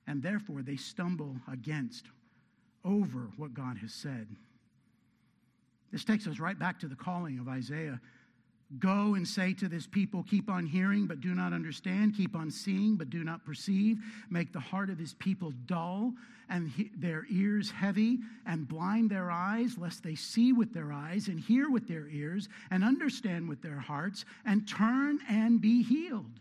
and 0.05 0.21
therefore 0.21 0.61
they 0.61 0.75
stumble 0.75 1.35
against, 1.51 2.05
over 2.85 3.29
what 3.37 3.53
God 3.53 3.77
has 3.79 3.93
said. 3.93 4.27
This 5.91 6.05
takes 6.05 6.27
us 6.27 6.39
right 6.39 6.57
back 6.57 6.79
to 6.79 6.87
the 6.87 6.95
calling 6.95 7.39
of 7.39 7.47
Isaiah. 7.47 7.99
Go 8.79 9.15
and 9.15 9.25
say 9.25 9.53
to 9.53 9.69
this 9.69 9.87
people, 9.87 10.23
Keep 10.23 10.49
on 10.49 10.65
hearing, 10.65 11.07
but 11.07 11.21
do 11.21 11.33
not 11.33 11.53
understand. 11.53 12.15
Keep 12.15 12.35
on 12.35 12.51
seeing, 12.51 12.97
but 12.97 13.09
do 13.09 13.23
not 13.23 13.45
perceive. 13.45 13.97
Make 14.29 14.51
the 14.51 14.59
heart 14.59 14.89
of 14.89 14.97
this 14.97 15.13
people 15.13 15.53
dull 15.65 16.13
and 16.49 16.69
he- 16.69 16.91
their 16.95 17.25
ears 17.29 17.71
heavy, 17.71 18.19
and 18.45 18.67
blind 18.67 19.09
their 19.09 19.29
eyes, 19.31 19.77
lest 19.77 20.03
they 20.03 20.15
see 20.15 20.53
with 20.53 20.73
their 20.73 20.93
eyes, 20.93 21.27
and 21.27 21.39
hear 21.39 21.69
with 21.69 21.87
their 21.87 22.07
ears, 22.07 22.47
and 22.69 22.83
understand 22.83 23.49
with 23.49 23.61
their 23.61 23.79
hearts, 23.79 24.25
and 24.45 24.67
turn 24.67 25.19
and 25.27 25.59
be 25.59 25.83
healed. 25.83 26.39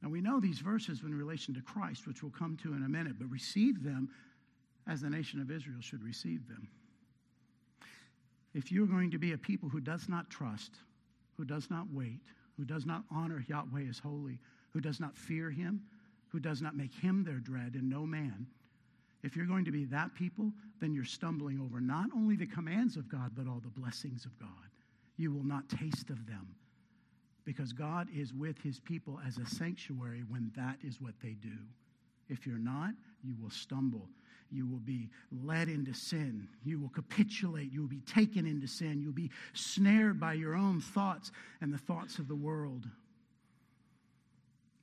Now, 0.00 0.08
we 0.08 0.20
know 0.20 0.40
these 0.40 0.60
verses 0.60 1.02
in 1.02 1.14
relation 1.14 1.54
to 1.54 1.60
Christ, 1.60 2.06
which 2.06 2.22
we'll 2.22 2.32
come 2.32 2.56
to 2.58 2.72
in 2.72 2.82
a 2.82 2.88
minute, 2.88 3.18
but 3.18 3.28
receive 3.28 3.82
them 3.82 4.10
as 4.86 5.00
the 5.00 5.10
nation 5.10 5.40
of 5.40 5.50
Israel 5.50 5.80
should 5.80 6.02
receive 6.02 6.48
them. 6.48 6.68
If 8.54 8.72
you're 8.72 8.86
going 8.86 9.10
to 9.10 9.18
be 9.18 9.32
a 9.32 9.38
people 9.38 9.68
who 9.68 9.80
does 9.80 10.08
not 10.08 10.30
trust, 10.30 10.72
who 11.36 11.44
does 11.44 11.70
not 11.70 11.86
wait, 11.92 12.20
who 12.56 12.64
does 12.64 12.86
not 12.86 13.04
honor 13.10 13.44
Yahweh 13.48 13.88
as 13.88 13.98
holy, 13.98 14.38
who 14.72 14.80
does 14.80 15.00
not 15.00 15.16
fear 15.16 15.50
him, 15.50 15.82
who 16.28 16.40
does 16.40 16.60
not 16.60 16.76
make 16.76 16.92
him 16.92 17.24
their 17.24 17.38
dread 17.38 17.74
and 17.74 17.88
no 17.88 18.04
man, 18.04 18.46
if 19.22 19.36
you're 19.36 19.46
going 19.46 19.64
to 19.64 19.72
be 19.72 19.84
that 19.86 20.14
people, 20.14 20.52
then 20.80 20.94
you're 20.94 21.04
stumbling 21.04 21.60
over 21.60 21.80
not 21.80 22.10
only 22.14 22.36
the 22.36 22.46
commands 22.46 22.96
of 22.96 23.08
God, 23.08 23.32
but 23.34 23.48
all 23.48 23.60
the 23.60 23.80
blessings 23.80 24.24
of 24.24 24.38
God. 24.38 24.48
You 25.16 25.32
will 25.32 25.44
not 25.44 25.68
taste 25.68 26.10
of 26.10 26.26
them 26.26 26.54
because 27.44 27.72
God 27.72 28.08
is 28.14 28.32
with 28.32 28.58
his 28.62 28.78
people 28.78 29.18
as 29.26 29.38
a 29.38 29.46
sanctuary 29.46 30.22
when 30.28 30.52
that 30.56 30.76
is 30.84 31.00
what 31.00 31.14
they 31.20 31.32
do. 31.42 31.56
If 32.28 32.46
you're 32.46 32.58
not, 32.58 32.90
you 33.24 33.34
will 33.40 33.50
stumble. 33.50 34.08
You 34.50 34.66
will 34.66 34.78
be 34.78 35.10
led 35.44 35.68
into 35.68 35.92
sin. 35.92 36.48
You 36.64 36.80
will 36.80 36.88
capitulate. 36.88 37.72
You 37.72 37.82
will 37.82 37.88
be 37.88 38.00
taken 38.00 38.46
into 38.46 38.66
sin. 38.66 39.00
You'll 39.00 39.12
be 39.12 39.30
snared 39.52 40.18
by 40.18 40.34
your 40.34 40.54
own 40.54 40.80
thoughts 40.80 41.32
and 41.60 41.72
the 41.72 41.78
thoughts 41.78 42.18
of 42.18 42.28
the 42.28 42.34
world. 42.34 42.86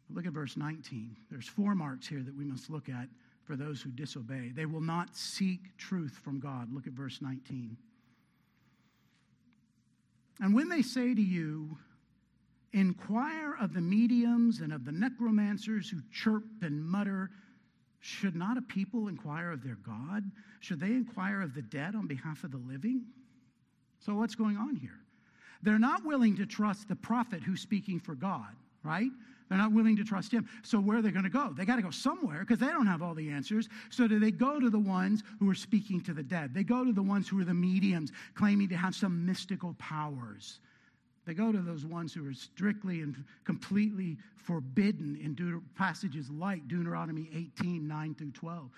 Look 0.10 0.28
at 0.28 0.34
verse 0.34 0.56
19. 0.56 1.18
There's 1.32 1.48
four 1.48 1.74
marks 1.74 2.08
here 2.08 2.22
that 2.22 2.36
we 2.36 2.46
must 2.46 2.70
look 2.70 2.90
at 2.90 3.08
for 3.44 3.56
those 3.56 3.82
who 3.82 3.90
disobey. 3.90 4.52
They 4.54 4.66
will 4.66 4.82
not 4.82 5.16
seek 5.16 5.76
truth 5.78 6.20
from 6.24 6.40
God. 6.40 6.72
Look 6.74 6.88
at 6.88 6.94
verse 6.94 7.20
19. 7.22 7.76
And 10.42 10.54
when 10.54 10.70
they 10.70 10.82
say 10.82 11.16
to 11.16 11.22
you, 11.22 11.78
Inquire 12.76 13.56
of 13.62 13.74
the 13.74 13.80
mediums 13.80 14.60
and 14.60 14.74
of 14.74 14.84
the 14.84 14.92
necromancers 14.92 15.90
who 15.90 16.02
chirp 16.12 16.44
and 16.62 16.84
mutter. 16.84 17.32
Should 18.06 18.36
not 18.36 18.56
a 18.56 18.62
people 18.62 19.08
inquire 19.08 19.52
of 19.52 19.64
their 19.64 19.80
God? 19.84 20.30
Should 20.60 20.80
they 20.80 20.92
inquire 20.92 21.42
of 21.42 21.56
the 21.56 21.64
dead 21.64 21.96
on 21.96 22.06
behalf 22.06 22.44
of 22.44 22.52
the 22.52 22.60
living? 22.60 23.02
So, 23.98 24.14
what's 24.14 24.36
going 24.36 24.58
on 24.58 24.76
here? 24.76 25.00
They're 25.64 25.80
not 25.80 26.06
willing 26.06 26.36
to 26.38 26.46
trust 26.46 26.88
the 26.88 26.96
prophet 26.96 27.42
who's 27.42 27.62
speaking 27.62 28.00
for 28.00 28.14
God, 28.14 28.54
right? 28.84 29.10
They're 29.50 29.58
not 29.58 29.72
willing 29.72 29.96
to 29.96 30.04
trust 30.04 30.32
him. 30.32 30.48
So, 30.62 30.80
where 30.80 31.00
are 31.00 31.02
they 31.02 31.10
going 31.10 31.24
to 31.24 31.32
go? 31.32 31.52
They 31.58 31.66
got 31.66 31.78
to 31.78 31.82
go 31.82 31.90
somewhere 31.90 32.42
because 32.42 32.60
they 32.60 32.68
don't 32.68 32.86
have 32.86 33.02
all 33.02 33.16
the 33.16 33.28
answers. 33.28 33.70
So, 33.90 34.08
do 34.08 34.20
they 34.20 34.30
go 34.30 34.60
to 34.60 34.70
the 34.70 34.78
ones 34.78 35.24
who 35.40 35.50
are 35.50 35.56
speaking 35.56 36.00
to 36.02 36.14
the 36.14 36.22
dead? 36.22 36.54
They 36.54 36.64
go 36.64 36.86
to 36.86 36.94
the 36.94 37.02
ones 37.02 37.28
who 37.28 37.42
are 37.42 37.44
the 37.44 37.56
mediums, 37.56 38.12
claiming 38.36 38.70
to 38.70 38.78
have 38.78 38.94
some 38.94 39.26
mystical 39.26 39.74
powers. 39.80 40.60
They 41.26 41.34
go 41.34 41.52
to 41.52 41.60
those 41.60 41.86
ones 41.86 42.14
who 42.14 42.28
are 42.28 42.34
strictly 42.34 43.02
and 43.02 43.24
completely 43.44 44.18
forbidden 44.38 45.16
in 45.16 45.62
passages 45.76 46.30
like 46.30 46.68
Deuteronomy 46.68 47.30
18, 47.34 47.88
9 47.88 48.16
through 48.16 48.32
12. 48.32 48.70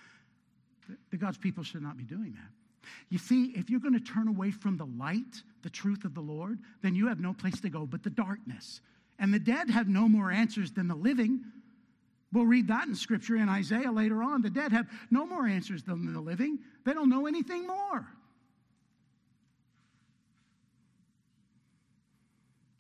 The 1.12 1.18
God's 1.18 1.38
people 1.38 1.64
should 1.64 1.82
not 1.82 1.98
be 1.98 2.06
doing 2.06 2.34
that. 2.34 2.90
You 3.10 3.18
see, 3.18 3.52
if 3.56 3.70
you're 3.70 3.82
going 3.82 3.94
to 3.94 4.00
turn 4.00 4.30
away 4.30 4.52
from 4.52 4.78
the 4.78 4.86
light, 4.86 5.44
the 5.62 5.70
truth 5.70 6.06
of 6.06 6.14
the 6.14 6.22
Lord, 6.22 6.60
then 6.82 6.96
you 6.96 7.08
have 7.08 7.20
no 7.20 7.34
place 7.34 7.60
to 7.62 7.70
go 7.70 7.86
but 7.86 8.04
the 8.04 8.10
darkness. 8.10 8.80
And 9.20 9.34
the 9.34 9.40
dead 9.40 9.70
have 9.70 9.90
no 9.90 10.08
more 10.08 10.32
answers 10.32 10.72
than 10.72 10.88
the 10.88 10.96
living. 10.96 11.44
We'll 12.32 12.46
read 12.46 12.68
that 12.70 12.88
in 12.88 12.96
Scripture 12.96 13.36
in 13.36 13.50
Isaiah 13.50 13.92
later 13.92 14.24
on. 14.24 14.42
The 14.42 14.50
dead 14.50 14.72
have 14.72 14.88
no 15.12 15.26
more 15.26 15.48
answers 15.48 15.84
than 15.84 16.14
the 16.14 16.22
living, 16.22 16.60
they 16.86 16.94
don't 16.94 17.10
know 17.10 17.28
anything 17.28 17.68
more. 17.68 18.08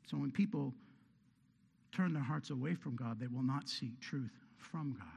So 0.07 0.17
when 0.17 0.31
people 0.31 0.73
turn 1.91 2.13
their 2.13 2.23
hearts 2.23 2.49
away 2.49 2.73
from 2.73 2.95
God, 2.95 3.19
they 3.19 3.27
will 3.27 3.43
not 3.43 3.69
seek 3.69 3.99
truth 3.99 4.31
from 4.57 4.95
God. 4.97 5.07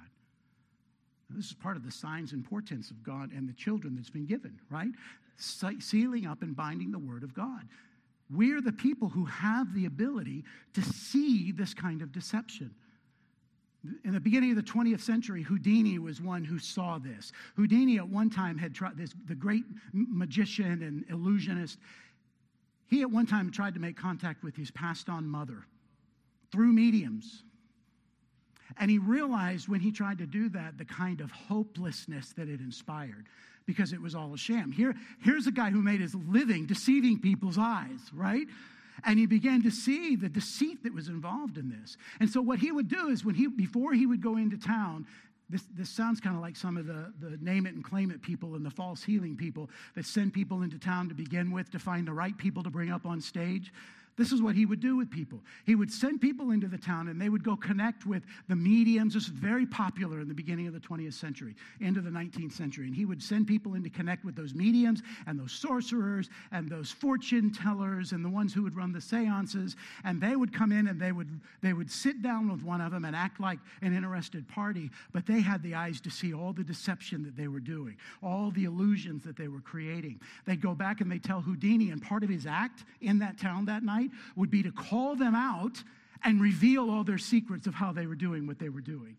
This 1.31 1.47
is 1.47 1.53
part 1.53 1.77
of 1.77 1.85
the 1.85 1.93
signs 1.93 2.33
and 2.33 2.45
portents 2.45 2.91
of 2.91 3.03
God 3.03 3.31
and 3.33 3.49
the 3.49 3.53
children 3.53 3.95
that's 3.95 4.11
been 4.11 4.27
given, 4.27 4.59
right? 4.69 4.91
Sealing 5.37 6.27
up 6.27 6.43
and 6.43 6.57
binding 6.57 6.91
the 6.91 6.99
word 6.99 7.23
of 7.23 7.33
God. 7.33 7.63
We're 8.31 8.61
the 8.61 8.73
people 8.73 9.09
who 9.09 9.25
have 9.27 9.73
the 9.75 9.87
ability 9.87 10.45
to 10.75 10.83
see 10.83 11.53
this 11.53 11.73
kind 11.73 12.03
of 12.03 12.13
deception. 12.13 12.75
In 14.05 14.13
the 14.13 14.21
beginning 14.21 14.51
of 14.51 14.57
the 14.57 14.63
20th 14.63 15.01
century, 15.01 15.43
Houdini 15.43 15.99
was 15.99 16.21
one 16.21 16.45
who 16.45 16.59
saw 16.59 16.99
this. 16.99 17.33
Houdini 17.57 17.99
at 17.99 18.09
one 18.09 18.29
time 18.29 18.59
had 18.59 18.75
tried 18.75 18.97
this, 18.97 19.15
the 19.27 19.35
great 19.35 19.65
magician 19.93 20.83
and 20.83 21.05
illusionist. 21.11 21.79
He 22.91 23.03
at 23.03 23.11
one 23.11 23.27
time 23.27 23.53
tried 23.53 23.75
to 23.75 23.81
make 23.81 23.97
contact 23.97 24.43
with 24.43 24.57
his 24.57 24.73
passed 24.73 25.09
on 25.09 25.29
mother 25.29 25.65
through 26.51 26.73
mediums. 26.73 27.45
And 28.79 28.91
he 28.91 28.99
realized 28.99 29.69
when 29.69 29.81
he 29.81 29.93
tried 29.93 30.19
to 30.19 30.27
do 30.27 30.49
that 30.51 30.77
the 30.77 30.85
kind 30.85 31.21
of 31.21 31.31
hopelessness 31.31 32.33
that 32.37 32.49
it 32.49 32.61
inspired 32.61 33.27
because 33.65 33.93
it 33.93 34.03
was 34.03 34.17
all 34.17 34.35
a 34.35 34.39
sham. 34.39 34.73
Here, 34.73 34.95
here's 35.23 35.47
a 35.47 35.53
guy 35.53 35.71
who 35.71 35.83
made 35.83 36.01
his 36.01 36.17
living 36.17 36.67
deceiving 36.67 37.21
people's 37.21 37.59
eyes, 37.59 38.01
right? 38.13 38.47
And 39.05 39.19
he 39.19 39.27
began 39.27 39.63
to 39.63 39.71
see 39.71 40.17
the 40.17 40.29
deceit 40.29 40.83
that 40.83 40.93
was 40.93 41.09
involved 41.09 41.59
in 41.59 41.71
this. 41.71 41.97
And 42.19 42.29
so 42.29 42.41
what 42.41 42.59
he 42.59 42.73
would 42.73 42.89
do 42.89 43.09
is 43.09 43.25
when 43.25 43.37
he 43.37 43.47
before 43.47 43.93
he 43.93 44.07
would 44.07 44.21
go 44.21 44.37
into 44.37 44.59
town, 44.59 45.07
this, 45.51 45.65
this 45.77 45.91
sounds 45.91 46.21
kind 46.21 46.37
of 46.37 46.43
like 46.43 46.57
some 46.57 46.77
of 46.77 46.87
the, 46.87 47.13
the 47.21 47.37
name 47.39 47.67
it 47.67 47.75
and 47.75 47.85
claim 47.85 48.11
it 48.11 48.23
people 48.23 48.55
and 48.55 48.65
the 48.65 48.71
false 48.71 49.03
healing 49.03 49.37
people 49.37 49.69
that 49.95 50.07
send 50.07 50.33
people 50.33 50.63
into 50.63 50.79
town 50.79 51.09
to 51.09 51.15
begin 51.15 51.51
with 51.51 51.71
to 51.73 51.79
find 51.79 52.07
the 52.07 52.13
right 52.13 52.37
people 52.39 52.63
to 52.63 52.71
bring 52.71 52.91
up 52.91 53.05
on 53.05 53.21
stage. 53.21 53.73
This 54.21 54.33
is 54.33 54.43
what 54.43 54.55
he 54.55 54.67
would 54.67 54.81
do 54.81 54.99
with 54.99 55.11
people. 55.11 55.41
He 55.65 55.75
would 55.75 55.91
send 55.91 56.21
people 56.21 56.51
into 56.51 56.69
the 56.69 56.77
town 56.77 57.09
and 57.09 57.19
they 57.19 57.31
would 57.31 57.43
go 57.43 57.57
connect 57.57 58.05
with 58.05 58.23
the 58.51 58.55
mediums. 58.55 59.15
This 59.15 59.29
very 59.29 59.65
popular 59.65 60.21
in 60.21 60.29
the 60.29 60.35
beginning 60.35 60.67
of 60.67 60.75
the 60.75 60.79
20th 60.79 61.15
century, 61.15 61.55
into 61.81 62.03
the 62.03 62.11
19th 62.11 62.53
century. 62.53 62.85
And 62.85 62.95
he 62.95 63.07
would 63.07 63.23
send 63.23 63.47
people 63.47 63.77
in 63.77 63.83
to 63.83 63.89
connect 63.89 64.27
with 64.27 64.37
those 64.37 64.53
mediums 64.53 65.01
and 65.27 65.41
those 65.41 65.53
sorcerers 65.53 66.29
and 66.53 66.69
those 66.69 66.91
fortune 66.91 67.51
tellers 67.51 68.13
and 68.13 68.23
the 68.23 68.29
ones 68.29 68.53
who 68.53 68.63
would 68.63 68.77
run 68.77 68.93
the 68.93 69.01
seances. 69.01 69.75
And 70.05 70.21
they 70.21 70.37
would 70.37 70.53
come 70.53 70.71
in 70.71 70.89
and 70.89 71.01
they 71.01 71.13
would, 71.13 71.41
they 71.63 71.73
would 71.73 71.91
sit 71.91 72.21
down 72.21 72.53
with 72.53 72.63
one 72.63 72.83
of 72.83 72.93
them 72.93 73.07
and 73.07 73.17
act 73.17 73.41
like 73.41 73.59
an 73.81 73.97
interested 73.97 74.47
party, 74.49 74.91
but 75.15 75.25
they 75.25 75.41
had 75.41 75.63
the 75.63 75.75
eyes 75.75 75.99
to 76.03 76.11
see 76.11 76.35
all 76.35 76.53
the 76.53 76.63
deception 76.63 77.23
that 77.23 77.39
they 77.39 77.49
were 77.49 77.59
doing, 77.59 77.97
all 78.23 78.51
the 78.51 78.65
illusions 78.65 79.25
that 79.25 79.39
they 79.39 79.49
were 79.49 79.63
creating. 79.63 80.21
They'd 80.45 80.61
go 80.61 80.75
back 80.75 81.01
and 81.01 81.11
they'd 81.11 81.25
tell 81.25 81.41
Houdini, 81.41 81.89
and 81.89 82.03
part 82.03 82.23
of 82.23 82.29
his 82.29 82.45
act 82.45 82.85
in 83.01 83.19
that 83.21 83.39
town 83.39 83.65
that 83.65 83.83
night 83.83 84.10
would 84.37 84.51
be 84.51 84.63
to 84.63 84.73
call 84.73 85.17
them 85.17 85.35
out 85.35 85.83
and 86.25 86.41
reveal 86.41 86.91
all 86.91 87.05
their 87.05 87.19
secrets 87.19 87.67
of 87.67 87.75
how 87.75 87.93
they 87.93 88.07
were 88.07 88.15
doing 88.15 88.47
what 88.47 88.59
they 88.59 88.69
were 88.69 88.81
doing 88.81 89.17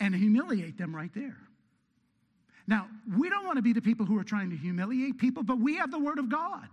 and 0.00 0.14
humiliate 0.14 0.76
them 0.76 0.94
right 0.94 1.12
there. 1.14 1.36
Now, 2.66 2.88
we 3.16 3.28
don't 3.28 3.44
want 3.44 3.56
to 3.56 3.62
be 3.62 3.72
the 3.72 3.82
people 3.82 4.06
who 4.06 4.18
are 4.18 4.24
trying 4.24 4.50
to 4.50 4.56
humiliate 4.56 5.18
people, 5.18 5.42
but 5.42 5.58
we 5.58 5.76
have 5.76 5.90
the 5.90 5.98
Word 5.98 6.18
of 6.18 6.28
God. 6.28 6.66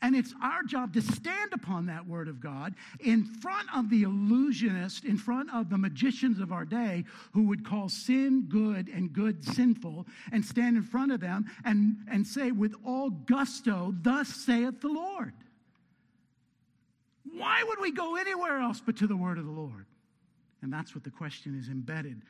And 0.00 0.16
it's 0.16 0.34
our 0.42 0.64
job 0.64 0.92
to 0.94 1.00
stand 1.00 1.52
upon 1.52 1.86
that 1.86 2.08
Word 2.08 2.26
of 2.26 2.40
God 2.40 2.74
in 2.98 3.24
front 3.24 3.68
of 3.74 3.88
the 3.88 4.02
illusionists, 4.02 5.04
in 5.04 5.16
front 5.16 5.54
of 5.54 5.70
the 5.70 5.78
magicians 5.78 6.40
of 6.40 6.50
our 6.50 6.64
day 6.64 7.04
who 7.32 7.46
would 7.46 7.64
call 7.64 7.88
sin 7.88 8.46
good 8.48 8.88
and 8.88 9.12
good 9.12 9.44
sinful, 9.44 10.06
and 10.32 10.44
stand 10.44 10.76
in 10.76 10.82
front 10.82 11.12
of 11.12 11.20
them 11.20 11.44
and, 11.64 11.98
and 12.10 12.26
say 12.26 12.50
with 12.50 12.74
all 12.84 13.10
gusto, 13.10 13.94
Thus 14.02 14.28
saith 14.28 14.80
the 14.80 14.88
Lord. 14.88 15.34
Why 17.24 17.62
would 17.62 17.80
we 17.80 17.92
go 17.92 18.16
anywhere 18.16 18.58
else 18.58 18.82
but 18.84 18.96
to 18.98 19.06
the 19.06 19.16
word 19.16 19.38
of 19.38 19.46
the 19.46 19.52
Lord? 19.52 19.86
And 20.62 20.72
that's 20.72 20.94
what 20.94 21.04
the 21.04 21.10
question 21.10 21.58
is 21.58 21.68
embedded 21.68 22.22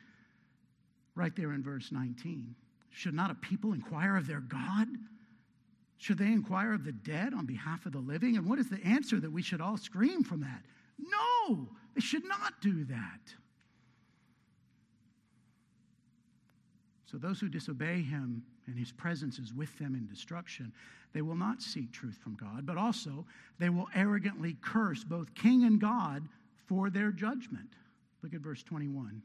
right 1.15 1.35
there 1.35 1.53
in 1.53 1.63
verse 1.63 1.91
19. 1.91 2.55
Should 2.89 3.13
not 3.13 3.31
a 3.31 3.35
people 3.35 3.73
inquire 3.73 4.17
of 4.17 4.27
their 4.27 4.39
God? 4.39 4.87
Should 5.97 6.17
they 6.17 6.27
inquire 6.27 6.73
of 6.73 6.83
the 6.83 6.91
dead 6.91 7.33
on 7.33 7.45
behalf 7.45 7.85
of 7.85 7.91
the 7.91 7.99
living? 7.99 8.37
And 8.37 8.47
what 8.47 8.59
is 8.59 8.69
the 8.69 8.83
answer 8.83 9.19
that 9.19 9.31
we 9.31 9.41
should 9.41 9.61
all 9.61 9.77
scream 9.77 10.23
from 10.23 10.41
that? 10.41 10.63
No, 10.99 11.69
they 11.95 12.01
should 12.01 12.25
not 12.25 12.59
do 12.61 12.83
that. 12.85 13.33
So 17.05 17.17
those 17.17 17.39
who 17.39 17.47
disobey 17.47 18.01
him 18.01 18.43
and 18.67 18.77
his 18.77 18.91
presence 18.91 19.39
is 19.39 19.53
with 19.53 19.77
them 19.77 19.95
in 19.95 20.07
destruction, 20.07 20.71
they 21.13 21.21
will 21.21 21.35
not 21.35 21.61
seek 21.61 21.91
truth 21.91 22.17
from 22.21 22.35
God, 22.35 22.65
but 22.65 22.77
also 22.77 23.25
they 23.59 23.69
will 23.69 23.87
arrogantly 23.93 24.57
curse 24.61 25.03
both 25.03 25.33
king 25.35 25.63
and 25.63 25.79
God 25.79 26.27
for 26.65 26.89
their 26.89 27.11
judgment. 27.11 27.69
Look 28.21 28.33
at 28.33 28.41
verse 28.41 28.63
21. 28.63 29.21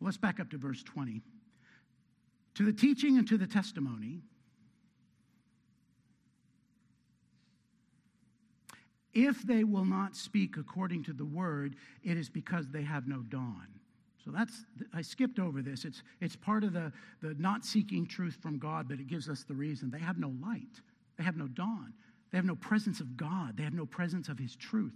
Well, 0.00 0.06
Let's 0.06 0.16
back 0.18 0.38
up 0.38 0.50
to 0.50 0.58
verse 0.58 0.82
20. 0.82 1.22
To 2.56 2.64
the 2.64 2.72
teaching 2.72 3.18
and 3.18 3.26
to 3.28 3.38
the 3.38 3.46
testimony, 3.46 4.20
if 9.14 9.42
they 9.42 9.64
will 9.64 9.84
not 9.84 10.16
speak 10.16 10.56
according 10.56 11.04
to 11.04 11.12
the 11.12 11.24
word, 11.24 11.76
it 12.02 12.16
is 12.16 12.28
because 12.28 12.68
they 12.68 12.82
have 12.82 13.06
no 13.06 13.18
dawn. 13.18 13.66
So 14.24 14.30
that's, 14.30 14.64
I 14.92 15.02
skipped 15.02 15.38
over 15.38 15.62
this. 15.62 15.84
It's, 15.84 16.02
it's 16.20 16.34
part 16.34 16.64
of 16.64 16.72
the, 16.72 16.92
the 17.22 17.34
not 17.38 17.64
seeking 17.64 18.06
truth 18.06 18.38
from 18.42 18.58
God, 18.58 18.88
but 18.88 18.98
it 18.98 19.06
gives 19.06 19.28
us 19.28 19.44
the 19.44 19.54
reason. 19.54 19.90
They 19.90 19.98
have 19.98 20.18
no 20.18 20.32
light, 20.42 20.80
they 21.16 21.24
have 21.24 21.36
no 21.36 21.46
dawn, 21.46 21.92
they 22.32 22.38
have 22.38 22.46
no 22.46 22.56
presence 22.56 23.00
of 23.00 23.16
God, 23.16 23.56
they 23.56 23.62
have 23.62 23.74
no 23.74 23.86
presence 23.86 24.28
of 24.28 24.38
His 24.38 24.56
truth. 24.56 24.94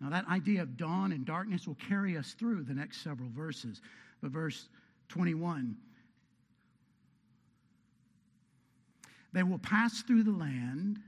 Now, 0.00 0.10
that 0.10 0.28
idea 0.28 0.62
of 0.62 0.76
dawn 0.76 1.12
and 1.12 1.24
darkness 1.24 1.66
will 1.66 1.76
carry 1.76 2.16
us 2.16 2.34
through 2.38 2.64
the 2.64 2.74
next 2.74 3.02
several 3.02 3.30
verses. 3.30 3.80
But 4.22 4.30
verse 4.30 4.68
21 5.08 5.76
they 9.32 9.42
will 9.42 9.58
pass 9.58 10.00
through 10.00 10.22
the 10.22 10.30
land 10.30 10.98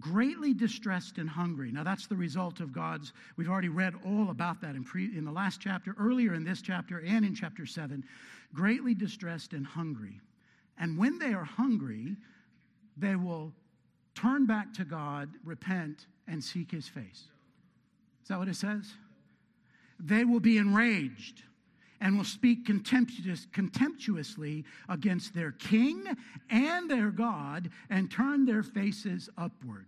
greatly 0.00 0.54
distressed 0.54 1.18
and 1.18 1.28
hungry. 1.28 1.70
Now, 1.70 1.84
that's 1.84 2.06
the 2.06 2.16
result 2.16 2.60
of 2.60 2.72
God's. 2.72 3.12
We've 3.36 3.48
already 3.48 3.68
read 3.68 3.94
all 4.06 4.30
about 4.30 4.60
that 4.62 4.74
in, 4.74 4.84
pre, 4.84 5.04
in 5.16 5.24
the 5.24 5.32
last 5.32 5.60
chapter, 5.60 5.94
earlier 5.98 6.34
in 6.34 6.44
this 6.44 6.62
chapter, 6.62 7.02
and 7.06 7.24
in 7.24 7.34
chapter 7.34 7.66
7. 7.66 8.04
Greatly 8.54 8.94
distressed 8.94 9.52
and 9.52 9.66
hungry. 9.66 10.20
And 10.78 10.96
when 10.96 11.18
they 11.18 11.34
are 11.34 11.44
hungry, 11.44 12.16
they 12.96 13.16
will 13.16 13.52
turn 14.14 14.46
back 14.46 14.72
to 14.74 14.84
God, 14.84 15.28
repent, 15.44 16.06
and 16.26 16.42
seek 16.42 16.70
his 16.70 16.88
face. 16.88 17.28
Is 18.22 18.28
that 18.28 18.38
what 18.38 18.48
it 18.48 18.56
says? 18.56 18.94
They 19.98 20.24
will 20.24 20.40
be 20.40 20.58
enraged 20.58 21.42
and 22.02 22.16
will 22.16 22.24
speak 22.24 22.66
contemptuous, 22.66 23.46
contemptuously 23.52 24.64
against 24.88 25.34
their 25.34 25.52
king 25.52 26.02
and 26.50 26.90
their 26.90 27.10
God 27.10 27.70
and 27.88 28.10
turn 28.10 28.44
their 28.44 28.64
faces 28.64 29.30
upward. 29.38 29.86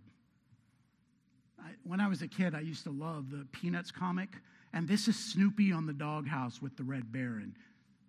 I, 1.59 1.71
when 1.83 1.99
I 1.99 2.07
was 2.07 2.21
a 2.21 2.27
kid, 2.27 2.55
I 2.55 2.61
used 2.61 2.85
to 2.85 2.91
love 2.91 3.29
the 3.29 3.45
Peanuts 3.51 3.91
comic, 3.91 4.29
and 4.73 4.87
this 4.87 5.09
is 5.09 5.19
Snoopy 5.19 5.73
on 5.73 5.85
the 5.85 5.93
doghouse 5.93 6.61
with 6.61 6.77
the 6.77 6.83
Red 6.83 7.11
Baron, 7.11 7.53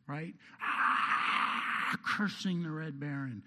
right? 0.07 0.35
Ah, 0.63 1.99
cursing 2.07 2.63
the 2.63 2.71
Red 2.71 3.01
Baron. 3.01 3.43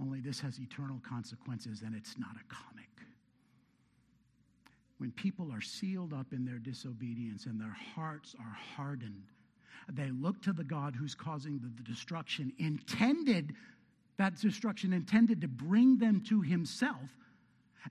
Only 0.00 0.20
this 0.20 0.40
has 0.40 0.58
eternal 0.58 1.00
consequences, 1.08 1.82
and 1.86 1.94
it's 1.94 2.18
not 2.18 2.32
a 2.34 2.52
comic 2.52 2.88
when 5.00 5.10
people 5.12 5.50
are 5.50 5.62
sealed 5.62 6.12
up 6.12 6.34
in 6.34 6.44
their 6.44 6.58
disobedience 6.58 7.46
and 7.46 7.58
their 7.58 7.74
hearts 7.94 8.36
are 8.38 8.58
hardened, 8.76 9.24
they 9.88 10.10
look 10.10 10.42
to 10.42 10.52
the 10.52 10.64
God 10.64 10.94
who's 10.94 11.14
causing 11.14 11.58
the, 11.58 11.82
destruction, 11.82 12.52
intended, 12.58 13.54
that 14.18 14.40
destruction 14.40 14.92
intended 14.92 15.40
to 15.40 15.48
bring 15.48 15.98
them 15.98 16.22
to 16.28 16.40
himself, 16.40 17.16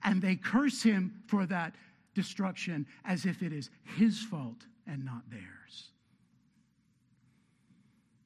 and 0.04 0.22
they 0.22 0.36
curse 0.36 0.82
him 0.82 1.22
for 1.26 1.46
that 1.46 1.74
destruction 2.14 2.86
as 3.04 3.26
if 3.26 3.42
it 3.42 3.52
is 3.52 3.70
his 3.96 4.22
fault 4.22 4.66
and 4.86 5.04
not 5.04 5.28
theirs. 5.30 5.90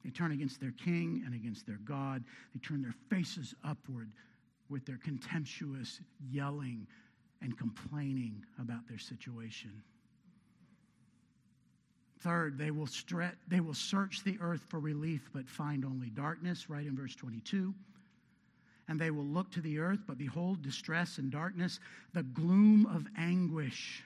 They 0.03 0.11
turn 0.11 0.31
against 0.31 0.61
their 0.61 0.73
king 0.83 1.23
and 1.25 1.33
against 1.33 1.65
their 1.65 1.79
God. 1.83 2.23
They 2.53 2.59
turn 2.59 2.83
their 2.83 2.93
faces 3.09 3.55
upward 3.63 4.11
with 4.69 4.85
their 4.85 4.97
contemptuous 4.97 5.99
yelling 6.31 6.85
and 7.41 7.57
complaining 7.57 8.43
about 8.59 8.87
their 8.87 8.99
situation. 8.99 9.81
Third, 12.25 12.57
they 12.57 12.71
will, 12.71 12.87
stretch, 12.87 13.35
they 13.47 13.59
will 13.59 13.75
search 13.75 14.23
the 14.23 14.39
earth 14.41 14.61
for 14.67 14.79
relief 14.79 15.29
but 15.31 15.47
find 15.47 15.85
only 15.85 16.09
darkness, 16.09 16.71
right 16.71 16.87
in 16.87 16.95
verse 16.95 17.15
22. 17.15 17.71
And 18.87 18.99
they 18.99 19.11
will 19.11 19.25
look 19.25 19.51
to 19.51 19.61
the 19.61 19.77
earth, 19.77 19.99
but 20.07 20.17
behold, 20.17 20.63
distress 20.63 21.19
and 21.19 21.29
darkness, 21.29 21.79
the 22.15 22.23
gloom 22.23 22.87
of 22.87 23.05
anguish. 23.15 24.01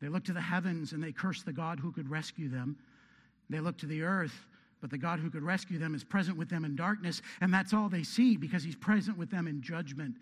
They 0.00 0.08
look 0.08 0.24
to 0.24 0.32
the 0.32 0.40
heavens 0.40 0.92
and 0.92 1.04
they 1.04 1.12
curse 1.12 1.42
the 1.42 1.52
God 1.52 1.78
who 1.78 1.92
could 1.92 2.08
rescue 2.08 2.48
them. 2.48 2.78
They 3.50 3.60
look 3.60 3.76
to 3.78 3.86
the 3.86 4.00
earth, 4.00 4.46
but 4.80 4.88
the 4.88 4.96
God 4.96 5.18
who 5.18 5.28
could 5.28 5.42
rescue 5.42 5.78
them 5.78 5.94
is 5.94 6.04
present 6.04 6.38
with 6.38 6.48
them 6.48 6.64
in 6.64 6.74
darkness, 6.74 7.20
and 7.42 7.52
that's 7.52 7.74
all 7.74 7.90
they 7.90 8.02
see 8.02 8.38
because 8.38 8.64
he's 8.64 8.76
present 8.76 9.18
with 9.18 9.30
them 9.30 9.46
in 9.46 9.60
judgment. 9.60 10.14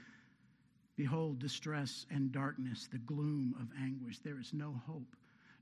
Behold, 0.97 1.39
distress 1.39 2.07
and 2.11 2.32
darkness, 2.32 2.89
the 2.91 2.99
gloom 2.99 3.55
of 3.61 3.68
anguish. 3.80 4.18
There 4.18 4.41
is 4.41 4.53
no 4.53 4.74
hope. 4.85 5.14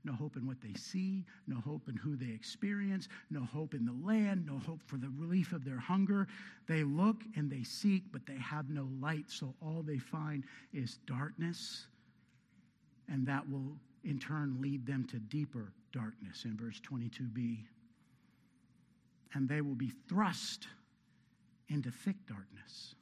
No 0.05 0.13
hope 0.13 0.35
in 0.35 0.45
what 0.45 0.59
they 0.61 0.73
see, 0.73 1.23
no 1.47 1.61
hope 1.61 1.87
in 1.87 1.95
who 1.95 2.17
they 2.17 2.31
experience, 2.31 3.07
no 3.29 3.43
hope 3.43 3.73
in 3.73 3.85
the 3.85 3.95
land, 4.05 4.45
no 4.45 4.57
hope 4.59 4.81
for 4.85 4.97
the 4.97 5.09
relief 5.17 5.53
of 5.53 5.63
their 5.63 5.77
hunger. 5.77 6.27
They 6.67 6.83
look 6.83 7.23
and 7.37 7.49
they 7.49 7.63
seek, 7.63 8.03
but 8.11 8.25
they 8.25 8.37
have 8.37 8.69
no 8.69 8.89
light, 8.99 9.29
so 9.29 9.55
all 9.61 9.81
they 9.81 9.99
find 9.99 10.43
is 10.73 10.99
darkness, 11.07 11.87
and 13.07 13.25
that 13.27 13.49
will 13.49 13.77
in 14.03 14.19
turn 14.19 14.57
lead 14.61 14.85
them 14.85 15.05
to 15.05 15.19
deeper 15.19 15.71
darkness 15.93 16.43
in 16.43 16.57
verse 16.57 16.81
22b. 16.81 17.59
And 19.33 19.47
they 19.47 19.61
will 19.61 19.75
be 19.75 19.93
thrust 20.09 20.67
into 21.69 21.91
thick 21.91 22.17
darkness. 22.27 22.95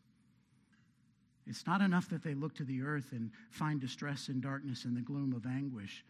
It's 1.47 1.65
not 1.65 1.81
enough 1.81 2.07
that 2.09 2.23
they 2.23 2.35
look 2.35 2.53
to 2.55 2.63
the 2.63 2.83
earth 2.83 3.11
and 3.11 3.31
find 3.49 3.81
distress 3.81 4.27
and 4.27 4.41
darkness 4.41 4.85
and 4.85 4.95
the 4.95 5.01
gloom 5.01 5.33
of 5.33 5.45
anguish, 5.45 6.05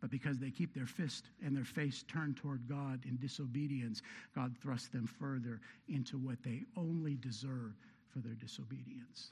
but 0.00 0.10
because 0.10 0.38
they 0.38 0.50
keep 0.50 0.74
their 0.74 0.86
fist 0.86 1.26
and 1.44 1.54
their 1.54 1.64
face 1.64 2.04
turned 2.08 2.36
toward 2.36 2.66
God 2.68 3.00
in 3.06 3.18
disobedience, 3.18 4.02
God 4.34 4.56
thrusts 4.62 4.88
them 4.88 5.06
further 5.06 5.60
into 5.88 6.16
what 6.16 6.42
they 6.42 6.62
only 6.76 7.16
deserve 7.16 7.74
for 8.08 8.20
their 8.20 8.34
disobedience. 8.34 9.30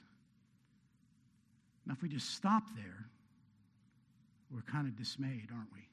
Now, 1.85 1.93
if 1.93 2.03
we 2.03 2.09
just 2.09 2.35
stop 2.35 2.63
there, 2.75 3.07
we're 4.51 4.61
kind 4.61 4.87
of 4.87 4.95
dismayed, 4.95 5.49
aren't 5.51 5.71
we? 5.73 5.87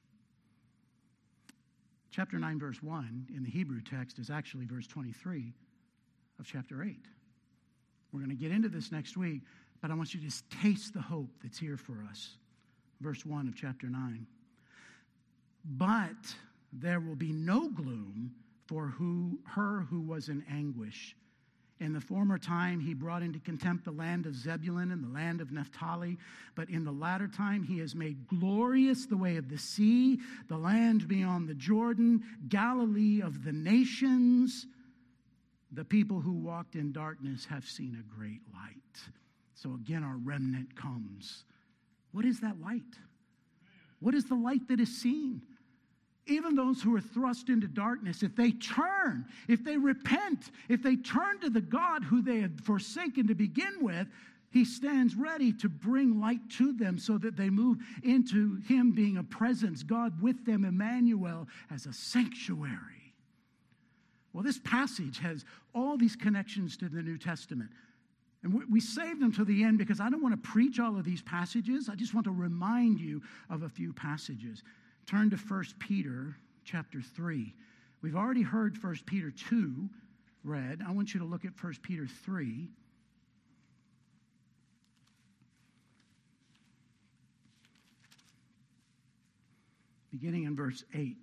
Chapter 2.11 2.39
9, 2.39 2.59
verse 2.59 2.83
1 2.83 3.27
in 3.35 3.43
the 3.43 3.51
Hebrew 3.51 3.81
text 3.81 4.19
is 4.19 4.31
actually 4.31 4.67
verse 4.67 4.87
23 4.87 5.53
of 6.39 6.47
chapter 6.47 6.83
8. 6.83 6.97
We're 8.13 8.21
going 8.21 8.31
to 8.31 8.37
get 8.37 8.53
into 8.53 8.69
this 8.69 8.93
next 8.93 9.17
week, 9.17 9.43
but 9.81 9.91
I 9.91 9.95
want 9.95 10.15
you 10.15 10.21
to 10.21 10.27
just 10.27 10.45
taste 10.51 10.95
the 10.95 11.01
hope 11.01 11.31
that's 11.43 11.59
here 11.59 11.77
for 11.77 12.05
us. 12.11 12.37
Verse 13.01 13.27
1 13.27 13.49
of 13.49 13.55
chapter 13.55 13.89
9. 13.89 14.27
But 15.69 16.35
there 16.73 17.01
will 17.01 17.17
be 17.17 17.33
no 17.33 17.69
gloom 17.69 18.33
for 18.67 18.87
who, 18.87 19.41
her 19.45 19.87
who 19.91 20.01
was 20.01 20.29
in 20.29 20.45
anguish. 20.51 21.17
In 21.79 21.93
the 21.93 22.01
former 22.01 22.39
time, 22.39 22.81
he 22.81 22.95
brought 22.95 23.23
into 23.23 23.39
contempt 23.39 23.85
the 23.85 23.91
land 23.91 24.25
of 24.25 24.35
Zebulun 24.35 24.93
and 24.93 25.05
the 25.05 25.13
land 25.13 25.43
of 25.43 25.53
Naphtali. 25.53 26.17
But 26.55 26.71
in 26.71 26.85
the 26.85 26.93
latter 26.93 27.29
time, 27.29 27.63
he 27.63 27.79
has 27.81 27.95
made 27.95 28.27
glorious 28.29 29.05
the 29.05 29.17
way 29.17 29.37
of 29.37 29.51
the 29.51 29.59
sea, 29.59 30.19
the 30.49 30.57
land 30.57 31.07
beyond 31.07 31.49
the 31.49 31.55
Jordan, 31.55 32.23
Galilee 32.49 33.21
of 33.21 33.45
the 33.45 33.53
nations. 33.53 34.67
The 35.71 35.85
people 35.85 36.21
who 36.21 36.33
walked 36.33 36.77
in 36.77 36.93
darkness 36.93 37.45
have 37.45 37.67
seen 37.67 37.99
a 38.01 38.19
great 38.19 38.41
light. 38.55 38.77
So 39.55 39.75
again, 39.75 40.03
our 40.03 40.17
remnant 40.17 40.77
comes. 40.77 41.45
What 42.13 42.25
is 42.25 42.41
that 42.41 42.59
light? 42.63 42.83
What 44.01 44.15
is 44.15 44.25
the 44.25 44.35
light 44.35 44.69
that 44.69 44.81
is 44.81 44.97
seen? 44.97 45.43
Even 46.27 46.57
those 46.57 46.83
who 46.83 46.95
are 46.97 47.01
thrust 47.01 47.49
into 47.49 47.69
darkness, 47.69 48.23
if 48.23 48.35
they 48.35 48.51
turn, 48.51 49.27
if 49.49 49.65
they 49.65 49.77
repent, 49.77 50.51
if 50.69 50.83
they 50.83 50.97
turn 50.97 51.39
to 51.41 51.51
the 51.51 51.61
God 51.61 52.03
who 52.03 52.21
they 52.21 52.41
had 52.41 52.61
forsaken 52.61 53.29
to 53.29 53.35
begin 53.35 53.75
with, 53.81 54.09
he 54.51 54.65
stands 54.65 55.15
ready 55.15 55.53
to 55.53 55.69
bring 55.69 56.21
light 56.21 56.41
to 56.59 56.73
them 56.73 56.99
so 56.99 57.19
that 57.19 57.37
they 57.37 57.51
move 57.51 57.79
into 58.03 58.57
him 58.67 58.93
being 58.93 59.19
a 59.19 59.23
presence, 59.23 59.83
God 59.83 60.21
with 60.21 60.45
them, 60.45 60.65
Emmanuel, 60.65 61.47
as 61.71 61.87
a 61.87 61.93
sanctuary. 61.93 63.15
Well, 64.33 64.43
this 64.43 64.59
passage 64.59 65.19
has 65.19 65.45
all 65.75 65.97
these 65.97 66.17
connections 66.17 66.77
to 66.79 66.89
the 66.89 67.03
New 67.03 67.19
Testament. 67.19 67.71
And 68.43 68.63
we 68.71 68.81
saved 68.81 69.21
them 69.21 69.33
to 69.33 69.45
the 69.45 69.65
end 69.65 69.79
because 69.79 70.01
I 70.01 70.09
don't 70.09 70.23
want 70.23 70.35
to 70.35 70.51
preach 70.51 70.79
all 70.79 70.97
of 70.97 71.05
these 71.05 71.23
passages. 71.23 71.89
I 71.89 71.95
just 71.95 72.15
want 72.15 72.25
to 72.25 72.33
remind 72.33 73.01
you 73.01 73.23
of 73.51 73.63
a 73.63 73.69
few 73.69 73.93
passages. 73.93 74.63
Turn 75.07 75.31
to 75.31 75.37
1 75.37 75.65
Peter 75.79 76.37
chapter 76.65 77.01
3. 77.01 77.55
We've 78.03 78.17
already 78.17 78.43
heard 78.43 78.83
1 78.83 78.97
Peter 79.07 79.31
2 79.31 79.89
read. 80.43 80.81
I 80.87 80.91
want 80.91 81.15
you 81.15 81.21
to 81.21 81.27
look 81.27 81.45
at 81.45 81.53
1 81.63 81.75
Peter 81.83 82.09
3. 82.09 82.69
Beginning 90.11 90.45
in 90.45 90.57
verse 90.57 90.83
8. 90.93 91.17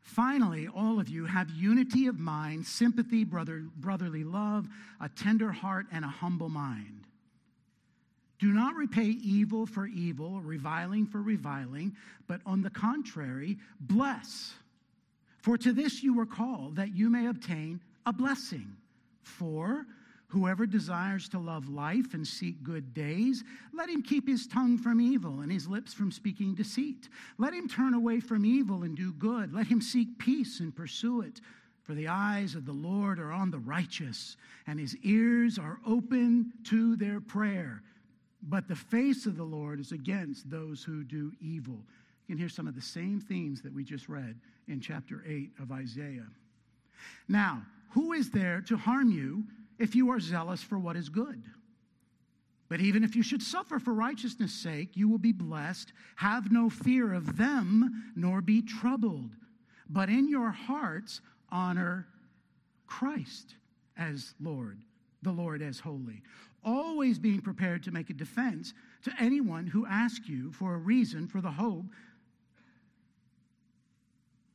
Finally, 0.00 0.68
all 0.74 0.98
of 0.98 1.08
you 1.08 1.26
have 1.26 1.50
unity 1.50 2.06
of 2.06 2.18
mind, 2.18 2.66
sympathy, 2.66 3.24
brother, 3.24 3.64
brotherly 3.76 4.24
love, 4.24 4.66
a 5.00 5.08
tender 5.08 5.52
heart, 5.52 5.86
and 5.92 6.04
a 6.04 6.08
humble 6.08 6.48
mind. 6.48 7.06
Do 8.40 8.52
not 8.54 8.74
repay 8.74 9.04
evil 9.04 9.66
for 9.66 9.86
evil, 9.86 10.40
reviling 10.40 11.04
for 11.04 11.20
reviling, 11.20 11.94
but 12.26 12.40
on 12.46 12.62
the 12.62 12.70
contrary, 12.70 13.58
bless. 13.80 14.54
For 15.42 15.58
to 15.58 15.74
this 15.74 16.02
you 16.02 16.14
were 16.14 16.26
called, 16.26 16.76
that 16.76 16.96
you 16.96 17.10
may 17.10 17.26
obtain 17.26 17.80
a 18.06 18.14
blessing. 18.14 18.74
For 19.22 19.84
whoever 20.28 20.64
desires 20.64 21.28
to 21.28 21.38
love 21.38 21.68
life 21.68 22.14
and 22.14 22.26
seek 22.26 22.62
good 22.62 22.94
days, 22.94 23.44
let 23.74 23.90
him 23.90 24.02
keep 24.02 24.26
his 24.26 24.46
tongue 24.46 24.78
from 24.78 25.02
evil 25.02 25.40
and 25.40 25.52
his 25.52 25.68
lips 25.68 25.92
from 25.92 26.10
speaking 26.10 26.54
deceit. 26.54 27.10
Let 27.36 27.52
him 27.52 27.68
turn 27.68 27.92
away 27.92 28.20
from 28.20 28.46
evil 28.46 28.84
and 28.84 28.96
do 28.96 29.12
good. 29.12 29.52
Let 29.52 29.66
him 29.66 29.82
seek 29.82 30.18
peace 30.18 30.60
and 30.60 30.74
pursue 30.74 31.20
it. 31.20 31.42
For 31.82 31.92
the 31.92 32.08
eyes 32.08 32.54
of 32.54 32.64
the 32.64 32.72
Lord 32.72 33.18
are 33.18 33.32
on 33.32 33.50
the 33.50 33.58
righteous, 33.58 34.36
and 34.66 34.80
his 34.80 34.96
ears 35.02 35.58
are 35.58 35.78
open 35.84 36.52
to 36.64 36.96
their 36.96 37.20
prayer. 37.20 37.82
But 38.42 38.68
the 38.68 38.76
face 38.76 39.26
of 39.26 39.36
the 39.36 39.44
Lord 39.44 39.80
is 39.80 39.92
against 39.92 40.50
those 40.50 40.82
who 40.82 41.04
do 41.04 41.32
evil. 41.40 41.78
You 42.26 42.34
can 42.34 42.38
hear 42.38 42.48
some 42.48 42.66
of 42.66 42.74
the 42.74 42.80
same 42.80 43.20
themes 43.20 43.60
that 43.62 43.74
we 43.74 43.84
just 43.84 44.08
read 44.08 44.36
in 44.68 44.80
chapter 44.80 45.22
8 45.26 45.50
of 45.60 45.72
Isaiah. 45.72 46.28
Now, 47.28 47.62
who 47.90 48.12
is 48.12 48.30
there 48.30 48.60
to 48.62 48.76
harm 48.76 49.10
you 49.10 49.44
if 49.78 49.94
you 49.94 50.10
are 50.10 50.20
zealous 50.20 50.62
for 50.62 50.78
what 50.78 50.96
is 50.96 51.08
good? 51.08 51.42
But 52.68 52.80
even 52.80 53.02
if 53.02 53.16
you 53.16 53.22
should 53.22 53.42
suffer 53.42 53.80
for 53.80 53.92
righteousness' 53.92 54.52
sake, 54.52 54.96
you 54.96 55.08
will 55.08 55.18
be 55.18 55.32
blessed. 55.32 55.92
Have 56.16 56.52
no 56.52 56.70
fear 56.70 57.12
of 57.12 57.36
them, 57.36 58.12
nor 58.14 58.40
be 58.40 58.62
troubled. 58.62 59.32
But 59.88 60.08
in 60.08 60.28
your 60.28 60.52
hearts, 60.52 61.20
honor 61.50 62.06
Christ 62.86 63.56
as 63.98 64.34
Lord, 64.40 64.78
the 65.22 65.32
Lord 65.32 65.62
as 65.62 65.80
holy 65.80 66.22
always 66.64 67.18
being 67.18 67.40
prepared 67.40 67.82
to 67.84 67.90
make 67.90 68.10
a 68.10 68.14
defense 68.14 68.74
to 69.04 69.12
anyone 69.18 69.66
who 69.66 69.86
asks 69.86 70.28
you 70.28 70.52
for 70.52 70.74
a 70.74 70.78
reason 70.78 71.26
for 71.26 71.40
the 71.40 71.50
hope 71.50 71.86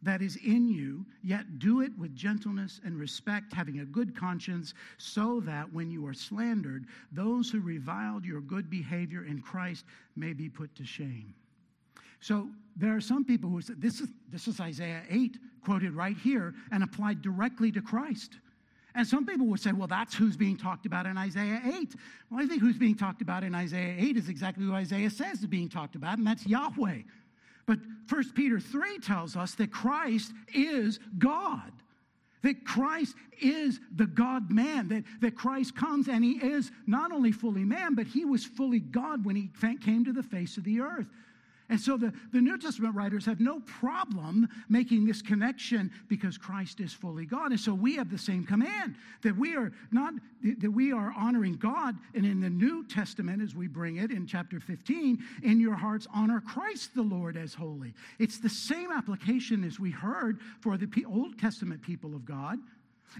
that 0.05 0.21
is 0.21 0.35
in 0.45 0.69
you, 0.69 1.03
yet 1.23 1.57
do 1.57 1.81
it 1.81 1.91
with 1.97 2.15
gentleness 2.15 2.79
and 2.85 2.99
respect, 2.99 3.51
having 3.51 3.79
a 3.79 3.85
good 3.85 4.15
conscience, 4.15 4.75
so 4.99 5.39
that 5.39 5.73
when 5.73 5.89
you 5.89 6.05
are 6.05 6.13
slandered, 6.13 6.85
those 7.11 7.49
who 7.49 7.59
reviled 7.59 8.23
your 8.23 8.41
good 8.41 8.69
behavior 8.69 9.25
in 9.25 9.41
Christ 9.41 9.83
may 10.15 10.31
be 10.31 10.47
put 10.47 10.75
to 10.75 10.85
shame. 10.85 11.33
So 12.19 12.47
there 12.75 12.95
are 12.95 13.01
some 13.01 13.25
people 13.25 13.49
who 13.49 13.61
say 13.61 13.73
this 13.77 13.99
is, 13.99 14.09
this 14.31 14.47
is 14.47 14.59
Isaiah 14.59 15.01
8, 15.09 15.37
quoted 15.63 15.93
right 15.93 16.17
here, 16.17 16.53
and 16.71 16.83
applied 16.83 17.23
directly 17.23 17.71
to 17.71 17.81
Christ. 17.81 18.37
And 18.95 19.05
some 19.05 19.25
people 19.25 19.45
would 19.47 19.59
say, 19.59 19.73
well, 19.73 19.87
that's 19.87 20.15
who's 20.15 20.37
being 20.37 20.55
talked 20.55 20.85
about 20.85 21.05
in 21.05 21.17
Isaiah 21.17 21.61
8. 21.65 21.95
Well, 22.31 22.41
I 22.41 22.47
think 22.47 22.61
who's 22.61 22.77
being 22.77 22.95
talked 22.95 23.21
about 23.21 23.43
in 23.43 23.53
Isaiah 23.53 23.93
8 23.99 24.15
is 24.15 24.29
exactly 24.29 24.63
who 24.63 24.73
Isaiah 24.73 25.09
says 25.09 25.39
is 25.39 25.47
being 25.47 25.67
talked 25.67 25.95
about, 25.95 26.17
and 26.17 26.25
that's 26.25 26.47
Yahweh. 26.47 26.99
But 27.65 27.79
1 28.09 28.31
Peter 28.35 28.59
3 28.59 28.99
tells 28.99 29.35
us 29.35 29.53
that 29.55 29.71
Christ 29.71 30.31
is 30.53 30.99
God. 31.17 31.71
That 32.43 32.63
Christ 32.63 33.15
is 33.41 33.79
the 33.95 34.05
God 34.05 34.51
man, 34.51 34.87
that, 34.89 35.03
that 35.19 35.35
Christ 35.35 35.75
comes 35.75 36.07
and 36.07 36.23
he 36.23 36.33
is 36.33 36.71
not 36.85 37.11
only 37.11 37.31
fully 37.31 37.65
man, 37.65 37.95
but 37.95 38.05
he 38.05 38.23
was 38.23 38.45
fully 38.45 38.79
God 38.79 39.25
when 39.25 39.35
he 39.35 39.49
came 39.83 40.05
to 40.05 40.13
the 40.13 40.23
face 40.23 40.55
of 40.55 40.63
the 40.63 40.79
earth. 40.79 41.07
And 41.67 41.79
so 41.79 41.97
the, 41.97 42.13
the 42.31 42.41
New 42.41 42.59
Testament 42.59 42.95
writers 42.95 43.25
have 43.25 43.39
no 43.39 43.59
problem 43.61 44.47
making 44.69 45.05
this 45.05 45.21
connection 45.21 45.91
because 46.07 46.37
Christ 46.37 46.79
is 46.79 46.93
fully 46.93 47.25
God. 47.25 47.51
And 47.51 47.59
so 47.59 47.73
we 47.73 47.95
have 47.95 48.11
the 48.11 48.19
same 48.19 48.45
command 48.45 48.95
that 49.23 49.35
we 49.35 49.55
are 49.55 49.71
not 49.91 50.13
that 50.59 50.69
we 50.69 50.91
are 50.91 51.11
honoring 51.17 51.55
God. 51.55 51.95
And 52.13 52.23
in 52.23 52.39
the 52.39 52.51
New 52.51 52.85
Testament, 52.87 53.41
as 53.41 53.55
we 53.55 53.67
bring 53.67 53.97
it 53.97 54.11
in 54.11 54.27
chapter 54.27 54.59
15, 54.59 55.23
in 55.41 55.59
your 55.59 55.73
hearts 55.73 56.05
honor 56.13 56.39
Christ 56.39 56.93
the 56.93 57.01
Lord 57.01 57.35
as 57.35 57.55
holy. 57.55 57.95
It's 58.19 58.37
the 58.37 58.49
same 58.49 58.91
application 58.91 59.63
as 59.63 59.79
we 59.79 59.89
heard 59.89 60.39
for 60.59 60.77
the 60.77 60.87
Old 61.07 61.39
Testament 61.39 61.81
people 61.81 62.13
of 62.13 62.25
God. 62.25 62.59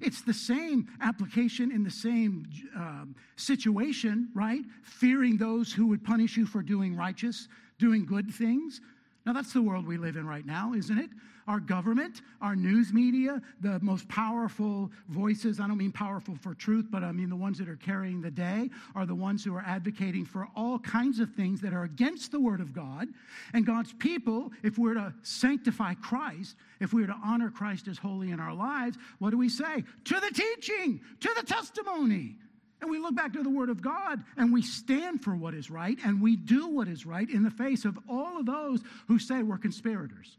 It's 0.02 0.22
the 0.22 0.34
same 0.34 0.88
application 1.02 1.72
in 1.72 1.84
the 1.84 1.91
same 1.91 2.46
um, 2.76 3.16
situation, 3.38 4.30
right? 4.34 4.62
Fearing 4.84 5.38
those 5.38 5.72
who 5.72 5.88
would 5.88 6.04
punish 6.04 6.38
you 6.38 6.46
for 6.46 6.62
doing 6.62 6.96
righteous 6.96 7.48
doing 7.78 8.05
good 8.05 8.34
things. 8.34 8.82
Now, 9.26 9.34
that's 9.34 9.53
the 9.53 9.61
world 9.61 9.88
we 9.88 9.97
live 9.97 10.17
in 10.17 10.28
right 10.28 10.45
now, 10.45 10.73
isn't 10.73 10.97
it? 10.97 11.09
Our 11.47 11.59
government, 11.59 12.21
our 12.41 12.55
news 12.55 12.91
media, 12.91 13.39
the 13.61 13.80
most 13.80 14.07
powerful 14.07 14.91
voices, 15.09 15.59
I 15.59 15.67
don't 15.67 15.78
mean 15.78 15.91
powerful 15.91 16.36
for 16.36 16.55
truth, 16.55 16.88
but 16.89 17.03
I 17.03 17.11
mean 17.11 17.30
the 17.30 17.36
ones 17.36 17.59
that 17.59 17.69
are 17.69 17.76
carrying 17.76 18.21
the 18.21 18.32
day, 18.32 18.69
are 18.95 19.05
the 19.05 19.15
ones 19.15 19.43
who 19.43 19.55
are 19.55 19.63
advocating 19.65 20.26
for 20.26 20.47
all 20.55 20.80
kinds 20.80 21.19
of 21.19 21.32
things 21.34 21.61
that 21.61 21.73
are 21.73 21.84
against 21.84 22.32
the 22.32 22.39
Word 22.39 22.61
of 22.61 22.73
God. 22.73 23.07
And 23.53 23.65
God's 23.65 23.93
people, 23.93 24.51
if 24.63 24.80
we're 24.80 24.95
to 24.95 25.13
sanctify 25.21 25.95
Christ, 25.95 26.55
if 26.80 26.93
we 26.93 27.03
are 27.03 27.07
to 27.07 27.19
honor 27.23 27.51
Christ 27.51 27.88
as 27.88 27.99
holy 27.99 28.32
in 28.32 28.39
our 28.39 28.53
lives, 28.53 28.97
what 29.19 29.30
do 29.30 29.38
we 29.38 29.49
say? 29.49 29.84
To 30.05 30.19
the 30.19 30.32
teaching, 30.34 30.99
to 31.19 31.34
the 31.36 31.45
testimony. 31.45 32.38
And 32.82 32.89
we 32.89 32.99
look 32.99 33.15
back 33.15 33.34
to 33.34 33.43
the 33.43 33.49
Word 33.49 33.69
of 33.69 33.82
God 33.82 34.23
and 34.38 34.51
we 34.53 34.61
stand 34.61 35.23
for 35.23 35.36
what 35.36 35.53
is 35.53 35.71
right 35.71 35.97
and 36.05 36.21
we 36.21 36.36
do 36.36 36.67
what 36.67 36.88
is 36.88 37.05
right 37.05 37.30
in 37.30 37.43
the 37.43 37.49
face 37.49 37.86
of 37.86 37.97
all 38.09 38.38
of 38.39 38.45
those 38.45 38.82
who 39.07 39.17
say 39.17 39.41
we're 39.43 39.57
conspirators. 39.57 40.38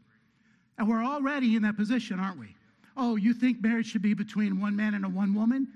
And 0.77 0.87
we're 0.87 1.03
already 1.03 1.55
in 1.55 1.63
that 1.63 1.75
position, 1.75 2.19
aren't 2.19 2.39
we? 2.39 2.55
Oh, 2.95 3.15
you 3.15 3.33
think 3.33 3.61
marriage 3.61 3.87
should 3.87 4.01
be 4.01 4.13
between 4.13 4.61
one 4.61 4.75
man 4.75 4.93
and 4.93 5.05
a 5.05 5.09
one 5.09 5.33
woman? 5.33 5.67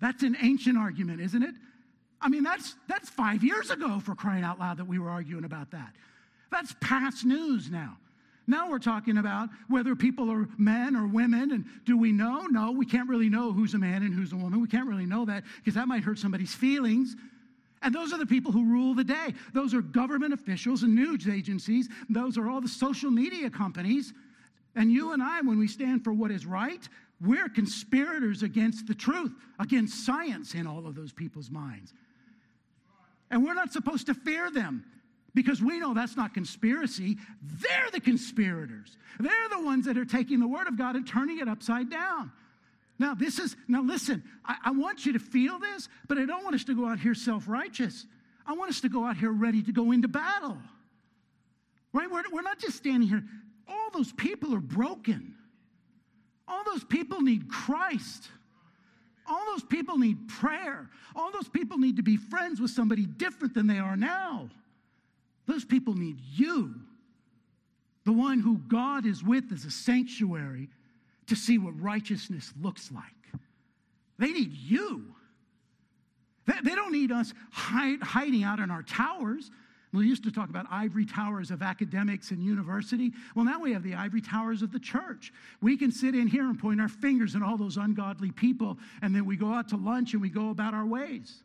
That's 0.00 0.22
an 0.22 0.36
ancient 0.40 0.76
argument, 0.76 1.20
isn't 1.20 1.42
it? 1.42 1.54
I 2.20 2.28
mean, 2.28 2.42
that's, 2.42 2.74
that's 2.88 3.10
five 3.10 3.42
years 3.42 3.70
ago 3.70 4.00
for 4.00 4.14
crying 4.14 4.44
out 4.44 4.58
loud 4.58 4.78
that 4.78 4.86
we 4.86 4.98
were 4.98 5.10
arguing 5.10 5.44
about 5.44 5.70
that. 5.72 5.94
That's 6.50 6.74
past 6.80 7.24
news 7.24 7.70
now. 7.70 7.96
Now 8.46 8.68
we're 8.68 8.78
talking 8.78 9.18
about 9.18 9.48
whether 9.68 9.94
people 9.94 10.30
are 10.30 10.48
men 10.58 10.96
or 10.96 11.06
women, 11.06 11.52
and 11.52 11.64
do 11.86 11.96
we 11.96 12.12
know? 12.12 12.46
No, 12.46 12.72
we 12.72 12.84
can't 12.84 13.08
really 13.08 13.30
know 13.30 13.52
who's 13.52 13.74
a 13.74 13.78
man 13.78 14.02
and 14.02 14.14
who's 14.14 14.32
a 14.32 14.36
woman. 14.36 14.60
We 14.60 14.68
can't 14.68 14.86
really 14.86 15.06
know 15.06 15.24
that 15.24 15.44
because 15.56 15.74
that 15.74 15.88
might 15.88 16.02
hurt 16.02 16.18
somebody's 16.18 16.54
feelings. 16.54 17.16
And 17.82 17.94
those 17.94 18.12
are 18.12 18.18
the 18.18 18.26
people 18.26 18.52
who 18.52 18.64
rule 18.64 18.94
the 18.94 19.04
day. 19.04 19.34
Those 19.52 19.74
are 19.74 19.82
government 19.82 20.32
officials 20.32 20.82
and 20.82 20.94
news 20.94 21.28
agencies. 21.28 21.88
Those 22.08 22.38
are 22.38 22.48
all 22.48 22.60
the 22.60 22.68
social 22.68 23.10
media 23.10 23.50
companies. 23.50 24.12
And 24.74 24.90
you 24.90 25.12
and 25.12 25.22
I, 25.22 25.40
when 25.42 25.58
we 25.58 25.68
stand 25.68 26.02
for 26.02 26.12
what 26.12 26.30
is 26.30 26.46
right, 26.46 26.86
we're 27.20 27.48
conspirators 27.48 28.42
against 28.42 28.86
the 28.86 28.94
truth, 28.94 29.32
against 29.58 30.04
science 30.04 30.54
in 30.54 30.66
all 30.66 30.86
of 30.86 30.94
those 30.94 31.12
people's 31.12 31.50
minds. 31.50 31.92
And 33.30 33.44
we're 33.44 33.54
not 33.54 33.72
supposed 33.72 34.06
to 34.06 34.14
fear 34.14 34.50
them 34.50 34.84
because 35.34 35.60
we 35.60 35.78
know 35.78 35.94
that's 35.94 36.16
not 36.16 36.32
conspiracy. 36.32 37.16
They're 37.42 37.90
the 37.92 38.00
conspirators. 38.00 38.96
They're 39.18 39.48
the 39.50 39.64
ones 39.64 39.86
that 39.86 39.98
are 39.98 40.04
taking 40.04 40.40
the 40.40 40.46
word 40.46 40.68
of 40.68 40.78
God 40.78 40.96
and 40.96 41.06
turning 41.06 41.38
it 41.40 41.48
upside 41.48 41.90
down. 41.90 42.30
Now, 42.98 43.14
this 43.14 43.40
is, 43.40 43.56
now 43.66 43.82
listen, 43.82 44.22
I, 44.44 44.56
I 44.66 44.70
want 44.70 45.04
you 45.04 45.14
to 45.14 45.18
feel 45.18 45.58
this, 45.58 45.88
but 46.06 46.16
I 46.16 46.24
don't 46.24 46.44
want 46.44 46.54
us 46.54 46.64
to 46.64 46.74
go 46.74 46.86
out 46.86 47.00
here 47.00 47.14
self 47.14 47.48
righteous. 47.48 48.06
I 48.46 48.52
want 48.52 48.70
us 48.70 48.80
to 48.82 48.88
go 48.88 49.04
out 49.04 49.16
here 49.16 49.32
ready 49.32 49.62
to 49.62 49.72
go 49.72 49.90
into 49.90 50.06
battle. 50.06 50.58
Right? 51.92 52.10
We're, 52.10 52.22
we're 52.32 52.42
not 52.42 52.58
just 52.58 52.76
standing 52.76 53.08
here. 53.08 53.24
All 53.66 53.90
those 53.92 54.12
people 54.12 54.54
are 54.54 54.60
broken. 54.60 55.34
All 56.46 56.62
those 56.64 56.84
people 56.84 57.20
need 57.20 57.48
Christ. 57.48 58.28
All 59.26 59.44
those 59.46 59.64
people 59.64 59.98
need 59.98 60.28
prayer. 60.28 60.88
All 61.16 61.32
those 61.32 61.48
people 61.48 61.78
need 61.78 61.96
to 61.96 62.02
be 62.02 62.16
friends 62.16 62.60
with 62.60 62.70
somebody 62.70 63.06
different 63.06 63.54
than 63.54 63.66
they 63.66 63.78
are 63.78 63.96
now. 63.96 64.50
Those 65.46 65.64
people 65.64 65.94
need 65.94 66.18
you, 66.20 66.74
the 68.04 68.12
one 68.12 68.40
who 68.40 68.58
God 68.68 69.06
is 69.06 69.22
with 69.22 69.52
as 69.52 69.64
a 69.64 69.70
sanctuary, 69.70 70.68
to 71.26 71.36
see 71.36 71.58
what 71.58 71.80
righteousness 71.80 72.52
looks 72.60 72.90
like. 72.92 73.40
They 74.18 74.32
need 74.32 74.52
you. 74.52 75.04
They, 76.46 76.54
they 76.62 76.74
don't 76.74 76.92
need 76.92 77.10
us 77.10 77.32
hide, 77.50 78.02
hiding 78.02 78.44
out 78.44 78.58
in 78.58 78.70
our 78.70 78.82
towers. 78.82 79.50
We 79.92 80.06
used 80.06 80.24
to 80.24 80.32
talk 80.32 80.50
about 80.50 80.66
ivory 80.70 81.06
towers 81.06 81.50
of 81.50 81.62
academics 81.62 82.30
and 82.30 82.42
university. 82.42 83.12
Well, 83.36 83.44
now 83.44 83.60
we 83.60 83.72
have 83.72 83.84
the 83.84 83.94
ivory 83.94 84.20
towers 84.20 84.60
of 84.62 84.72
the 84.72 84.80
church. 84.80 85.32
We 85.62 85.76
can 85.76 85.92
sit 85.92 86.14
in 86.14 86.26
here 86.26 86.44
and 86.44 86.58
point 86.58 86.80
our 86.80 86.88
fingers 86.88 87.36
at 87.36 87.42
all 87.42 87.56
those 87.56 87.76
ungodly 87.76 88.32
people, 88.32 88.76
and 89.02 89.14
then 89.14 89.24
we 89.24 89.36
go 89.36 89.52
out 89.52 89.68
to 89.68 89.76
lunch 89.76 90.12
and 90.12 90.20
we 90.20 90.30
go 90.30 90.50
about 90.50 90.74
our 90.74 90.84
ways. 90.84 91.42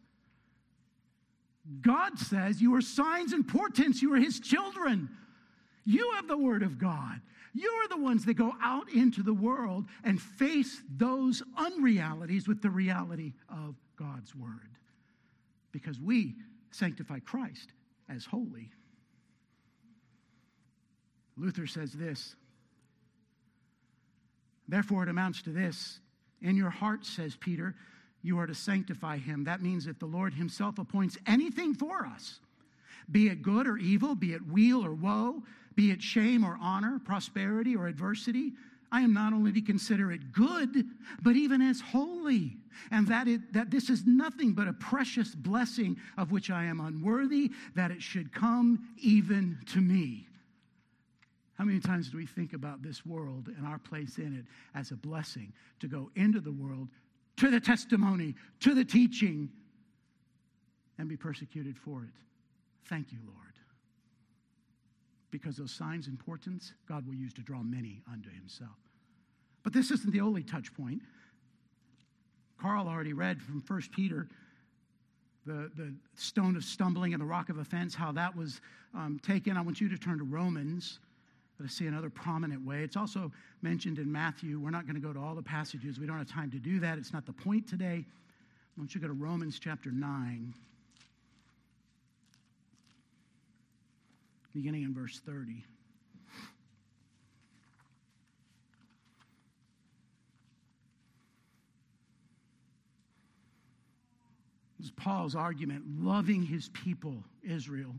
God 1.81 2.17
says 2.17 2.61
you 2.61 2.75
are 2.75 2.81
signs 2.81 3.33
and 3.33 3.47
portents, 3.47 4.01
you 4.01 4.13
are 4.13 4.19
his 4.19 4.39
children. 4.39 5.09
You 5.85 6.11
have 6.15 6.27
the 6.27 6.37
word 6.37 6.63
of 6.63 6.77
God. 6.77 7.21
You 7.53 7.69
are 7.69 7.87
the 7.87 8.01
ones 8.01 8.25
that 8.25 8.35
go 8.35 8.53
out 8.61 8.89
into 8.91 9.23
the 9.23 9.33
world 9.33 9.85
and 10.03 10.21
face 10.21 10.81
those 10.95 11.41
unrealities 11.57 12.47
with 12.47 12.61
the 12.61 12.69
reality 12.69 13.33
of 13.49 13.75
God's 13.95 14.35
word. 14.35 14.69
Because 15.71 15.99
we 15.99 16.35
sanctify 16.71 17.19
Christ 17.19 17.69
as 18.07 18.25
holy. 18.25 18.69
Luther 21.37 21.67
says 21.67 21.93
this 21.93 22.35
Therefore, 24.67 25.03
it 25.03 25.09
amounts 25.09 25.41
to 25.43 25.49
this. 25.49 25.99
In 26.41 26.55
your 26.55 26.69
heart, 26.69 27.05
says 27.05 27.35
Peter, 27.35 27.75
you 28.21 28.39
are 28.39 28.47
to 28.47 28.55
sanctify 28.55 29.17
him. 29.17 29.43
That 29.43 29.61
means 29.61 29.85
that 29.85 29.99
the 29.99 30.05
Lord 30.05 30.33
himself 30.33 30.77
appoints 30.77 31.17
anything 31.25 31.73
for 31.73 32.05
us, 32.05 32.39
be 33.11 33.27
it 33.27 33.41
good 33.41 33.67
or 33.67 33.77
evil, 33.77 34.15
be 34.15 34.33
it 34.33 34.47
weal 34.47 34.85
or 34.85 34.93
woe, 34.93 35.43
be 35.75 35.91
it 35.91 36.01
shame 36.01 36.43
or 36.43 36.57
honor, 36.61 36.99
prosperity 37.03 37.75
or 37.75 37.87
adversity. 37.87 38.53
I 38.91 39.01
am 39.01 39.13
not 39.13 39.33
only 39.33 39.51
to 39.53 39.61
consider 39.61 40.11
it 40.11 40.31
good, 40.31 40.85
but 41.21 41.35
even 41.35 41.61
as 41.61 41.79
holy, 41.79 42.57
and 42.91 43.07
that, 43.07 43.27
it, 43.27 43.53
that 43.53 43.69
this 43.69 43.89
is 43.89 44.05
nothing 44.05 44.53
but 44.53 44.67
a 44.67 44.73
precious 44.73 45.35
blessing 45.35 45.97
of 46.17 46.31
which 46.31 46.49
I 46.49 46.65
am 46.65 46.79
unworthy, 46.79 47.51
that 47.75 47.91
it 47.91 48.01
should 48.01 48.33
come 48.33 48.89
even 48.97 49.59
to 49.67 49.79
me. 49.79 50.27
How 51.59 51.65
many 51.65 51.79
times 51.79 52.09
do 52.09 52.17
we 52.17 52.25
think 52.25 52.53
about 52.53 52.81
this 52.81 53.05
world 53.05 53.49
and 53.55 53.67
our 53.67 53.79
place 53.79 54.17
in 54.17 54.35
it 54.35 54.45
as 54.73 54.91
a 54.91 54.95
blessing 54.95 55.53
to 55.81 55.87
go 55.87 56.09
into 56.15 56.39
the 56.39 56.51
world, 56.51 56.87
to 57.39 57.49
the 57.49 57.59
testimony, 57.59 58.35
to 58.59 58.75
the 58.75 58.85
teaching, 58.85 59.49
and 60.97 61.07
be 61.07 61.17
persecuted 61.17 61.77
for 61.77 62.03
it? 62.03 62.13
Thank 62.85 63.11
you, 63.11 63.19
Lord. 63.25 63.37
Because 65.31 65.57
those 65.57 65.71
signs 65.71 66.07
and 66.07 66.19
portents, 66.19 66.73
God 66.87 67.07
will 67.07 67.15
use 67.15 67.33
to 67.35 67.41
draw 67.41 67.61
many 67.61 68.01
unto 68.11 68.29
himself. 68.29 68.77
But 69.63 69.73
this 69.73 69.91
isn't 69.91 70.11
the 70.11 70.21
only 70.21 70.43
touch 70.43 70.73
point. 70.73 71.01
Carl 72.59 72.87
already 72.87 73.13
read 73.13 73.41
from 73.41 73.63
1 73.65 73.81
Peter 73.95 74.27
the, 75.45 75.71
the 75.77 75.93
stone 76.15 76.55
of 76.55 76.63
stumbling 76.63 77.13
and 77.13 77.21
the 77.21 77.25
rock 77.25 77.49
of 77.49 77.57
offense, 77.57 77.95
how 77.95 78.11
that 78.11 78.35
was 78.35 78.59
um, 78.93 79.19
taken. 79.23 79.55
I 79.55 79.61
want 79.61 79.79
you 79.79 79.87
to 79.89 79.97
turn 79.97 80.17
to 80.17 80.23
Romans 80.23 80.99
to 81.67 81.73
see 81.73 81.87
another 81.87 82.09
prominent 82.09 82.65
way. 82.65 82.83
It's 82.83 82.95
also 82.95 83.31
mentioned 83.61 83.99
in 83.99 84.11
Matthew. 84.11 84.59
We're 84.59 84.69
not 84.69 84.85
going 84.85 84.95
to 84.95 85.01
go 85.01 85.13
to 85.13 85.19
all 85.19 85.35
the 85.35 85.41
passages, 85.41 85.99
we 85.99 86.07
don't 86.07 86.17
have 86.17 86.29
time 86.29 86.51
to 86.51 86.59
do 86.59 86.79
that. 86.79 86.97
It's 86.97 87.13
not 87.13 87.25
the 87.25 87.33
point 87.33 87.67
today. 87.67 88.05
I 88.05 88.81
want 88.81 88.95
you 88.95 89.01
to 89.01 89.07
go 89.07 89.13
to 89.13 89.19
Romans 89.19 89.59
chapter 89.59 89.91
9. 89.91 90.53
beginning 94.53 94.83
in 94.83 94.93
verse 94.93 95.21
30. 95.25 95.63
This 104.77 104.87
is 104.87 104.91
Paul's 104.91 105.35
argument, 105.35 105.83
loving 105.99 106.41
his 106.41 106.69
people, 106.69 107.23
Israel, 107.43 107.93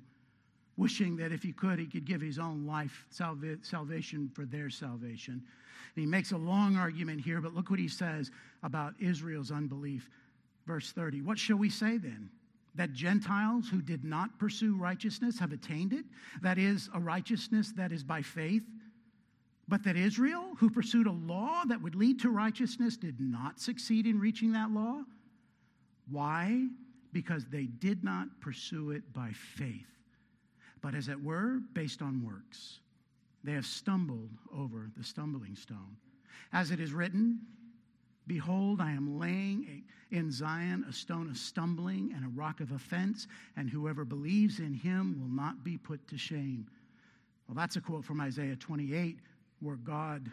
wishing 0.81 1.17
that 1.17 1.31
if 1.31 1.43
he 1.43 1.53
could, 1.53 1.79
he 1.79 1.87
could 1.87 2.07
give 2.07 2.21
his 2.21 2.39
own 2.39 2.67
life 2.67 3.07
salvation 3.11 4.31
for 4.35 4.45
their 4.47 4.71
salvation. 4.71 5.35
And 5.35 6.03
he 6.03 6.07
makes 6.07 6.33
a 6.33 6.37
long 6.37 6.77
argument 6.77 7.21
here, 7.21 7.41
but 7.41 7.55
look 7.55 7.71
what 7.71 7.79
he 7.79 7.89
says 7.89 8.31
about 8.63 8.95
Israel's 8.99 9.51
unbelief. 9.51 10.09
Verse 10.67 10.91
30 10.93 11.21
What 11.23 11.39
shall 11.39 11.59
we 11.59 11.71
say 11.71 11.99
then? 11.99 12.31
that 12.77 12.93
Gentiles 12.93 13.69
who 13.69 13.83
did 13.83 14.05
not 14.05 14.39
pursue 14.39 14.77
righteousness 14.77 15.39
have 15.39 15.53
attained 15.53 15.93
it, 15.93 16.05
that 16.41 16.57
is, 16.57 16.89
a 16.95 17.01
righteousness 17.01 17.73
that 17.77 17.93
is 17.93 18.05
by 18.05 18.23
faith, 18.23 18.63
but 19.69 19.83
that 19.85 19.97
Israel, 19.97 20.53
who 20.57 20.71
pursued 20.71 21.07
a 21.07 21.13
law 21.13 21.63
that 21.67 21.83
would 21.83 21.95
lead 21.95 22.21
to 22.21 22.31
righteousness, 22.31 22.97
did 22.97 23.21
not 23.21 23.61
succeed 23.61 24.07
in 24.07 24.19
reaching 24.19 24.53
that 24.53 24.71
law. 24.71 25.03
Why? 26.11 26.67
Because 27.13 27.45
they 27.47 27.65
did 27.65 28.03
not 28.03 28.29
pursue 28.41 28.93
it 28.93 29.13
by 29.13 29.33
faith, 29.33 29.87
but 30.83 30.95
as 30.95 31.09
it 31.09 31.23
were, 31.23 31.61
based 31.73 32.03
on 32.03 32.25
works. 32.25 32.81
They 33.45 33.53
have 33.53 33.67
stumbled 33.67 34.31
over 34.57 34.91
the 34.97 35.05
stumbling 35.05 35.57
stone. 35.57 35.97
As 36.53 36.71
it 36.71 36.81
is 36.81 36.93
written, 36.93 37.41
Behold, 38.27 38.81
I 38.81 38.93
am 38.93 39.19
laying 39.19 39.83
in 40.11 40.31
Zion 40.31 40.85
a 40.89 40.93
stone 40.93 41.29
of 41.29 41.37
stumbling 41.37 42.13
and 42.15 42.25
a 42.25 42.29
rock 42.29 42.61
of 42.61 42.71
offense, 42.71 43.27
and 43.57 43.69
whoever 43.69 44.05
believes 44.05 44.61
in 44.61 44.75
him 44.75 45.19
will 45.19 45.35
not 45.35 45.65
be 45.65 45.77
put 45.77 46.07
to 46.09 46.19
shame. 46.19 46.69
Well, 47.49 47.57
that's 47.57 47.77
a 47.77 47.81
quote 47.81 48.05
from 48.05 48.21
Isaiah 48.21 48.57
28, 48.57 49.19
where 49.61 49.77
God 49.77 50.31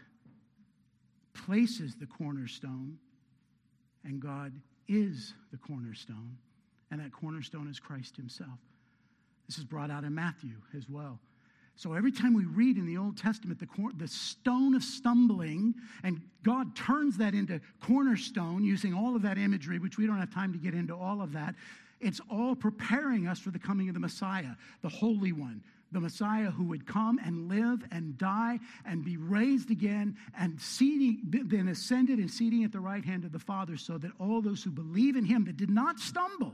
places 1.34 1.96
the 1.96 2.06
cornerstone, 2.06 2.98
and 4.04 4.20
God 4.20 4.54
is 4.88 5.34
the 5.52 5.58
cornerstone, 5.58 6.38
and 6.92 7.00
that 7.00 7.12
cornerstone 7.12 7.68
is 7.68 7.80
Christ 7.80 8.16
himself. 8.16 8.60
This 9.48 9.58
is 9.58 9.64
brought 9.64 9.90
out 9.90 10.04
in 10.04 10.14
Matthew 10.14 10.56
as 10.76 10.90
well. 10.90 11.20
So 11.76 11.94
every 11.94 12.12
time 12.12 12.34
we 12.34 12.46
read 12.46 12.78
in 12.78 12.88
the 12.88 12.98
Old 12.98 13.18
Testament 13.18 13.60
the, 13.60 13.68
cor- 13.68 13.92
the 13.96 14.08
stone 14.08 14.74
of 14.74 14.84
stumbling, 14.84 15.76
and 16.04 16.22
God 16.44 16.76
turns 16.76 17.18
that 17.18 17.36
into 17.36 17.62
cornerstone 17.80 18.64
using 18.64 18.96
all 18.96 19.16
of 19.16 19.22
that 19.22 19.38
imagery, 19.38 19.78
which 19.78 19.98
we 19.98 20.08
don't 20.08 20.18
have 20.18 20.34
time 20.34 20.52
to 20.54 20.60
get 20.60 20.74
into 20.74 20.96
all 20.96 21.22
of 21.22 21.34
that, 21.34 21.54
it's 22.02 22.20
all 22.32 22.56
preparing 22.56 23.28
us 23.28 23.40
for 23.40 23.52
the 23.52 23.60
coming 23.60 23.90
of 23.90 23.94
the 23.94 24.00
Messiah, 24.00 24.56
the 24.82 24.90
Holy 24.90 25.32
One, 25.32 25.64
the 25.92 26.00
Messiah 26.00 26.50
who 26.50 26.64
would 26.66 26.88
come 26.88 27.20
and 27.24 27.48
live 27.48 27.84
and 27.92 28.18
die 28.18 28.60
and 28.86 29.06
be 29.06 29.18
raised 29.18 29.70
again 29.70 30.18
and 30.38 30.60
seating, 30.60 31.20
then 31.26 31.68
ascended 31.68 32.18
and 32.18 32.30
seating 32.30 32.64
at 32.64 32.72
the 32.72 32.80
right 32.80 33.06
hand 33.06 33.24
of 33.24 33.32
the 33.32 33.40
Father, 33.40 33.78
so 33.78 34.00
that 34.00 34.12
all 34.20 34.42
those 34.42 34.64
who 34.64 34.72
believe 34.72 35.16
in 35.16 35.26
him 35.26 35.46
that 35.46 35.58
did 35.58 35.70
not 35.70 36.00
stumble. 36.00 36.54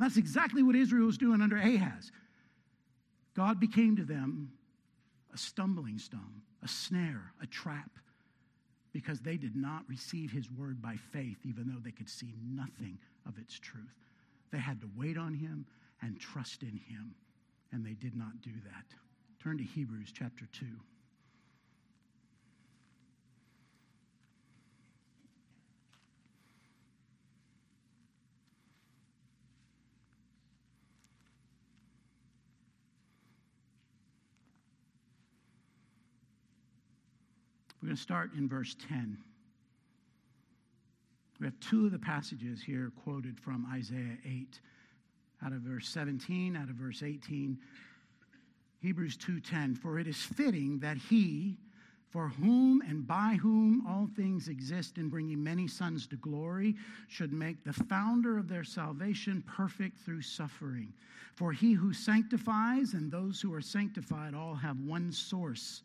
That's 0.00 0.16
exactly 0.16 0.62
what 0.62 0.74
Israel 0.74 1.06
was 1.06 1.18
doing 1.18 1.42
under 1.42 1.58
Ahaz. 1.58 2.10
God 3.36 3.60
became 3.60 3.96
to 3.96 4.04
them 4.04 4.50
a 5.32 5.38
stumbling 5.38 5.98
stone, 5.98 6.40
a 6.62 6.68
snare, 6.68 7.32
a 7.42 7.46
trap, 7.46 7.90
because 8.92 9.20
they 9.20 9.36
did 9.36 9.54
not 9.54 9.82
receive 9.88 10.32
his 10.32 10.50
word 10.50 10.80
by 10.80 10.96
faith, 11.12 11.36
even 11.44 11.68
though 11.68 11.80
they 11.84 11.92
could 11.92 12.08
see 12.08 12.34
nothing 12.42 12.98
of 13.28 13.38
its 13.38 13.58
truth. 13.58 13.94
They 14.50 14.58
had 14.58 14.80
to 14.80 14.88
wait 14.96 15.18
on 15.18 15.34
him 15.34 15.66
and 16.00 16.18
trust 16.18 16.62
in 16.62 16.80
him, 16.88 17.14
and 17.70 17.84
they 17.84 17.92
did 17.92 18.16
not 18.16 18.40
do 18.40 18.52
that. 18.64 18.86
Turn 19.40 19.58
to 19.58 19.64
Hebrews 19.64 20.12
chapter 20.12 20.46
2. 20.52 20.64
We're 37.80 37.86
going 37.86 37.96
to 37.96 38.02
start 38.02 38.30
in 38.36 38.48
verse 38.48 38.76
10. 38.88 39.16
We 41.40 41.46
have 41.46 41.58
two 41.60 41.86
of 41.86 41.92
the 41.92 41.98
passages 41.98 42.60
here 42.62 42.92
quoted 43.02 43.40
from 43.40 43.66
Isaiah 43.72 44.18
8 44.26 44.60
out 45.42 45.52
of 45.52 45.60
verse 45.62 45.88
17 45.88 46.54
out 46.54 46.68
of 46.68 46.76
verse 46.76 47.02
18 47.02 47.56
Hebrews 48.80 49.16
2:10 49.16 49.78
for 49.78 49.98
it 49.98 50.06
is 50.06 50.22
fitting 50.22 50.78
that 50.80 50.98
he 50.98 51.56
for 52.10 52.28
whom 52.28 52.82
and 52.82 53.06
by 53.06 53.38
whom 53.40 53.86
all 53.86 54.06
things 54.14 54.48
exist 54.48 54.98
in 54.98 55.08
bringing 55.08 55.42
many 55.42 55.66
sons 55.66 56.06
to 56.08 56.16
glory 56.16 56.76
should 57.08 57.32
make 57.32 57.64
the 57.64 57.72
founder 57.72 58.36
of 58.36 58.48
their 58.48 58.64
salvation 58.64 59.42
perfect 59.46 59.98
through 60.00 60.20
suffering 60.20 60.92
for 61.36 61.52
he 61.52 61.72
who 61.72 61.94
sanctifies 61.94 62.92
and 62.92 63.10
those 63.10 63.40
who 63.40 63.54
are 63.54 63.62
sanctified 63.62 64.34
all 64.34 64.54
have 64.54 64.78
one 64.80 65.10
source 65.10 65.82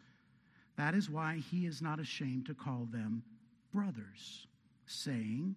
that 0.78 0.94
is 0.94 1.10
why 1.10 1.42
he 1.52 1.66
is 1.66 1.82
not 1.82 2.00
ashamed 2.00 2.46
to 2.48 2.54
call 2.54 2.88
them 2.92 3.24
brothers, 3.74 4.48
saying, 4.86 5.56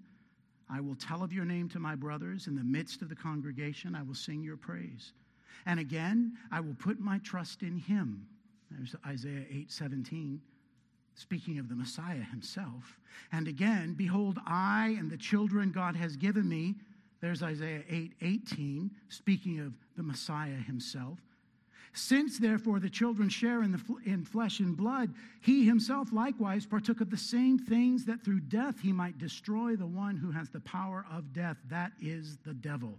I 0.70 0.80
will 0.80 0.94
tell 0.94 1.22
of 1.22 1.32
your 1.32 1.44
name 1.44 1.68
to 1.70 1.78
my 1.78 1.94
brothers. 1.94 2.46
In 2.46 2.54
the 2.54 2.64
midst 2.64 3.00
of 3.02 3.08
the 3.08 3.16
congregation, 3.16 3.94
I 3.94 4.02
will 4.02 4.14
sing 4.14 4.42
your 4.42 4.56
praise. 4.56 5.12
And 5.66 5.80
again, 5.80 6.36
I 6.52 6.60
will 6.60 6.74
put 6.74 7.00
my 7.00 7.18
trust 7.18 7.62
in 7.62 7.76
him. 7.76 8.26
There's 8.70 8.94
Isaiah 9.06 9.46
8 9.50 9.72
17, 9.72 10.40
speaking 11.14 11.58
of 11.58 11.68
the 11.68 11.74
Messiah 11.74 12.22
himself. 12.30 12.98
And 13.32 13.48
again, 13.48 13.94
behold, 13.94 14.38
I 14.46 14.96
and 14.98 15.10
the 15.10 15.16
children 15.16 15.72
God 15.72 15.96
has 15.96 16.16
given 16.16 16.48
me. 16.48 16.74
There's 17.20 17.42
Isaiah 17.42 17.82
8 17.88 18.12
18, 18.20 18.90
speaking 19.08 19.60
of 19.60 19.72
the 19.96 20.02
Messiah 20.02 20.50
himself. 20.50 21.18
Since, 21.98 22.38
therefore, 22.38 22.78
the 22.78 22.88
children 22.88 23.28
share 23.28 23.64
in, 23.64 23.72
the, 23.72 23.80
in 24.04 24.24
flesh 24.24 24.60
and 24.60 24.76
blood, 24.76 25.12
he 25.40 25.64
himself 25.64 26.12
likewise 26.12 26.64
partook 26.64 27.00
of 27.00 27.10
the 27.10 27.16
same 27.16 27.58
things 27.58 28.04
that 28.04 28.22
through 28.22 28.40
death 28.40 28.78
he 28.80 28.92
might 28.92 29.18
destroy 29.18 29.74
the 29.74 29.86
one 29.86 30.16
who 30.16 30.30
has 30.30 30.48
the 30.48 30.60
power 30.60 31.04
of 31.12 31.32
death, 31.32 31.56
that 31.68 31.90
is 32.00 32.38
the 32.46 32.54
devil, 32.54 32.96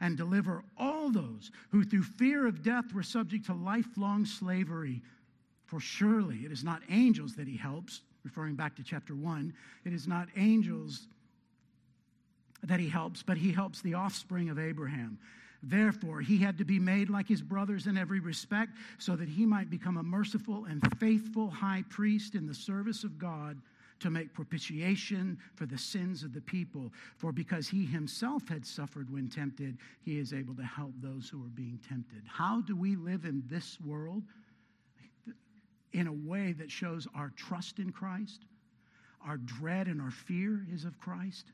and 0.00 0.16
deliver 0.16 0.64
all 0.78 1.10
those 1.10 1.50
who 1.70 1.84
through 1.84 2.02
fear 2.02 2.46
of 2.46 2.62
death 2.62 2.94
were 2.94 3.02
subject 3.02 3.44
to 3.44 3.52
lifelong 3.52 4.24
slavery. 4.24 5.02
For 5.66 5.78
surely 5.78 6.46
it 6.46 6.50
is 6.50 6.64
not 6.64 6.80
angels 6.88 7.36
that 7.36 7.46
he 7.46 7.58
helps, 7.58 8.00
referring 8.24 8.54
back 8.54 8.74
to 8.76 8.82
chapter 8.82 9.14
1, 9.14 9.52
it 9.84 9.92
is 9.92 10.08
not 10.08 10.28
angels 10.34 11.08
that 12.62 12.80
he 12.80 12.88
helps, 12.88 13.22
but 13.22 13.36
he 13.36 13.52
helps 13.52 13.82
the 13.82 13.92
offspring 13.92 14.48
of 14.48 14.58
Abraham. 14.58 15.18
Therefore, 15.66 16.20
he 16.20 16.38
had 16.38 16.58
to 16.58 16.64
be 16.64 16.78
made 16.78 17.08
like 17.08 17.26
his 17.26 17.42
brothers 17.42 17.86
in 17.86 17.96
every 17.96 18.20
respect, 18.20 18.72
so 18.98 19.16
that 19.16 19.28
he 19.28 19.46
might 19.46 19.70
become 19.70 19.96
a 19.96 20.02
merciful 20.02 20.66
and 20.66 20.82
faithful 20.98 21.48
high 21.48 21.84
priest 21.88 22.34
in 22.34 22.46
the 22.46 22.54
service 22.54 23.04
of 23.04 23.18
God 23.18 23.60
to 24.00 24.10
make 24.10 24.34
propitiation 24.34 25.38
for 25.54 25.66
the 25.66 25.78
sins 25.78 26.22
of 26.22 26.34
the 26.34 26.40
people. 26.40 26.92
For 27.16 27.32
because 27.32 27.68
he 27.68 27.86
himself 27.86 28.46
had 28.48 28.66
suffered 28.66 29.10
when 29.10 29.28
tempted, 29.28 29.78
he 30.02 30.18
is 30.18 30.32
able 30.32 30.54
to 30.56 30.64
help 30.64 30.92
those 31.00 31.28
who 31.28 31.42
are 31.42 31.54
being 31.54 31.80
tempted. 31.88 32.22
How 32.26 32.60
do 32.60 32.76
we 32.76 32.96
live 32.96 33.24
in 33.24 33.42
this 33.46 33.78
world? 33.80 34.22
In 35.92 36.06
a 36.08 36.12
way 36.12 36.52
that 36.52 36.70
shows 36.70 37.06
our 37.14 37.32
trust 37.36 37.78
in 37.78 37.92
Christ, 37.92 38.44
our 39.26 39.38
dread 39.38 39.86
and 39.86 40.02
our 40.02 40.10
fear 40.10 40.66
is 40.70 40.84
of 40.84 40.98
Christ. 40.98 41.46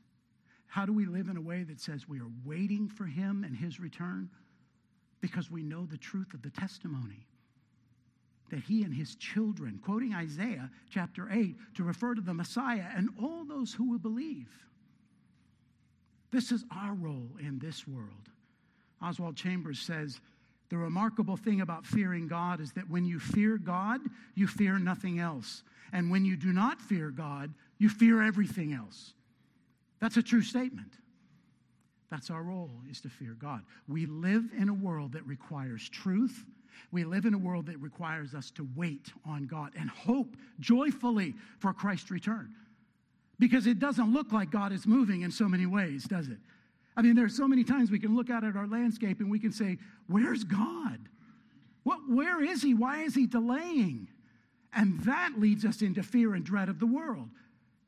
How 0.71 0.85
do 0.85 0.93
we 0.93 1.05
live 1.05 1.27
in 1.27 1.35
a 1.35 1.41
way 1.41 1.63
that 1.63 1.81
says 1.81 2.07
we 2.07 2.21
are 2.21 2.31
waiting 2.45 2.87
for 2.87 3.03
him 3.03 3.43
and 3.43 3.53
his 3.53 3.77
return? 3.77 4.29
Because 5.19 5.51
we 5.51 5.63
know 5.63 5.85
the 5.85 5.97
truth 5.97 6.33
of 6.33 6.41
the 6.41 6.49
testimony 6.49 7.27
that 8.51 8.61
he 8.61 8.83
and 8.83 8.93
his 8.93 9.15
children, 9.15 9.81
quoting 9.83 10.13
Isaiah 10.13 10.71
chapter 10.89 11.29
8, 11.29 11.57
to 11.75 11.83
refer 11.83 12.15
to 12.15 12.21
the 12.21 12.33
Messiah 12.33 12.85
and 12.95 13.09
all 13.21 13.43
those 13.43 13.73
who 13.73 13.89
will 13.89 13.99
believe. 13.99 14.47
This 16.31 16.53
is 16.53 16.63
our 16.73 16.93
role 16.93 17.31
in 17.41 17.59
this 17.59 17.85
world. 17.85 18.29
Oswald 19.01 19.35
Chambers 19.35 19.79
says, 19.79 20.21
the 20.69 20.77
remarkable 20.77 21.35
thing 21.35 21.59
about 21.59 21.85
fearing 21.85 22.29
God 22.29 22.61
is 22.61 22.71
that 22.73 22.89
when 22.89 23.03
you 23.03 23.19
fear 23.19 23.57
God, 23.57 23.99
you 24.35 24.47
fear 24.47 24.79
nothing 24.79 25.19
else. 25.19 25.63
And 25.91 26.09
when 26.09 26.23
you 26.23 26.37
do 26.37 26.53
not 26.53 26.79
fear 26.79 27.09
God, 27.09 27.53
you 27.77 27.89
fear 27.89 28.21
everything 28.21 28.71
else. 28.71 29.15
That's 30.01 30.17
a 30.17 30.23
true 30.23 30.41
statement. 30.41 30.93
That's 32.09 32.29
our 32.29 32.43
role, 32.43 32.71
is 32.89 32.99
to 33.01 33.09
fear 33.09 33.35
God. 33.39 33.61
We 33.87 34.05
live 34.05 34.49
in 34.57 34.67
a 34.67 34.73
world 34.73 35.13
that 35.13 35.25
requires 35.25 35.87
truth 35.87 36.43
we 36.91 37.03
live 37.03 37.25
in 37.25 37.33
a 37.33 37.37
world 37.37 37.67
that 37.67 37.79
requires 37.79 38.33
us 38.33 38.51
to 38.51 38.67
wait 38.75 39.11
on 39.25 39.45
God 39.45 39.71
and 39.77 39.89
hope 39.89 40.35
joyfully 40.59 41.35
for 41.59 41.73
Christ's 41.73 42.11
return. 42.11 42.53
Because 43.39 43.65
it 43.65 43.79
doesn't 43.79 44.13
look 44.13 44.31
like 44.31 44.51
God 44.51 44.71
is 44.71 44.85
moving 44.85 45.21
in 45.21 45.31
so 45.31 45.47
many 45.47 45.65
ways, 45.65 46.03
does 46.03 46.27
it? 46.27 46.37
I 46.95 47.01
mean, 47.01 47.15
there 47.15 47.25
are 47.25 47.29
so 47.29 47.47
many 47.47 47.63
times 47.63 47.89
we 47.89 47.99
can 47.99 48.15
look 48.15 48.29
out 48.29 48.43
at 48.43 48.55
our 48.55 48.67
landscape 48.67 49.19
and 49.19 49.31
we 49.31 49.39
can 49.39 49.51
say, 49.51 49.77
Where's 50.07 50.43
God? 50.43 50.99
What, 51.83 51.99
where 52.09 52.43
is 52.43 52.61
He? 52.61 52.73
Why 52.73 53.03
is 53.03 53.15
He 53.15 53.25
delaying? 53.25 54.09
And 54.73 54.99
that 55.01 55.31
leads 55.37 55.65
us 55.65 55.81
into 55.81 56.03
fear 56.03 56.35
and 56.35 56.43
dread 56.43 56.69
of 56.69 56.79
the 56.79 56.85
world. 56.85 57.29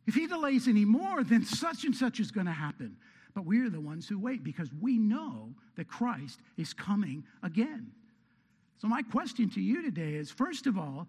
If 0.06 0.16
He 0.16 0.28
delays 0.28 0.68
anymore, 0.68 1.24
then 1.24 1.46
such 1.46 1.86
and 1.86 1.96
such 1.96 2.20
is 2.20 2.32
going 2.32 2.48
to 2.48 2.52
happen. 2.52 2.98
But 3.34 3.46
we're 3.46 3.70
the 3.70 3.82
ones 3.82 4.08
who 4.08 4.20
wait 4.20 4.44
because 4.44 4.70
we 4.80 4.98
know 4.98 5.54
that 5.76 5.88
Christ 5.88 6.40
is 6.58 6.74
coming 6.74 7.24
again. 7.42 7.92
So, 8.78 8.88
my 8.88 9.02
question 9.02 9.50
to 9.52 9.62
you 9.62 9.82
today 9.82 10.16
is 10.16 10.30
first 10.30 10.68
of 10.68 10.78
all, 10.78 11.08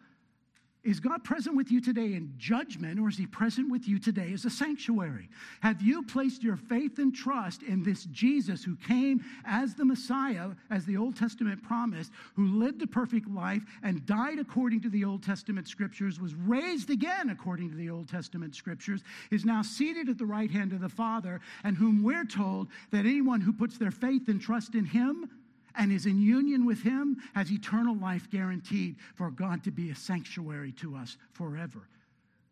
is 0.85 1.01
God 1.01 1.25
present 1.25 1.57
with 1.57 1.71
you 1.71 1.81
today 1.81 2.15
in 2.15 2.35
judgment, 2.37 3.01
or 3.01 3.09
is 3.09 3.17
He 3.17 3.27
present 3.27 3.71
with 3.71 3.89
you 3.89 3.99
today 3.99 4.33
as 4.33 4.45
a 4.45 4.51
sanctuary? 4.51 5.29
Have 5.61 5.81
you 5.81 6.03
placed 6.03 6.43
your 6.43 6.57
faith 6.57 6.99
and 6.99 7.15
trust 7.15 7.63
in 7.63 7.83
this 7.83 8.05
Jesus 8.07 8.63
who 8.63 8.77
came 8.77 9.25
as 9.47 9.75
the 9.75 9.85
Messiah, 9.85 10.51
as 10.71 10.85
the 10.85 10.97
Old 10.97 11.17
Testament 11.17 11.63
promised, 11.63 12.13
who 12.37 12.47
lived 12.47 12.83
a 12.83 12.87
perfect 12.87 13.29
life 13.29 13.63
and 13.83 14.05
died 14.05 14.39
according 14.39 14.83
to 14.83 14.91
the 14.91 15.05
Old 15.05 15.23
Testament 15.23 15.67
scriptures, 15.67 16.21
was 16.21 16.35
raised 16.35 16.91
again 16.91 17.31
according 17.31 17.71
to 17.71 17.77
the 17.77 17.89
Old 17.89 18.09
Testament 18.09 18.55
scriptures, 18.55 19.03
is 19.31 19.45
now 19.45 19.63
seated 19.63 20.09
at 20.11 20.19
the 20.19 20.27
right 20.27 20.51
hand 20.51 20.73
of 20.73 20.81
the 20.81 20.89
Father, 20.89 21.41
and 21.65 21.77
whom 21.77 22.03
we're 22.03 22.27
told 22.27 22.69
that 22.91 23.07
anyone 23.07 23.41
who 23.41 23.53
puts 23.53 23.79
their 23.79 23.91
faith 23.91 24.29
and 24.29 24.41
trust 24.41 24.75
in 24.75 24.85
Him 24.85 25.31
and 25.77 25.93
is 25.93 26.07
in 26.07 26.21
union 26.21 26.65
with 26.65 26.83
Him 26.83 27.17
has 27.35 27.51
eternal 27.51 27.97
life 27.97 28.31
guaranteed 28.31 28.97
for 29.15 29.31
God 29.31 29.65
to 29.65 29.71
be 29.71 29.91
a 29.91 29.95
sanctuary 29.95 30.73
to 30.73 30.97
us 30.97 31.17
forever. 31.33 31.89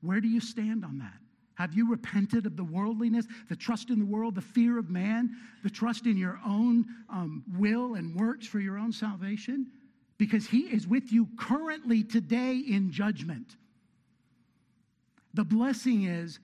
Where 0.01 0.21
do 0.21 0.29
you 0.29 0.41
stand 0.41 0.85
on 0.85 0.99
that? 0.99 1.15
Have 1.55 1.75
you 1.75 1.89
repented 1.89 2.47
of 2.47 2.57
the 2.57 2.65
worldliness, 2.65 3.27
the 3.49 3.57
trust 3.57 3.91
in 3.91 3.99
the 3.99 4.05
world, 4.05 4.35
the 4.35 4.41
fear 4.41 4.79
of 4.79 4.91
man, 4.91 5.37
the 5.63 5.71
trust 5.71 6.07
in 6.07 6.17
your 6.17 6.41
own 6.47 6.87
um, 7.09 7.45
will 7.57 7.95
and 7.95 8.17
works 8.17 8.47
for 8.47 8.59
your 8.59 8.79
own 8.79 8.93
salvation? 8.93 9.67
Because 10.19 10.47
He 10.47 10.63
is 10.63 10.87
with 10.87 11.13
you 11.13 11.29
currently 11.39 12.03
today 12.03 12.57
in 12.57 12.91
judgment. 12.91 13.57
The 15.35 15.45
blessing 15.45 16.05
is 16.05 16.41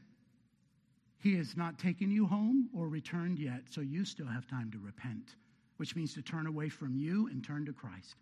He 1.21 1.35
has 1.37 1.57
not 1.57 1.79
taken 1.79 2.11
you 2.11 2.27
home 2.27 2.69
or 2.75 2.89
returned 2.89 3.39
yet, 3.39 3.63
so 3.71 3.81
you 3.81 4.05
still 4.05 4.27
have 4.27 4.47
time 4.47 4.71
to 4.71 4.79
repent 4.79 5.35
which 5.79 5.97
means 5.97 6.15
to 6.15 6.23
turn 6.23 6.47
away 6.47 6.69
from 6.69 6.95
you 6.95 7.29
and 7.29 7.43
turn 7.43 7.65
to 7.67 7.73
Christ. 7.73 8.15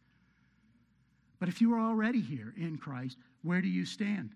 But 1.38 1.48
if 1.48 1.60
you 1.60 1.74
are 1.74 1.80
already 1.80 2.20
here 2.20 2.54
in 2.56 2.78
Christ, 2.78 3.18
where 3.42 3.60
do 3.60 3.68
you 3.68 3.84
stand? 3.84 4.30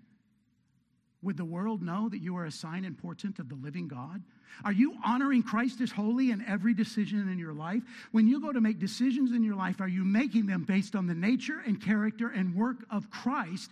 Would 1.23 1.37
the 1.37 1.45
world 1.45 1.83
know 1.83 2.09
that 2.09 2.23
you 2.23 2.37
are 2.37 2.47
a 2.47 2.51
sign 2.51 2.85
and 2.85 2.97
portent 2.97 3.39
of 3.39 3.49
the 3.49 3.55
living 3.55 3.89
God? 3.89 4.23
Are 4.65 4.73
you 4.73 4.97
honoring 5.05 5.43
Christ 5.43 5.81
as 5.81 5.91
holy 5.91 6.31
in 6.31 6.45
every 6.47 6.73
decision 6.73 7.29
in 7.29 7.39
your 7.39 7.53
life? 7.53 7.83
When 8.11 8.27
you 8.27 8.41
go 8.41 8.53
to 8.53 8.61
make 8.61 8.79
decisions 8.79 9.33
in 9.33 9.43
your 9.43 9.55
life, 9.55 9.81
are 9.81 9.89
you 9.89 10.05
making 10.05 10.47
them 10.47 10.65
based 10.65 10.97
on 10.97 11.07
the 11.07 11.15
nature 11.15 11.63
and 11.67 11.81
character 11.81 12.29
and 12.29 12.55
work 12.55 12.87
of 12.91 13.11
Christ 13.11 13.71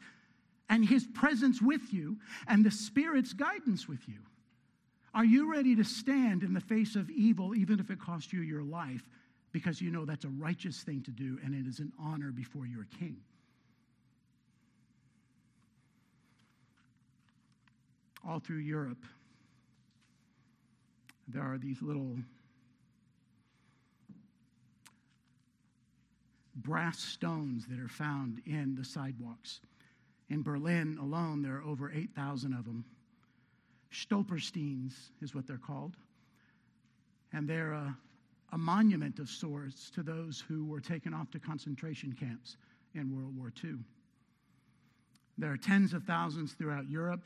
and 0.68 0.86
his 0.86 1.06
presence 1.14 1.62
with 1.62 1.92
you 1.92 2.18
and 2.46 2.64
the 2.64 2.70
Spirit's 2.70 3.32
guidance 3.32 3.88
with 3.88 4.06
you? 4.06 4.18
Are 5.14 5.24
you 5.24 5.50
ready 5.50 5.74
to 5.76 5.84
stand 5.84 6.42
in 6.42 6.52
the 6.52 6.60
face 6.60 6.96
of 6.96 7.10
evil, 7.10 7.54
even 7.54 7.80
if 7.80 7.90
it 7.90 7.98
costs 7.98 8.32
you 8.32 8.42
your 8.42 8.62
life, 8.62 9.02
because 9.58 9.80
you 9.80 9.90
know 9.90 10.04
that's 10.04 10.24
a 10.24 10.28
righteous 10.28 10.82
thing 10.82 11.02
to 11.02 11.10
do 11.10 11.36
and 11.44 11.52
it 11.52 11.68
is 11.68 11.80
an 11.80 11.92
honor 11.98 12.30
before 12.30 12.64
your 12.64 12.86
king. 13.00 13.16
All 18.26 18.38
through 18.38 18.58
Europe, 18.58 19.04
there 21.26 21.42
are 21.42 21.58
these 21.58 21.82
little 21.82 22.16
brass 26.54 27.00
stones 27.00 27.66
that 27.66 27.80
are 27.80 27.88
found 27.88 28.40
in 28.46 28.76
the 28.76 28.84
sidewalks. 28.84 29.60
In 30.30 30.42
Berlin 30.42 30.98
alone, 31.00 31.42
there 31.42 31.56
are 31.56 31.64
over 31.64 31.90
8,000 31.90 32.52
of 32.52 32.64
them. 32.64 32.84
Stolpersteins 33.92 34.92
is 35.20 35.34
what 35.34 35.48
they're 35.48 35.56
called. 35.56 35.96
And 37.32 37.48
they're 37.48 37.74
uh, 37.74 37.90
a 38.52 38.58
monument 38.58 39.18
of 39.18 39.28
sorts 39.28 39.90
to 39.90 40.02
those 40.02 40.42
who 40.46 40.64
were 40.64 40.80
taken 40.80 41.12
off 41.12 41.30
to 41.30 41.38
concentration 41.38 42.12
camps 42.12 42.56
in 42.94 43.14
World 43.14 43.36
War 43.36 43.52
II. 43.62 43.74
There 45.36 45.52
are 45.52 45.56
tens 45.56 45.92
of 45.92 46.04
thousands 46.04 46.54
throughout 46.54 46.88
Europe. 46.88 47.20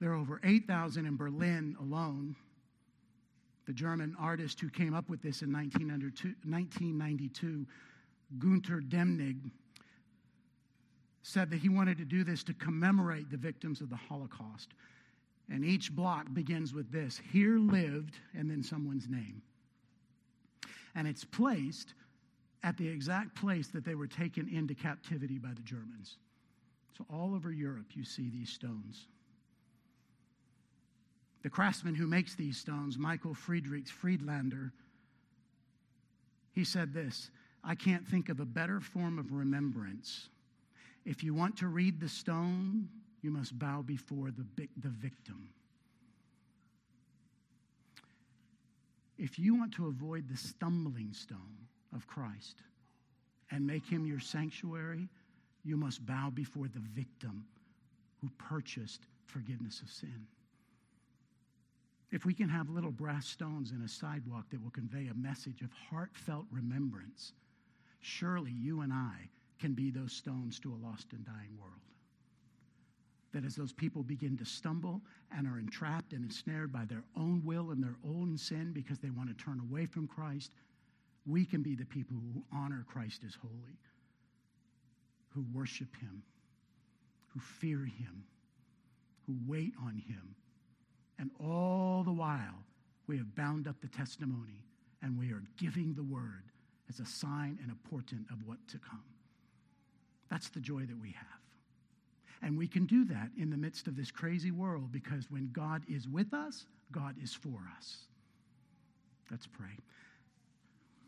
There 0.00 0.10
are 0.10 0.16
over 0.16 0.40
8,000 0.44 1.06
in 1.06 1.16
Berlin 1.16 1.76
alone. 1.80 2.34
The 3.66 3.72
German 3.72 4.14
artist 4.18 4.60
who 4.60 4.68
came 4.68 4.94
up 4.94 5.08
with 5.08 5.22
this 5.22 5.42
in 5.42 5.52
1992, 5.52 7.66
Gunter 8.38 8.80
Demnig, 8.80 9.50
said 11.22 11.50
that 11.50 11.58
he 11.58 11.68
wanted 11.68 11.98
to 11.98 12.04
do 12.04 12.24
this 12.24 12.42
to 12.44 12.54
commemorate 12.54 13.30
the 13.30 13.36
victims 13.36 13.80
of 13.80 13.90
the 13.90 13.96
Holocaust. 13.96 14.70
And 15.50 15.64
each 15.64 15.94
block 15.94 16.32
begins 16.32 16.74
with 16.74 16.92
this 16.92 17.20
here 17.32 17.58
lived, 17.58 18.18
and 18.34 18.50
then 18.50 18.62
someone's 18.62 19.08
name 19.08 19.42
and 20.96 21.06
it's 21.06 21.24
placed 21.24 21.92
at 22.64 22.76
the 22.78 22.88
exact 22.88 23.36
place 23.36 23.68
that 23.68 23.84
they 23.84 23.94
were 23.94 24.06
taken 24.06 24.48
into 24.48 24.74
captivity 24.74 25.38
by 25.38 25.50
the 25.54 25.62
Germans. 25.62 26.16
So, 26.96 27.04
all 27.12 27.34
over 27.34 27.52
Europe, 27.52 27.90
you 27.94 28.04
see 28.04 28.30
these 28.30 28.48
stones. 28.48 29.06
The 31.42 31.50
craftsman 31.50 31.94
who 31.94 32.06
makes 32.06 32.34
these 32.34 32.56
stones, 32.56 32.98
Michael 32.98 33.34
Friedrich 33.34 33.86
Friedlander, 33.86 34.72
he 36.52 36.64
said 36.64 36.92
this 36.92 37.30
I 37.62 37.74
can't 37.74 38.06
think 38.06 38.30
of 38.30 38.40
a 38.40 38.46
better 38.46 38.80
form 38.80 39.18
of 39.18 39.32
remembrance. 39.32 40.30
If 41.04 41.22
you 41.22 41.34
want 41.34 41.56
to 41.58 41.68
read 41.68 42.00
the 42.00 42.08
stone, 42.08 42.88
you 43.22 43.30
must 43.30 43.56
bow 43.58 43.82
before 43.82 44.30
the, 44.30 44.44
the 44.80 44.88
victim. 44.88 45.50
If 49.18 49.38
you 49.38 49.54
want 49.54 49.72
to 49.74 49.86
avoid 49.86 50.28
the 50.28 50.36
stumbling 50.36 51.12
stone 51.12 51.68
of 51.94 52.06
Christ 52.06 52.56
and 53.50 53.66
make 53.66 53.86
him 53.86 54.06
your 54.06 54.20
sanctuary, 54.20 55.08
you 55.64 55.76
must 55.76 56.04
bow 56.04 56.30
before 56.30 56.68
the 56.68 56.80
victim 56.80 57.46
who 58.20 58.28
purchased 58.38 59.06
forgiveness 59.24 59.80
of 59.80 59.90
sin. 59.90 60.26
If 62.10 62.24
we 62.24 62.34
can 62.34 62.48
have 62.48 62.70
little 62.70 62.92
brass 62.92 63.26
stones 63.26 63.72
in 63.72 63.82
a 63.82 63.88
sidewalk 63.88 64.44
that 64.50 64.62
will 64.62 64.70
convey 64.70 65.08
a 65.08 65.14
message 65.14 65.62
of 65.62 65.70
heartfelt 65.72 66.46
remembrance, 66.50 67.32
surely 68.00 68.52
you 68.52 68.82
and 68.82 68.92
I 68.92 69.28
can 69.58 69.72
be 69.72 69.90
those 69.90 70.12
stones 70.12 70.60
to 70.60 70.72
a 70.72 70.82
lost 70.86 71.12
and 71.12 71.24
dying 71.24 71.56
world 71.60 71.80
that 73.36 73.44
as 73.44 73.54
those 73.54 73.72
people 73.72 74.02
begin 74.02 74.34
to 74.34 74.46
stumble 74.46 75.02
and 75.36 75.46
are 75.46 75.58
entrapped 75.58 76.14
and 76.14 76.24
ensnared 76.24 76.72
by 76.72 76.86
their 76.86 77.02
own 77.18 77.42
will 77.44 77.70
and 77.70 77.82
their 77.82 77.98
own 78.02 78.38
sin 78.38 78.72
because 78.72 78.98
they 78.98 79.10
want 79.10 79.28
to 79.28 79.44
turn 79.44 79.60
away 79.60 79.84
from 79.84 80.06
Christ, 80.08 80.52
we 81.26 81.44
can 81.44 81.62
be 81.62 81.74
the 81.74 81.84
people 81.84 82.16
who 82.16 82.42
honor 82.50 82.86
Christ 82.90 83.20
as 83.26 83.34
holy, 83.34 83.78
who 85.34 85.44
worship 85.52 85.94
him, 85.96 86.22
who 87.34 87.40
fear 87.40 87.80
him, 87.80 88.24
who 89.26 89.36
wait 89.46 89.74
on 89.84 90.02
him. 90.08 90.34
And 91.18 91.30
all 91.38 92.04
the 92.04 92.12
while, 92.12 92.64
we 93.06 93.18
have 93.18 93.34
bound 93.34 93.68
up 93.68 93.82
the 93.82 93.88
testimony 93.88 94.64
and 95.02 95.18
we 95.18 95.30
are 95.30 95.42
giving 95.58 95.92
the 95.92 96.02
word 96.02 96.44
as 96.88 97.00
a 97.00 97.06
sign 97.06 97.58
and 97.62 97.70
a 97.70 97.88
portent 97.90 98.30
of 98.30 98.38
what 98.46 98.66
to 98.68 98.78
come. 98.78 99.04
That's 100.30 100.48
the 100.48 100.60
joy 100.60 100.86
that 100.86 100.98
we 100.98 101.10
have. 101.10 101.40
And 102.42 102.58
we 102.58 102.68
can 102.68 102.86
do 102.86 103.04
that 103.06 103.30
in 103.38 103.50
the 103.50 103.56
midst 103.56 103.86
of 103.86 103.96
this 103.96 104.10
crazy 104.10 104.50
world 104.50 104.92
because 104.92 105.30
when 105.30 105.50
God 105.52 105.82
is 105.88 106.06
with 106.06 106.32
us, 106.34 106.66
God 106.92 107.14
is 107.22 107.32
for 107.34 107.58
us. 107.76 107.96
Let's 109.30 109.46
pray. 109.46 109.78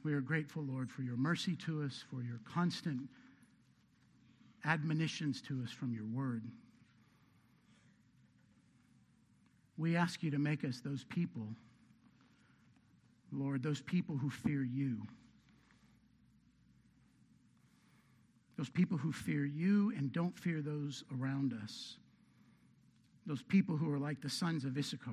We 0.03 0.14
are 0.14 0.20
grateful, 0.20 0.62
Lord, 0.62 0.91
for 0.91 1.03
your 1.03 1.16
mercy 1.16 1.57
to 1.66 1.83
us, 1.83 2.05
for 2.11 2.22
your 2.22 2.41
constant 2.45 3.09
admonitions 4.64 5.41
to 5.43 5.61
us 5.62 5.70
from 5.70 5.93
your 5.93 6.07
word. 6.07 6.43
We 9.76 9.97
ask 9.97 10.22
you 10.22 10.31
to 10.33 10.39
make 10.39 10.64
us 10.64 10.81
those 10.81 11.05
people, 11.05 11.47
Lord, 13.33 13.62
those 13.62 13.81
people 13.81 14.16
who 14.16 14.31
fear 14.31 14.62
you. 14.62 15.03
Those 18.59 18.68
people 18.68 18.98
who 18.98 19.12
fear 19.12 19.46
you 19.46 19.92
and 19.96 20.12
don't 20.12 20.36
fear 20.36 20.61
those 20.61 21.04
around 21.16 21.54
us. 21.62 21.96
Those 23.24 23.40
people 23.40 23.76
who 23.76 23.90
are 23.92 24.00
like 24.00 24.20
the 24.20 24.28
sons 24.28 24.64
of 24.64 24.76
Issachar. 24.76 25.12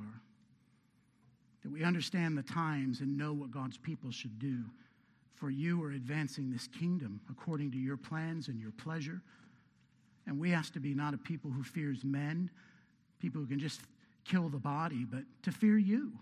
That 1.62 1.72
we 1.72 1.84
understand 1.84 2.36
the 2.36 2.44
times 2.44 3.02
and 3.02 3.16
know 3.16 3.34
what 3.34 3.52
God's 3.52 3.78
people 3.78 4.10
should 4.10 4.40
do. 4.40 4.64
For 5.36 5.52
you 5.52 5.84
are 5.84 5.92
advancing 5.92 6.52
this 6.52 6.68
kingdom 6.68 7.22
according 7.30 7.72
to 7.74 7.78
your 7.78 7.98
plans 7.98 8.48
and 8.48 8.60
your 8.60 8.72
pleasure. 8.72 9.22
And 10.26 10.40
we 10.40 10.54
ask 10.54 10.74
to 10.74 10.80
be 10.80 10.96
not 10.96 11.14
a 11.14 11.18
people 11.18 11.52
who 11.52 11.62
fears 11.62 12.04
men, 12.04 12.50
people 13.20 13.42
who 13.42 13.48
can 13.48 13.60
just 13.60 13.82
kill 14.24 14.50
the 14.50 14.58
body, 14.58 15.06
but 15.06 15.22
to 15.44 15.52
fear 15.52 15.78
you, 15.78 16.14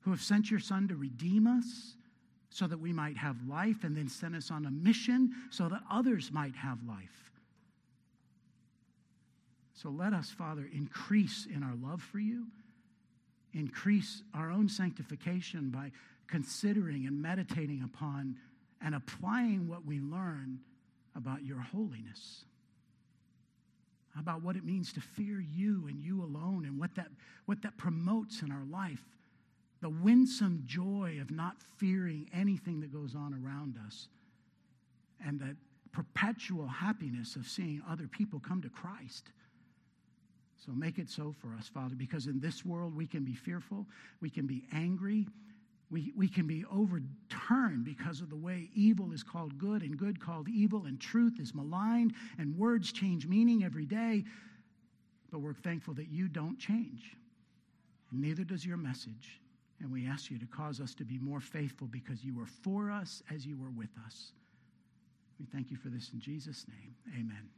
who 0.00 0.10
have 0.10 0.22
sent 0.22 0.50
your 0.50 0.58
Son 0.58 0.88
to 0.88 0.96
redeem 0.96 1.46
us 1.46 1.94
so 2.50 2.66
that 2.66 2.80
we 2.80 2.92
might 2.92 3.16
have 3.16 3.36
life 3.48 3.84
and 3.84 3.96
then 3.96 4.08
sent 4.08 4.34
us 4.34 4.50
on 4.50 4.66
a 4.66 4.70
mission 4.70 5.32
so 5.50 5.68
that 5.68 5.80
others 5.90 6.30
might 6.32 6.56
have 6.56 6.78
life. 6.86 7.30
So 9.74 9.88
let 9.88 10.12
us, 10.12 10.30
Father, 10.30 10.68
increase 10.72 11.46
in 11.46 11.62
our 11.62 11.74
love 11.82 12.02
for 12.02 12.18
you, 12.18 12.46
increase 13.54 14.22
our 14.34 14.50
own 14.50 14.68
sanctification 14.68 15.70
by 15.70 15.92
considering 16.26 17.06
and 17.06 17.22
meditating 17.22 17.82
upon 17.82 18.36
and 18.82 18.94
applying 18.94 19.68
what 19.68 19.86
we 19.86 20.00
learn 20.00 20.58
about 21.14 21.44
your 21.44 21.60
holiness 21.60 22.44
about 24.18 24.42
what 24.42 24.56
it 24.56 24.64
means 24.64 24.92
to 24.92 25.00
fear 25.00 25.40
you 25.40 25.86
and 25.88 26.02
you 26.02 26.22
alone 26.22 26.64
and 26.64 26.78
what 26.78 26.94
that, 26.96 27.08
what 27.46 27.62
that 27.62 27.76
promotes 27.76 28.42
in 28.42 28.50
our 28.50 28.64
life. 28.70 29.02
The 29.80 29.88
winsome 29.88 30.62
joy 30.66 31.18
of 31.20 31.30
not 31.30 31.56
fearing 31.78 32.28
anything 32.34 32.80
that 32.80 32.92
goes 32.92 33.14
on 33.14 33.34
around 33.34 33.76
us, 33.86 34.08
and 35.24 35.40
the 35.40 35.56
perpetual 35.92 36.66
happiness 36.66 37.36
of 37.36 37.46
seeing 37.46 37.82
other 37.88 38.06
people 38.06 38.40
come 38.40 38.62
to 38.62 38.68
Christ. 38.68 39.30
So 40.64 40.72
make 40.72 40.98
it 40.98 41.08
so 41.08 41.34
for 41.40 41.54
us, 41.58 41.68
Father, 41.68 41.94
because 41.96 42.26
in 42.26 42.40
this 42.40 42.64
world 42.64 42.94
we 42.94 43.06
can 43.06 43.24
be 43.24 43.34
fearful, 43.34 43.86
we 44.20 44.28
can 44.28 44.46
be 44.46 44.64
angry, 44.72 45.26
we, 45.90 46.12
we 46.16 46.28
can 46.28 46.46
be 46.46 46.64
overturned 46.70 47.84
because 47.84 48.20
of 48.20 48.30
the 48.30 48.36
way 48.36 48.70
evil 48.74 49.12
is 49.12 49.22
called 49.22 49.58
good 49.58 49.82
and 49.82 49.96
good 49.96 50.20
called 50.20 50.48
evil 50.48 50.84
and 50.84 51.00
truth 51.00 51.40
is 51.40 51.54
maligned 51.54 52.14
and 52.38 52.56
words 52.56 52.92
change 52.92 53.26
meaning 53.26 53.64
every 53.64 53.86
day. 53.86 54.24
But 55.32 55.40
we're 55.40 55.54
thankful 55.54 55.94
that 55.94 56.08
you 56.08 56.28
don't 56.28 56.58
change. 56.58 57.16
Neither 58.12 58.44
does 58.44 58.64
your 58.64 58.76
message. 58.76 59.39
And 59.80 59.90
we 59.90 60.06
ask 60.06 60.30
you 60.30 60.38
to 60.38 60.46
cause 60.46 60.80
us 60.80 60.94
to 60.96 61.04
be 61.04 61.18
more 61.18 61.40
faithful 61.40 61.86
because 61.86 62.22
you 62.22 62.38
are 62.40 62.46
for 62.46 62.90
us 62.90 63.22
as 63.34 63.46
you 63.46 63.56
are 63.64 63.70
with 63.70 63.90
us. 64.04 64.32
We 65.38 65.46
thank 65.46 65.70
you 65.70 65.76
for 65.76 65.88
this 65.88 66.10
in 66.12 66.20
Jesus' 66.20 66.66
name. 66.68 66.94
Amen. 67.18 67.48